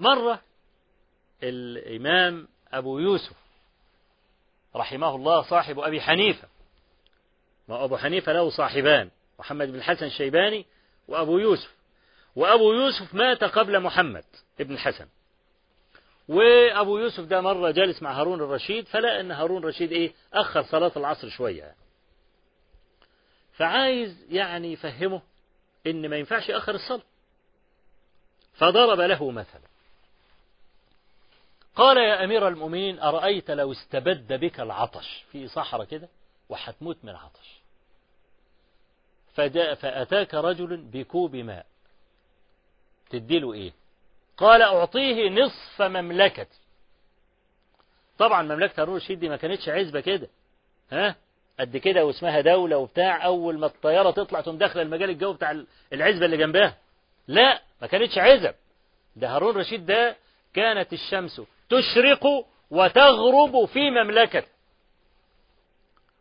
[0.00, 0.40] مرة
[1.42, 3.36] الإمام أبو يوسف
[4.76, 6.48] رحمه الله صاحب أبي حنيفة.
[7.68, 10.66] ما أبو حنيفة له صاحبان محمد بن الحسن الشيباني
[11.08, 11.74] وأبو يوسف.
[12.36, 14.24] وأبو يوسف مات قبل محمد
[14.60, 15.06] ابن الحسن.
[16.28, 20.92] وأبو يوسف ده مرة جالس مع هارون الرشيد فلا أن هارون الرشيد إيه؟ أخر صلاة
[20.96, 21.74] العصر شوية
[23.52, 25.22] فعايز يعني يفهمه
[25.86, 27.02] إن ما ينفعش يأخر الصلاة.
[28.54, 29.62] فضرب له مثلا.
[31.76, 36.08] قال يا أمير المؤمنين أرأيت لو استبد بك العطش؟ في صحراء كده
[36.48, 37.60] وحتموت من العطش.
[39.34, 41.66] فجاء فأتاك رجل بكوب ماء.
[43.10, 43.72] تديله إيه؟
[44.36, 46.58] قال أعطيه نصف مملكتي.
[48.18, 50.28] طبعا مملكة هارون الرشيد دي ما كانتش عزبة كده
[50.92, 51.16] ها؟
[51.60, 55.62] قد كده واسمها دولة وبتاع أول ما الطيارة تطلع تقوم داخلة المجال الجوي بتاع
[55.92, 56.76] العزبة اللي جنبها.
[57.28, 58.54] لا ما كانتش عزب.
[59.16, 60.16] ده هارون الرشيد ده
[60.54, 62.26] كانت الشمس تشرق
[62.70, 64.48] وتغرب في مملكته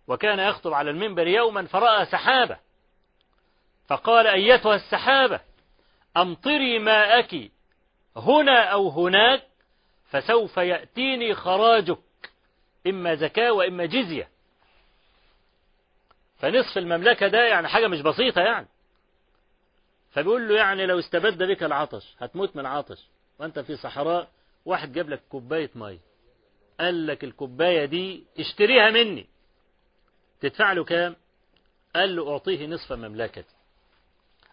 [0.07, 2.57] وكان يخطب على المنبر يوما فرأى سحابة.
[3.87, 5.39] فقال أيتها السحابة
[6.17, 7.51] أمطري ماءك
[8.17, 9.43] هنا أو هناك
[10.09, 11.99] فسوف يأتيني خراجك
[12.87, 14.29] إما زكاة وإما جزية.
[16.39, 18.67] فنصف المملكة ده يعني حاجة مش بسيطة يعني.
[20.13, 23.07] فبيقول له يعني لو استبد بك العطش هتموت من عطش
[23.39, 24.29] وأنت في صحراء
[24.65, 25.99] واحد جاب لك كوباية مية.
[26.79, 29.27] قال لك الكوباية دي اشتريها مني.
[30.41, 31.15] تدفع له كام؟
[31.95, 33.55] قال له أعطيه نصف مملكتي.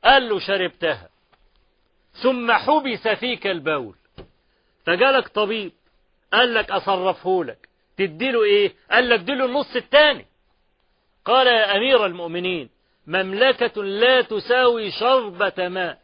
[0.04, 1.08] قال له شربتها.
[2.22, 3.94] ثم حبس فيك البول.
[4.86, 5.72] فجالك طبيب
[6.32, 7.68] قال لك أصرفه لك.
[7.96, 10.26] تديله إيه؟ قال لك اديله النص الثاني
[11.24, 12.70] قال يا أمير المؤمنين
[13.10, 16.00] مملكة لا تساوي شربة ماء.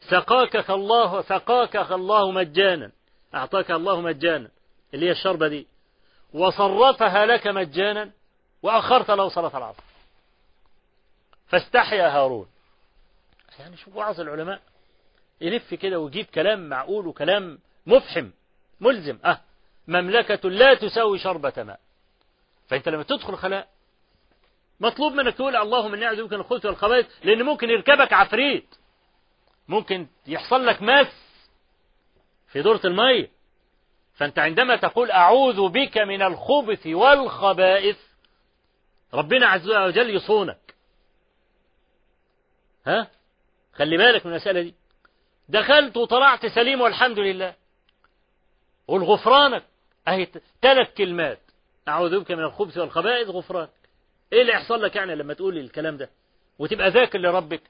[0.00, 2.90] سقاك الله سقاك الله مجانا.
[3.34, 4.48] أعطاك الله مجانا.
[4.94, 5.66] اللي هي الشربة دي.
[6.32, 8.10] وصرفها لك مجانا.
[8.62, 9.82] وأخرت له صلاة العصر.
[11.46, 12.48] فاستحيا هارون.
[13.58, 14.62] يعني شوف وعظ العلماء.
[15.40, 18.30] يلف كده ويجيب كلام معقول وكلام مفحم
[18.80, 19.18] ملزم.
[19.24, 19.40] أه.
[19.88, 21.80] مملكة لا تساوي شربة ماء.
[22.68, 23.71] فأنت لما تدخل خلاء
[24.82, 28.74] مطلوب منك تقول اللهم إني أعوذ بك من الخبث والخبائث لأن ممكن يركبك عفريت.
[29.68, 31.06] ممكن يحصل لك مس
[32.48, 33.30] في دورة المية
[34.14, 37.98] فأنت عندما تقول أعوذ بك من الخبث والخبائث
[39.14, 40.74] ربنا عز وجل يصونك.
[42.86, 43.10] ها؟
[43.74, 44.74] خلي بالك من المسألة دي.
[45.48, 47.54] دخلت وطلعت سليم والحمد لله.
[48.88, 49.64] قول غفرانك
[50.08, 50.28] اهي
[50.62, 51.40] ثلاث كلمات.
[51.88, 53.81] أعوذ بك من الخبث والخبائث غفرانك.
[54.32, 56.10] إيه اللي يحصل لك يعني لما تقول الكلام ده؟
[56.58, 57.62] وتبقى ذاكر لربك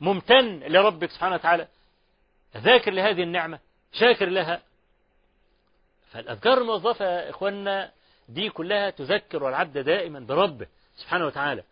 [0.00, 1.68] ممتن لربك سبحانه وتعالى
[2.56, 3.58] ذاكر لهذه النعمة
[3.92, 4.62] شاكر لها.
[6.12, 7.90] فالأذكار الموظفة يا إخواننا
[8.28, 10.66] دي كلها تذكر العبد دائما بربه
[10.96, 11.62] سبحانه وتعالى.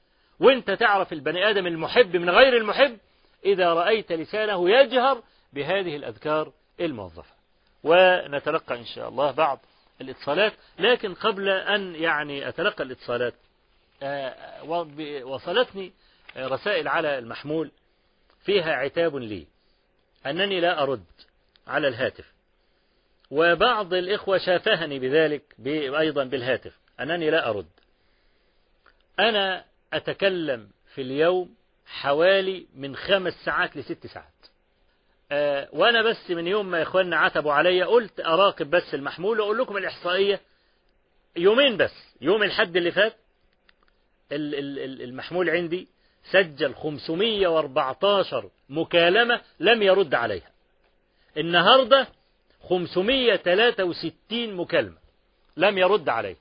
[0.41, 2.99] وأنت تعرف البني آدم المحب من غير المحب
[3.45, 7.33] إذا رأيت لسانه يجهر بهذه الأذكار الموظفة.
[7.85, 9.61] ونتلقى إن شاء الله بعض
[10.01, 13.35] الإتصالات لكن قبل أن يعني أتلقى الإتصالات
[15.25, 15.93] وصلتني
[16.37, 17.71] رسائل على المحمول
[18.45, 19.47] فيها عتاب لي.
[20.27, 21.05] أنني لا أرد
[21.67, 22.33] على الهاتف.
[23.31, 26.79] وبعض الإخوة شافهني بذلك أيضا بالهاتف.
[27.01, 27.67] أنني لا أرد.
[29.19, 31.55] أنا أتكلم في اليوم
[31.87, 34.29] حوالي من خمس ساعات لست ساعات.
[35.33, 39.77] أه وأنا بس من يوم ما إخواننا عتبوا عليا قلت أراقب بس المحمول وأقول لكم
[39.77, 40.41] الإحصائية.
[41.37, 42.17] يومين بس.
[42.21, 43.17] يوم الحد اللي فات
[44.33, 45.89] المحمول عندي
[46.31, 50.51] سجل 514 مكالمة لم يرد عليها.
[51.37, 52.09] النهاردة
[52.69, 54.97] 563 مكالمة
[55.57, 56.37] لم يرد عليها.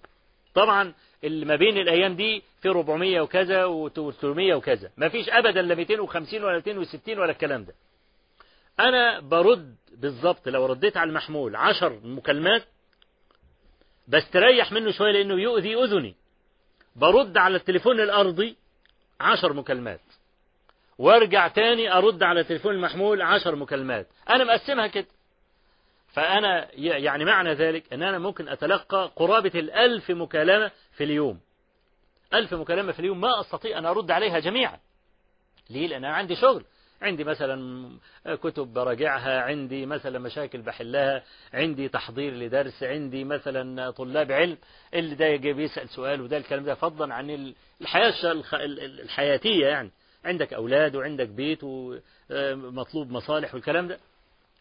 [0.53, 0.93] طبعا
[1.23, 4.23] اللي ما بين الأيام دي في 400 وكذا و300
[4.53, 4.91] وكذا.
[4.97, 7.73] ما فيش أبدا لا 250 ولا 260 ولا الكلام ده.
[8.79, 12.63] أنا برد بالظبط لو رديت على المحمول 10 مكالمات
[14.07, 16.15] بستريح منه شوية لأنه يؤذي أذني.
[16.97, 18.57] برد على التليفون الأرضي
[19.19, 20.01] عشر مكالمات.
[20.97, 24.07] وارجع تاني أرد على التليفون المحمول عشر مكالمات.
[24.29, 25.07] أنا مقسمها كده.
[26.07, 31.39] فأنا يعني معنى ذلك أن أنا ممكن أتلقى قرابة الألف مكالمة في اليوم.
[32.33, 34.79] ألف مكالمة في اليوم ما أستطيع أن أرد عليها جميعا.
[35.69, 36.65] ليه؟ لأن أنا عندي شغل.
[37.01, 37.89] عندي مثلا
[38.25, 44.57] كتب براجعها عندي مثلا مشاكل بحلها عندي تحضير لدرس عندي مثلا طلاب علم
[44.93, 48.13] اللي ده يجي بيسأل سؤال وده الكلام ده فضلا عن الحياة
[49.03, 49.91] الحياتية يعني.
[50.25, 53.99] عندك أولاد وعندك بيت ومطلوب مصالح والكلام ده.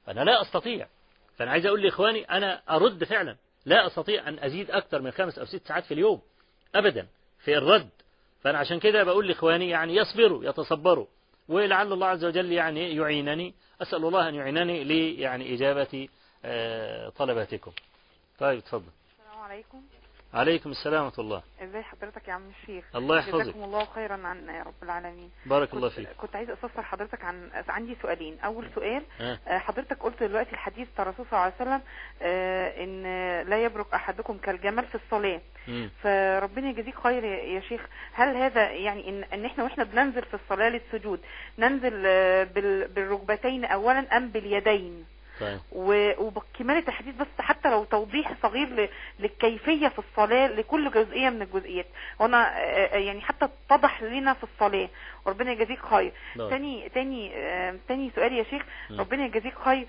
[0.06, 0.86] فأنا لا أستطيع.
[1.36, 3.36] فأنا عايز أقول لإخواني أنا أرد فعلا.
[3.66, 6.20] لا أستطيع أن أزيد أكثر من خمس أو ست ساعات في اليوم.
[6.74, 7.06] أبدا.
[7.44, 7.88] في الرد.
[8.42, 11.06] فأنا عشان كده بقول لإخواني يعني يصبروا يتصبروا.
[11.48, 16.08] ولعل الله عز وجل يعني يعينني أسأل الله أن يعينني لي يعني إجابة
[17.16, 17.72] طلباتكم.
[18.38, 18.90] طيب تفضل.
[19.20, 19.82] السلام عليكم.
[20.36, 21.42] عليكم السلام ورحمة الله.
[21.62, 23.42] ازي حضرتك يا عم الشيخ؟ الله يحفظك.
[23.42, 25.30] جزاكم الله خيرا عن رب العالمين.
[25.46, 26.08] بارك الله فيك.
[26.18, 28.38] كنت عايزه استفسر حضرتك عن عندي سؤالين.
[28.40, 31.80] أول سؤال آه، حضرتك قلت دلوقتي الحديث الرسول صلى الله عليه وسلم
[32.22, 33.02] آه، إن
[33.48, 35.40] لا يبرك أحدكم كالجمل في الصلاة.
[35.68, 35.90] مم.
[36.02, 37.80] فربنا يجزيك خير يا شيخ.
[38.12, 41.20] هل هذا يعني ان, إن إحنا وإحنا بننزل في الصلاة للسجود
[41.58, 45.04] ننزل آه، بال- بالركبتين اولا أم باليدين؟
[45.40, 45.60] طيب.
[45.72, 51.86] و- وبكمال التحديث بس حتى لو توضيح صغير للكيفية في الصلاة لكل جزئية من الجزئيات.
[52.18, 54.88] وأنا آه، آه، يعني حتى اتضح لنا في الصلاة.
[55.26, 56.12] وربنا يجازيك خير.
[56.36, 58.62] تاني تاني آه، تاني سؤال يا شيخ.
[58.90, 59.00] مم.
[59.00, 59.86] ربنا يجازيك خير.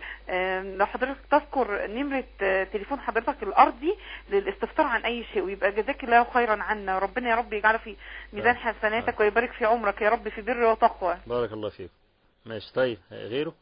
[0.78, 2.24] لو حضرتك تذكر نمرة
[2.64, 3.98] تليفون حضرتك الأرضي
[4.30, 7.00] للاستفسار عن أي شيء ويبقى جزاك الله خيرا عنا.
[7.00, 7.96] ربنا يا رب يجعله في
[8.34, 8.64] ميزان نعم.
[8.74, 10.02] حسناتك ويبارك في عمرك.
[10.02, 11.18] يا رب في بر وتقوى.
[11.28, 11.90] بارك الله فيك.
[12.46, 12.74] ماشي.
[12.74, 13.54] طيب غيره؟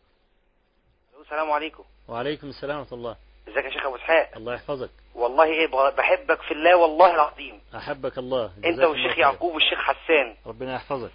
[1.26, 3.15] السلام عليكم وعليكم السلام ورحمة الله
[3.47, 8.18] ازيك يا شيخ أبو إسحاق الله يحفظك والله إيه بحبك في الله والله العظيم أحبك
[8.18, 9.18] الله أنت والشيخ.
[9.18, 11.11] يعقوب والشيخ حسان ربنا يحفظك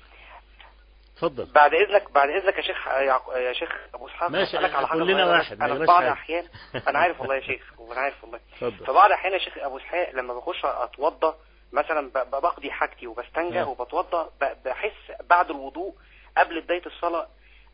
[1.14, 2.86] اتفضل بعد إذنك بعد إذنك يا شيخ.
[3.36, 5.26] يا شيخ أبو إسحاق ماشي، على حاجة كلنا.
[5.30, 6.02] واحد، أنا في بعض.
[6.02, 6.44] الأحيان
[6.88, 10.10] أنا عارف والله يا شيخ وأنا عارف والله اتفضل فبعض الأحيان يا شيخ أبو إسحاق
[10.14, 11.34] لما بخش أتوضى
[11.72, 13.68] مثلا بقضي حاجتي وبستنجى نعم.
[13.68, 14.30] وبتوضى
[14.64, 15.94] بحس بعد الوضوء
[16.36, 17.26] قبل بداية الصلاة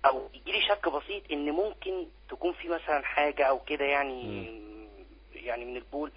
[0.08, 4.46] أو يجيلي شك بسيط إن ممكن تكون في مثلا حاجة أو كده يعني
[5.34, 6.12] يعني من البول.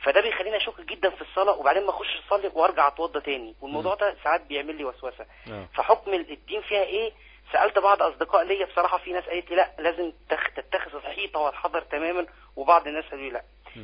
[0.00, 3.54] فده بيخليني أشك جدا في الصلاة وبعدين ما أخش اصلي وأرجع أتوضى تاني.
[3.60, 5.26] والموضوع ده ساعات بيعمل لي وسوسة.
[5.46, 5.66] نعم.
[5.74, 7.12] فحكم الدين فيها إيه؟
[7.52, 11.80] سألت بعض أصدقاء ليا بصراحة في ناس قالت لي لا لازم تخ- تتخذ الحيطه والحذر
[11.80, 12.26] تماما
[12.56, 13.42] وبعض الناس قالوا لي لا.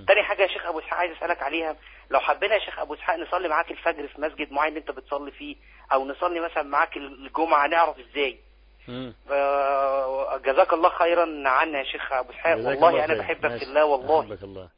[0.08, 1.76] تاني حاجة يا شيخ أبو إسحاق عايز أسألك عليها.
[2.10, 5.56] لو حبينا يا شيخ أبو إسحاق نصلي معاك الفجر في مسجد معين أنت بتصلي فيه
[5.92, 8.32] أو نصلي مثلا معاك الجمعة نعرف إزاي.
[8.32, 8.49] آه،
[10.46, 13.18] جزاك الله خيرا عنا يا شيخ أبو اسحاق والله الله أنا.
[13.18, 13.56] بحبك.
[13.56, 14.20] في الله والله.
[14.20, 14.68] أحبك الله.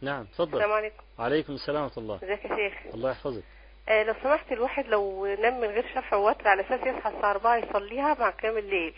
[0.00, 1.02] نعم اتفضل السلام عليكم.
[1.18, 2.16] وعليكم السلام ورحمة الله.
[2.16, 3.42] ازيك يا شيخ الله يحفظك.
[3.88, 7.56] آه لو سمحت الواحد لو نام من غير شفع ووتر على أساس يصحى الساعة 4
[7.56, 8.94] يصليها مع قيام الليل.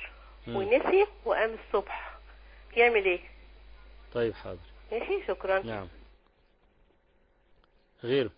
[0.47, 0.57] مم.
[0.57, 2.19] ونسي وقام الصبح.
[2.77, 3.21] يعمل إيه؟
[4.15, 4.59] طيب حاضر.
[4.93, 5.59] ماشي شكرا.
[5.63, 5.89] نعم.
[8.05, 8.31] غيره.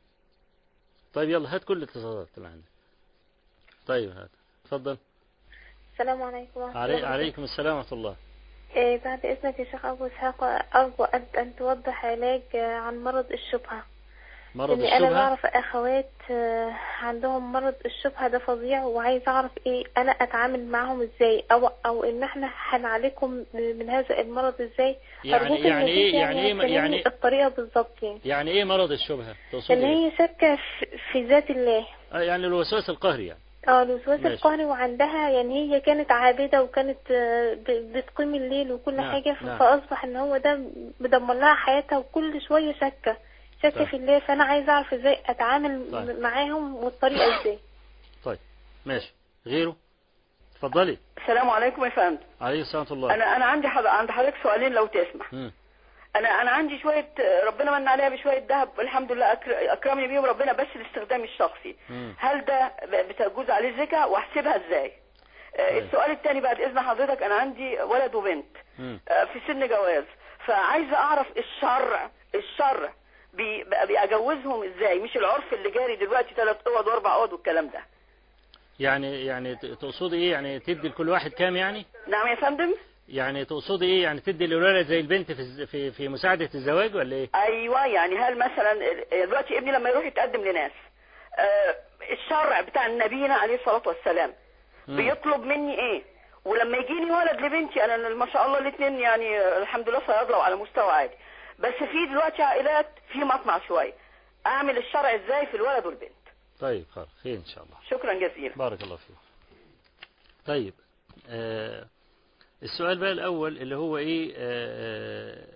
[1.14, 2.64] طيب يلا هات كل الاتصالات اللي عندك.
[3.86, 4.30] طيب هات.
[4.64, 4.98] اتفضل
[6.00, 6.96] السلام عليكم ورحمة علي...
[6.96, 7.08] الله.
[7.08, 8.14] عليكم السلام ورحمة الله.
[8.76, 10.44] إيه بعد إذنك يا شيخ أبو إسحاق
[10.76, 13.82] أرجو أن, أن توضح علاج آه، عن مرض الشبهة.
[14.54, 16.70] مرض لأني أنا الشبهة؟ بعرف أخوات آه،
[17.02, 22.22] عندهم مرض الشبهة ده فظيع وعايز أعرف إيه أنا أتعامل معهم إزاي أو أو إن
[22.22, 27.48] إحنا هنعالجهم من هذا المرض إزاي؟ يعني يعني إيه أنت يعني إيه تفهميني يعني الطريقة
[27.48, 28.20] بالظبط يعني.
[28.24, 29.34] يعني إيه مرض الشبهة؟
[29.70, 31.86] إن هي شاكة في- في ذات الله.
[32.12, 33.40] آه، يعني الوسواس القهري يعني.
[33.68, 34.20] آه الوسواس.
[34.20, 39.58] القهري وعندها يعني هي كانت عابدة وكانت آه، بتقيم الليل وكل نعم، حاجة نعم.
[39.58, 40.60] فأصبح إن هو ده
[41.00, 43.16] مدمر لها حياتها وكل شوية شكة
[43.62, 43.86] شكة طيب.
[43.88, 46.20] في الله فأنا عايزة أعرف إزاي أتعامل طيب.
[46.20, 47.58] معاهم والطريقة إزاي
[48.24, 48.38] طيب
[48.86, 49.12] ماشي
[49.46, 49.76] غيره
[50.56, 53.86] اتفضلي السلام عليكم يا فندم عليه السلام ورحمة الله أنا أنا عندي حض...
[53.86, 55.52] عند حضرتك سؤالين لو تسمح مم.
[56.16, 57.08] أنا أنا عندي شوية
[57.46, 59.32] ربنا من عليها بشوية ذهب الحمد لله.
[59.46, 62.14] أكرمني بيهم ربنا بس الاستخدام الشخصي مم.
[62.18, 62.72] هل ده
[63.02, 64.92] بتجوز عليه زكاة وأحسبها إزاي
[65.56, 65.84] آه، طيب.
[65.84, 68.56] السؤال الثاني بعد إذن حضرتك أنا عندي ولد وبنت.
[69.08, 70.04] آه، في سن جواز
[70.46, 72.92] فعايزه أعرف الشرع الشرع
[73.34, 73.64] بي...
[73.86, 77.80] بيجوزهم إزاي مش العرف اللي جاري دلوقتي ثلاث أوض وأربع أوض والكلام ده
[78.80, 82.74] يعني يعني تقصدي إيه يعني تدي لكل واحد كام يعني نعم يا فندم
[83.10, 87.28] يعني تقصدي إيه؟ يعني تدي للولد زي البنت في في في مساعدة الزواج ولا إيه؟
[87.34, 88.74] أيوه يعني هل مثلا
[89.24, 90.72] دلوقتي ابني لما يروح يتقدم لناس
[91.38, 91.76] آه،
[92.12, 94.34] الشرع بتاع نبينا عليه الصلاة والسلام
[94.88, 94.96] مم.
[94.96, 96.02] بيطلب مني إيه؟
[96.44, 100.92] ولما يجيني ولد لبنتي أنا ما شاء الله الاثنين يعني الحمد لله صيادله وعلى مستوى
[100.92, 101.14] عالي.
[101.58, 103.92] بس في دلوقتي عائلات في مطمع شوية.
[104.46, 106.10] أعمل الشرع إزاي في الولد والبنت؟
[106.60, 107.76] طيب خير خير إن شاء الله.
[107.90, 108.54] شكرا جزيلا.
[108.56, 109.16] بارك الله فيك.
[110.46, 110.74] طيب
[111.30, 111.86] آه
[112.62, 115.46] السؤال بقى الأول اللي هو إيه آه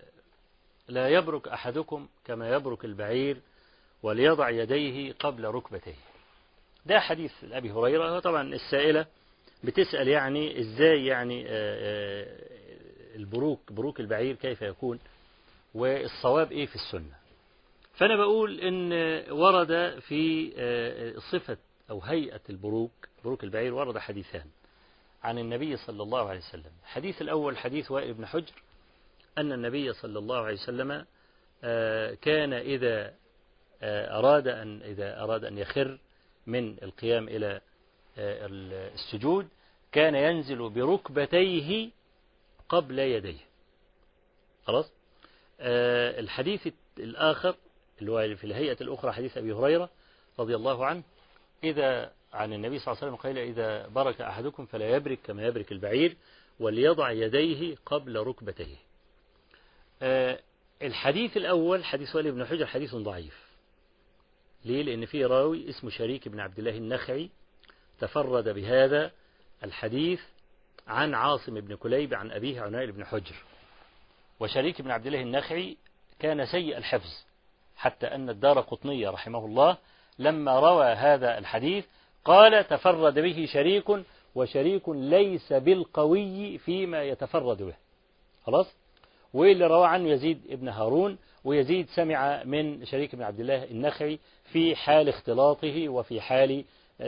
[0.89, 3.37] لا يبرك أحدكم كما يبرك البعير
[4.03, 5.95] وليضع يديه قبل ركبتيه.
[6.87, 9.07] ده حديث أبي هريرة طبعا السائلة
[9.65, 12.55] بتسأل يعني إزاي يعني آه آه
[13.17, 14.99] البروك بروك البعير كيف يكون
[15.75, 17.15] والصواب إيه في السنة.
[17.95, 18.93] فأنا بقول إن
[19.33, 21.57] ورد في آه، صفة
[21.91, 22.91] أو هيئة البروك
[23.25, 24.45] بروك البعير ورد حديثان.
[25.25, 26.73] عن النبي صلى الله عليه وسلم.
[26.83, 28.53] الحديث الأول حديث وائل بن حجر
[29.39, 31.07] أن النبي صلى الله عليه وسلم
[31.65, 33.15] آه، كان إذا
[33.83, 35.99] آه، أراد أن إذا أراد أن يخر
[36.47, 37.61] من القيام إلى
[38.19, 38.47] آه،
[38.95, 39.49] السجود
[39.93, 41.91] كان ينزل بركبتيه
[42.69, 43.41] قبل يديه.
[44.67, 44.93] خلاص؟
[45.61, 46.69] الحديث
[46.99, 47.57] الآخر
[48.01, 49.91] اللي هو في الهيئة الأخرى حديث أبي هريرة
[50.39, 51.03] رضي الله عنه
[51.65, 55.73] إذا عن النبي صلى الله عليه وسلم قال إذا برك أحدكم فلا يبرك كما يبرك
[55.73, 56.17] البعير
[56.61, 58.77] وليضع يديه قبل ركبتيه
[60.03, 60.41] آه،
[60.83, 63.45] الحديث الأول حديث وائل بن حجر حديث ضعيف.
[64.65, 67.31] ليه؟ لأن فيه راوي اسمه شريك بن عبد الله النخعي.
[68.01, 69.11] تفرد بهذا
[69.65, 70.21] الحديث
[70.87, 73.35] عن عاصم بن كليب عن أبيه عنائل بن حجر.
[74.41, 75.77] وشريك بن عبد الله النخعي
[76.19, 77.11] كان سيء الحفظ
[77.77, 79.77] حتى أن الدار قطنية رحمه الله
[80.19, 81.85] لما روى هذا الحديث
[82.25, 83.85] قال تفرد به شريك
[84.35, 87.75] وشريك ليس بالقوي فيما يتفرد به.
[88.47, 88.75] خلاص؟
[89.35, 94.19] واللي روى عنه يزيد ابن هارون ويزيد سمع من شريك بن عبد الله النخعي
[94.53, 96.65] في حال اختلاطه وفي حال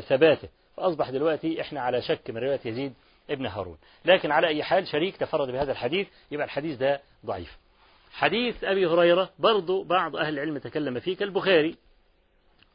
[0.09, 0.49] ثباته.
[0.77, 2.95] فأصبح دلوقتي إحنا على شك من رواية يزيد
[3.31, 3.79] ابن هارون.
[4.05, 7.59] لكن على أي حال شريك تفرد بهذا الحديث يبقى الحديث ده ضعيف.
[8.13, 11.77] حديث أبي هريرة برضو بعض أهل العلم تكلم فيه كالبخاري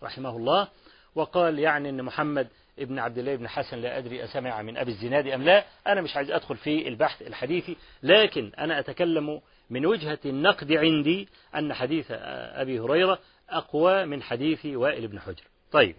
[0.04, 0.68] رحمه الله
[1.16, 2.48] وقال يعني أن محمد
[2.80, 5.66] ابن عبد الله بن حسن لا أدري أسمع من أبي الزناد أم لا.
[5.88, 11.74] أنا مش عايز أدخل في البحث الحديثي لكن أنا أتكلم من وجهة النقد عندي أن
[11.74, 13.20] حديث أبي هريرة
[13.50, 15.44] أقوى من حديث وائل بن حجر.
[15.72, 15.96] طيب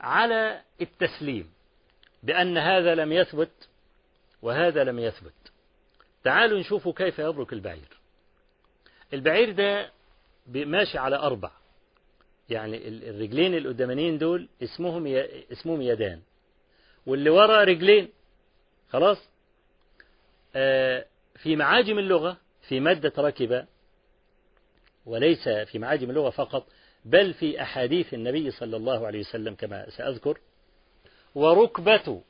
[0.00, 1.50] على التسليم
[2.22, 3.68] بأن هذا لم يثبت
[4.42, 5.32] وهذا لم يثبت.
[6.24, 7.88] تعالوا نشوفوا كيف يبرك البعير.
[9.12, 9.90] البعير ده
[10.46, 11.50] ماشي على أربع.
[12.50, 15.06] يعني الرجلين القدامانيين دول اسمهم.
[15.52, 16.20] اسمهم يدان.
[17.06, 18.08] واللي ورا رجلين.
[18.88, 19.28] خلاص؟
[20.56, 21.06] آه
[21.42, 22.36] في معاجم اللغة
[22.68, 23.66] في مادة ركب
[25.06, 26.66] وليس في معاجم اللغة فقط
[27.04, 30.38] بل في أحاديث النبي صلى الله عليه وسلم كما سأذكر.
[31.34, 32.22] وركبة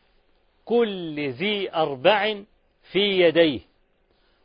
[0.64, 2.42] كل ذي أربع
[2.92, 3.60] في يديه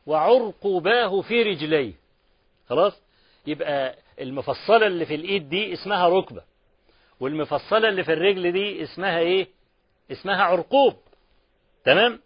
[0.05, 1.93] وعرقباه في رجليه.
[2.69, 3.01] خلاص؟
[3.47, 6.41] يبقى المفصلة اللي في الإيد دي اسمها ركبة
[7.19, 9.47] والمفصلة اللي في الرجل دي اسمها إيه؟
[10.11, 10.95] اسمها عرقوب.
[11.85, 12.19] تمام؟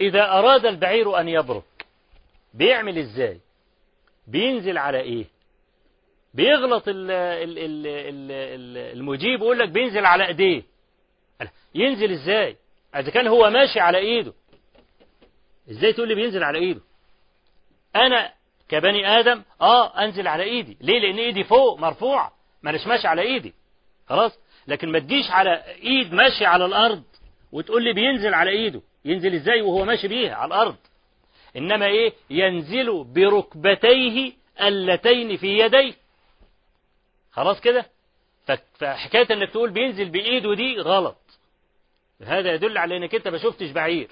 [0.00, 1.86] إذا أراد البعير أن يبرك
[2.54, 3.40] بيعمل إزاي؟
[4.26, 5.24] بينزل على إيه؟
[6.34, 10.62] بيغلط ال ال ال ال المجيب يقول لك بينزل على إيديه.
[11.74, 12.56] ينزل إزاي؟
[12.96, 14.32] إذا كان هو ماشي على إيده.
[15.70, 16.80] إزاي تقول لي بينزل على إيده؟
[17.96, 18.32] أنا
[18.68, 20.76] كبني آدم آه أنزل على إيدي.
[20.80, 22.32] ليه؟ لأن إيدي فوق مرفوعة
[22.62, 23.54] ما ماشي على إيدي.
[24.08, 27.02] خلاص؟ لكن ما تجيش على إيد ماشي على الأرض
[27.52, 28.80] وتقول لي بينزل على إيده.
[29.04, 30.76] ينزل إزاي وهو ماشي بيها؟ على الأرض.
[31.56, 35.94] إنما إيه؟ ينزل بركبتيه اللتين في يديه.
[37.32, 37.86] خلاص كده؟
[38.78, 41.16] فحكاية إنك تقول بينزل بإيده دي غلط.
[42.22, 44.08] هذا يدل على إنك أنت ما شفتش بعير.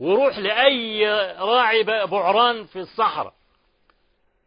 [0.00, 1.08] وروح لأي
[1.38, 3.34] راعي بعران في الصحراء.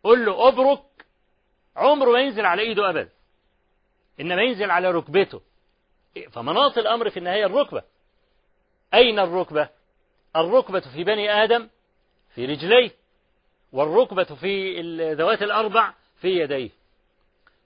[0.07, 0.83] قول له ابرك
[1.75, 3.09] عمره ما ينزل على ايده ابدا
[4.19, 5.41] انما ينزل على ركبته.
[6.31, 7.83] فمناط الامر في النهاية الركبة.
[8.93, 9.69] أين الركبة؟
[10.35, 11.67] الركبة في بني آدم
[12.35, 12.91] في رجليه
[13.71, 16.69] والركبة في الذوات الأربع في يديه.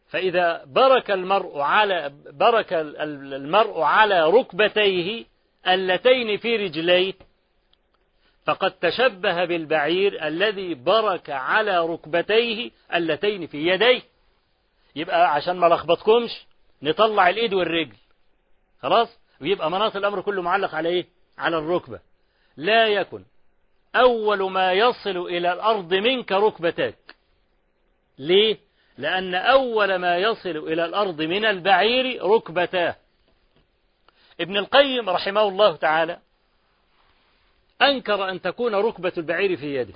[0.09, 5.25] فإذا برك المرء على برك المرء على ركبتيه
[5.67, 7.13] اللتين في رجليه
[8.45, 14.01] فقد تشبه بالبعير الذي برك على ركبتيه اللتين في يديه.
[14.95, 16.45] يبقى عشان ما لخبطكمش
[16.81, 17.95] نطلع الإيد والرجل.
[18.81, 21.05] خلاص؟ ويبقى مناط الأمر كله معلق على إيه؟
[21.37, 21.99] على الركبة.
[22.57, 23.23] لا يكن
[23.95, 27.15] أول ما يصل إلى الأرض منك ركبتاك
[28.17, 28.57] ليه؟
[28.97, 32.95] لأن أول ما يصل إلى الأرض من البعير ركبتاه.
[34.39, 36.19] ابن القيم رحمه الله تعالى
[37.81, 39.93] أنكر أن تكون ركبة البعير في يده.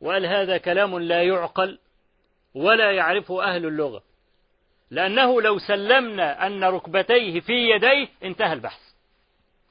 [0.00, 1.78] وقال هذا كلام لا يعقل
[2.54, 4.02] ولا يعرفه أهل اللغة.
[4.90, 8.80] لأنه لو سلمنا أن ركبتيه في يديه انتهى البحث.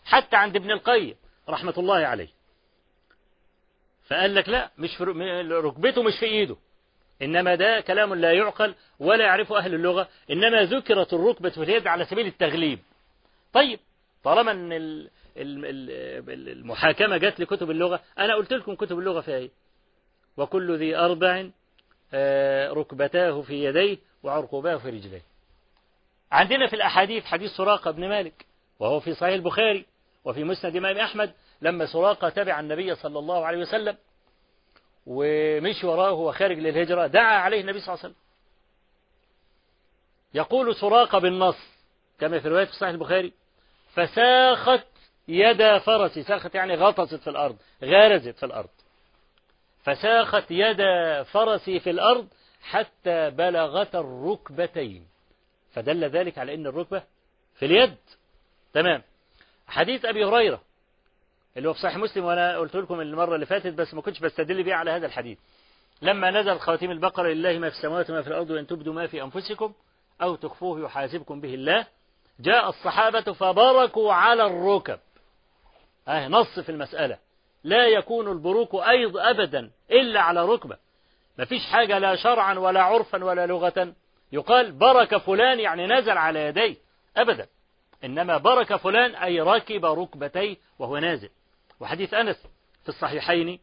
[0.05, 1.15] حتى عند ابن القيم
[1.49, 2.27] رحمة الله عليه.
[4.07, 6.55] فقال لك لا مش في ركبته مش في إيده.
[7.21, 10.07] إنما ده كلام لا يعقل ولا يعرفه أهل اللغة.
[10.31, 12.79] إنما ذكرت الركبة في اليد على سبيل التغليب.
[13.53, 13.79] طيب
[14.23, 15.07] طالما أن
[15.39, 17.99] المحاكمة جت لكتب اللغة.
[18.19, 19.49] أنا قلت لكم كتب اللغة فيها إيه؟
[20.37, 21.49] وكل ذي أربع
[22.73, 25.21] ركبتاه في يديه وعرقباه في رجليه.
[26.31, 28.45] عندنا في الأحاديث حديث سراقة بن مالك
[28.79, 29.85] وهو في صحيح البخاري
[30.25, 33.97] وفي مسند إمام أحمد لما سراقة تبع النبي صلى الله عليه وسلم
[35.05, 38.23] ومشي وراه وهو خارج للهجرة دعا عليه النبي صلى الله عليه وسلم.
[40.33, 41.57] يقول سراقة بالنص
[42.19, 43.33] كما في رواية في صحيح البخاري
[43.93, 44.87] فساخت
[45.29, 48.69] يد فرسي ساخت يعني غطست في الأرض غارزت في الأرض.
[49.83, 50.81] فساخت يد
[51.23, 52.27] فرسي في الأرض
[52.61, 55.07] حتى بلغت الركبتين.
[55.73, 57.03] فدل ذلك على أن الركبة
[57.55, 57.95] في اليد.
[58.73, 59.03] تمام.
[59.67, 60.61] حديث أبي هريرة
[61.57, 64.63] اللي هو في صحيح مسلم وأنا قلت لكم المرة اللي فاتت بس ما كنتش بستدل
[64.63, 65.37] بيه على هذا الحديث.
[66.01, 69.23] لما نزل خواتيم البقرة لله ما في السماوات وما في الأرض وأن تبدوا ما في
[69.23, 69.73] أنفسكم
[70.21, 71.87] أو تخفوه يحاسبكم به الله
[72.39, 74.99] جاء الصحابة فبركوا على الركب.
[76.09, 77.17] آه نص في المسألة.
[77.63, 80.77] لا يكون البروك أيض أبدا إلا على ركبة.
[81.37, 83.93] ما فيش حاجة لا شرعا ولا عرفا ولا لغة.
[84.31, 86.75] يقال برك فلان يعني نزل على يديه.
[87.17, 87.47] أبدا.
[88.03, 91.29] إنما برك فلان أي ركب ركبتيه وهو نازل.
[91.79, 92.47] وحديث أنس
[92.83, 93.59] في الصحيحين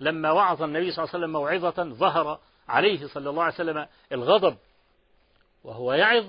[0.00, 2.38] لما وعظ النبي صلى الله عليه وسلم موعظة ظهر
[2.68, 4.56] عليه صلى الله عليه وسلم الغضب
[5.64, 6.24] وهو يعظ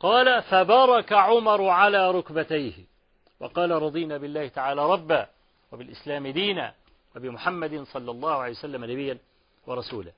[0.00, 2.95] قال فبارك عمر على ركبتيه.
[3.40, 5.28] وقال رضينا بالله تعالى ربا
[5.72, 6.74] وبالإسلام دينا
[7.16, 9.18] وبمحمد صلى الله عليه وسلم نبيا
[9.66, 10.12] ورسولا.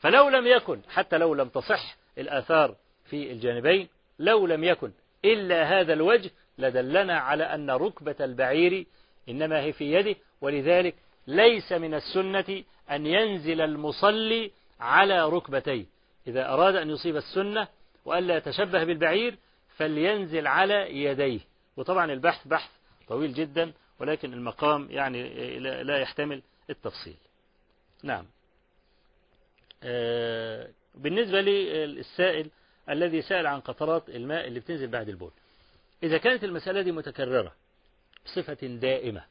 [0.00, 2.74] فلو لم يكن حتى لو لم تصح الآثار
[3.04, 3.88] في الجانبين
[4.18, 4.90] لو لم يكن
[5.24, 8.86] إلا هذا الوجه لدلنا على أن ركبة البعير
[9.28, 10.94] إنما هي في يده ولذلك
[11.26, 15.84] ليس من السنة أن ينزل المصلي على ركبتيه.
[16.26, 17.68] إذا أراد أن يصيب السنة
[18.04, 19.38] وألا يتشبه بالبعير
[19.76, 21.49] فلينزل على يديه.
[21.80, 22.70] وطبعا البحث بحث
[23.08, 27.16] طويل جدا ولكن المقام يعني لا يحتمل التفصيل.
[28.02, 28.26] نعم.
[30.94, 32.50] بالنسبة للسائل
[32.90, 35.30] الذي سأل عن قطرات الماء اللي بتنزل بعد البول.
[36.02, 37.52] إذا كانت المسألة دي متكررة
[38.26, 39.24] بصفة دائمة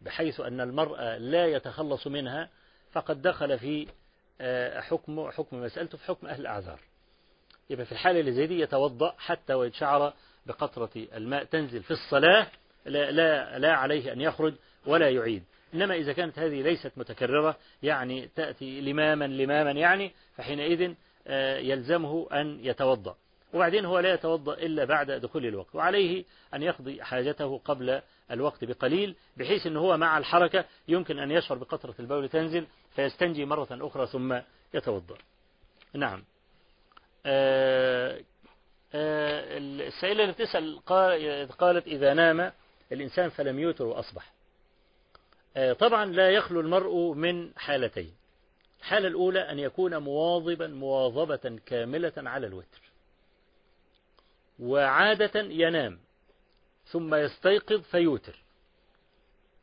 [0.00, 2.48] بحيث أن المرأة لا يتخلص منها
[2.92, 3.86] فقد دخل في
[4.80, 6.80] حكم حكم مسألته في حكم أهل الأعذار.
[7.70, 10.12] يبقى في الحالة اللي زي دي يتوضأ حتى وإن شعر
[10.46, 12.46] بقطرة الماء تنزل في الصلاة
[12.86, 14.54] لا, لا, لا عليه أن يخرج
[14.86, 15.42] ولا يعيد.
[15.74, 20.94] إنما إذا كانت هذه ليست متكررة يعني تأتي لماما لماما يعني فحينئذ
[21.60, 23.16] يلزمه أن يتوضأ.
[23.52, 28.00] وبعدين هو لا يتوضأ إلا بعد دخول الوقت وعليه أن يقضي حاجته قبل
[28.30, 33.68] الوقت بقليل بحيث أنه هو مع الحركة يمكن أن يشعر بقطرة البول تنزل فيستنجي مرة
[33.70, 34.38] أخرى ثم
[34.74, 35.16] يتوضأ.
[35.94, 36.24] نعم.
[38.94, 40.80] السائلة التي تسأل
[41.58, 42.52] قالت إذا نام
[42.92, 44.32] الإنسان فلم يوتر وأصبح.
[45.78, 48.14] طبعا لا يخلو المرء من حالتين.
[48.80, 52.80] الحالة الأولى أن يكون مواظبا مواظبة كاملة على الوتر.
[54.58, 55.98] وعادة ينام
[56.86, 58.38] ثم يستيقظ فيوتر.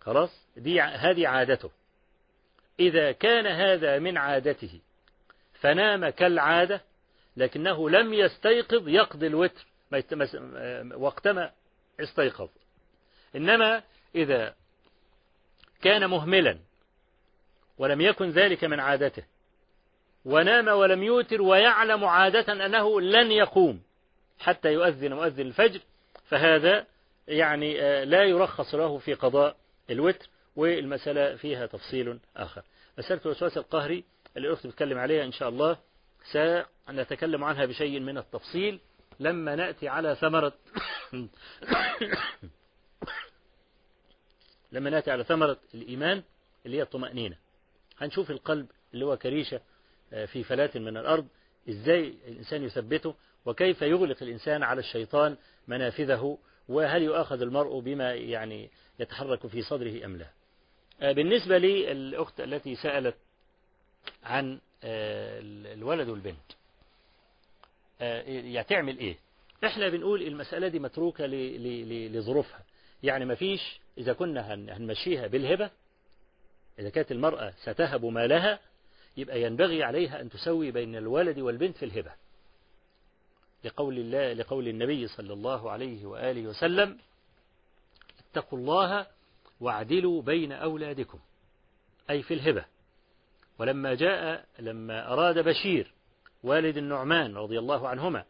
[0.02, 1.72] خلاص؟ دي هذه عادته.
[2.80, 4.80] إذا كان هذا من عادته
[5.54, 6.82] فنام كالعادة
[7.38, 9.66] لكنه لم يستيقظ يقضي الوتر
[10.96, 11.52] وقتما
[12.00, 12.50] استيقظ.
[13.36, 13.84] إنما
[14.16, 14.56] إذا
[15.82, 16.58] كان مهملا
[17.78, 19.24] ولم يكن ذلك من عادته
[20.26, 23.82] ونام ولم يوتر ويعلم عادة أنه لن يقوم
[24.40, 25.80] حتى يؤذن مؤذن الفجر
[26.30, 26.86] فهذا
[27.28, 29.56] يعني لا يرخص له في قضاء
[29.90, 32.64] الوتر والمسألة فيها تفصيل آخر.
[32.98, 34.04] مسألة الوسواس القهري
[34.38, 35.78] اللي الأخت بتكلم عليها إن شاء الله
[36.32, 38.80] سنتكلم عنها بشيء من التفصيل
[39.20, 40.54] لما نأتي على ثمرة
[44.72, 46.24] لما نأتي على ثمرة الإيمان
[46.66, 47.38] اللي هي الطمأنينة.
[47.98, 49.62] هنشوف القلب اللي هو كريشة
[50.10, 51.28] في فلاة من الأرض
[51.70, 55.38] إزاي الإنسان يثبته وكيف يغلق الإنسان على الشيطان
[55.68, 56.38] منافذه
[56.70, 60.32] وهل يؤاخذ المرء بما يعني يتحرك في صدره أم لا.
[61.12, 63.16] بالنسبة للأخت التي سألت
[64.24, 66.52] عن الولد والبنت.
[68.70, 69.18] تعمل إيه؟
[69.66, 72.60] إحنا بنقول المسألة دي متروكة لظروفها.
[73.04, 75.70] يعني ما فيش إذا كنا هنمشيها بالهبة
[76.80, 78.60] إذا كانت المرأة ستهب مالها
[79.18, 82.12] يبقى ينبغي عليها أن تسوي بين الولد والبنت في الهبة.
[83.64, 86.98] لقول الله لقول النبي صلى الله عليه وآله وسلم
[88.32, 89.08] اتقوا الله
[89.60, 91.20] واعدلوا بين أولادكم.
[92.10, 92.66] أي في الهبة.
[93.60, 95.94] ولما جاء لما أراد بشير
[96.44, 98.24] والد النعمان رضي الله عنهما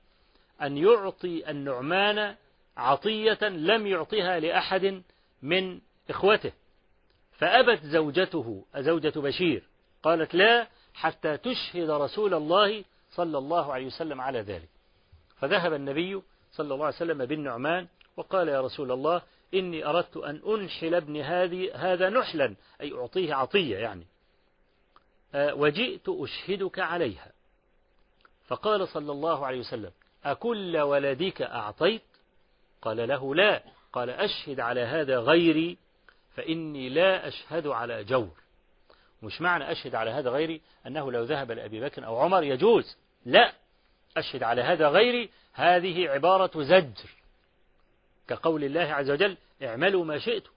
[0.62, 2.36] أن يعطي النعمان
[2.78, 5.04] عطية لم يعطها لأحد
[5.42, 5.80] من
[6.10, 6.52] إخوته
[7.32, 9.64] فأبت زوجته زوجة بشير
[10.04, 14.70] قالت لا حتى تشهد رسول الله صلى الله عليه وسلم على ذلك.
[15.38, 16.22] فذهب النبي
[16.52, 17.88] صلى الله عليه وسلم بالنعمان
[18.18, 19.22] وقال يا رسول الله
[19.54, 24.06] إني أردت أن أنحل ابن هذه هذا نحلا أي أعطيه عطية يعني.
[25.36, 27.32] وجئت أشهدك عليها.
[28.48, 29.92] فقال صلى الله عليه وسلم
[30.26, 32.02] أكل ولدك أعطيت؟
[32.82, 33.64] قال له لا.
[33.94, 35.78] قال أشهد على هذا غيري
[36.36, 38.38] فإني لا أشهد على جور.
[39.24, 42.98] مش معنى أشهد على هذا غيري أنه لو ذهب لأبي بكر أو عمر يجوز.
[43.26, 43.54] لا.
[44.18, 47.10] أشهد على هذا غيري هذه عبارة زجر.
[48.28, 50.52] كقول الله عز وجل اعملوا ما شئتم.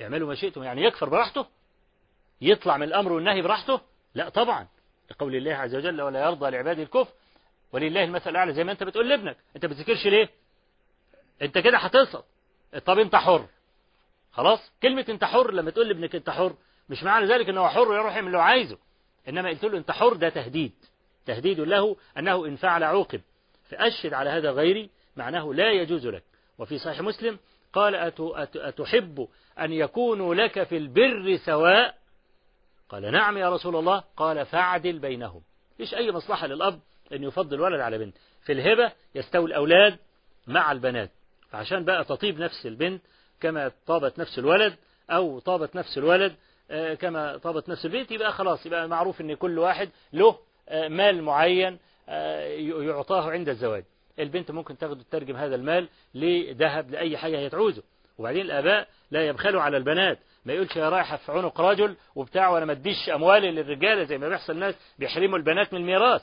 [0.00, 1.46] اعملوا ما شئتم يعني يكفر براحته.
[2.40, 3.80] يطلع من الأمر والنهي براحته؟
[4.14, 4.66] لا طبعا.
[5.10, 7.12] لقول الله عز وجل ولا يرضى لعباده الكفر.
[7.72, 9.36] ولله المثل الأعلى زي ما أنت بتقول لابنك.
[9.56, 10.28] أنت بتذكرش ليه؟
[11.42, 12.24] أنت كده هتسقط
[12.84, 13.46] طب أنت حر.
[14.32, 16.54] خلاص؟ كلمة أنت حر لما تقول لابنك أنت حر
[16.88, 18.78] مش معنى ذلك أنه حر يروح يعمل اللي عايزه.
[19.28, 20.72] إنما قلت له أنت حر ده تهديد.
[21.26, 23.20] تهديد له أنه إن فعل عوقب.
[23.70, 26.22] فأشهد على هذا غيري معناه لا يجوز لك.
[26.58, 27.38] وفي صحيح مسلم
[27.72, 27.94] قال
[28.56, 29.28] أتحب
[29.60, 31.97] أن يكونوا لك في البر سواء
[32.88, 34.04] قال نعم يا رسول الله.
[34.16, 35.42] قال فاعدل بينهم.
[35.78, 36.80] ليش أي مصلحة للأب
[37.12, 38.16] أن يفضل ولد على بنت.
[38.42, 39.98] في الهبة يستوي الأولاد
[40.46, 41.10] مع البنات.
[41.50, 43.02] فعشان بقى تطيب نفس البنت
[43.40, 44.76] كما طابت نفس الولد
[45.10, 46.34] أو طابت نفس الولد
[46.98, 50.38] كما طابت نفس البنت يبقى خلاص يبقى معروف أن كل واحد له
[50.70, 51.78] مال معين
[52.08, 53.84] يعطاه عند الزواج.
[54.18, 57.82] البنت ممكن تاخد تترجم هذا المال لذهب لأي حاجة هي تعوزه.
[58.18, 60.18] وبعدين الآباء لا يبخلوا على البنات.
[60.48, 64.28] ما يقولش يا رايحة في عنق رجل وبتاع وأنا ما أديش أموالي للرجالة زي ما
[64.28, 66.22] بيحصل الناس بيحرموا البنات من الميراث.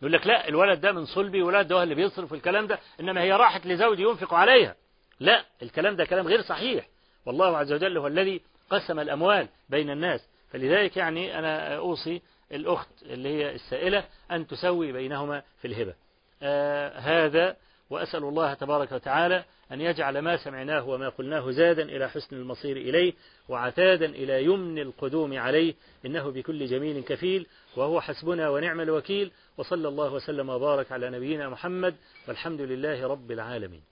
[0.00, 3.22] يقول لك لا الولد ده من صلبي ولد ده هو اللي بيصرف الكلام ده إنما
[3.22, 4.74] هي راحت لزوج ينفق عليها.
[5.20, 6.88] لا الكلام ده كلام غير صحيح.
[7.26, 8.40] والله عز وجل هو الذي
[8.70, 10.28] قسم الأموال بين الناس.
[10.52, 12.22] فلذلك يعني أنا أوصي
[12.52, 15.94] الأخت اللي هي السائلة أن تسوي بينهما في الهبة.
[16.42, 17.56] آه هذا
[17.90, 23.12] وأسأل الله تبارك وتعالى أن يجعل ما سمعناه وما قلناه زادا إلى حسن المصير إليه
[23.48, 25.74] وعتادا إلى يمن القدوم عليه
[26.06, 27.46] إنه بكل جميل كفيل
[27.76, 31.94] وهو حسبنا ونعم الوكيل وصلى الله وسلم وبارك على نبينا محمد
[32.28, 33.89] والحمد لله رب العالمين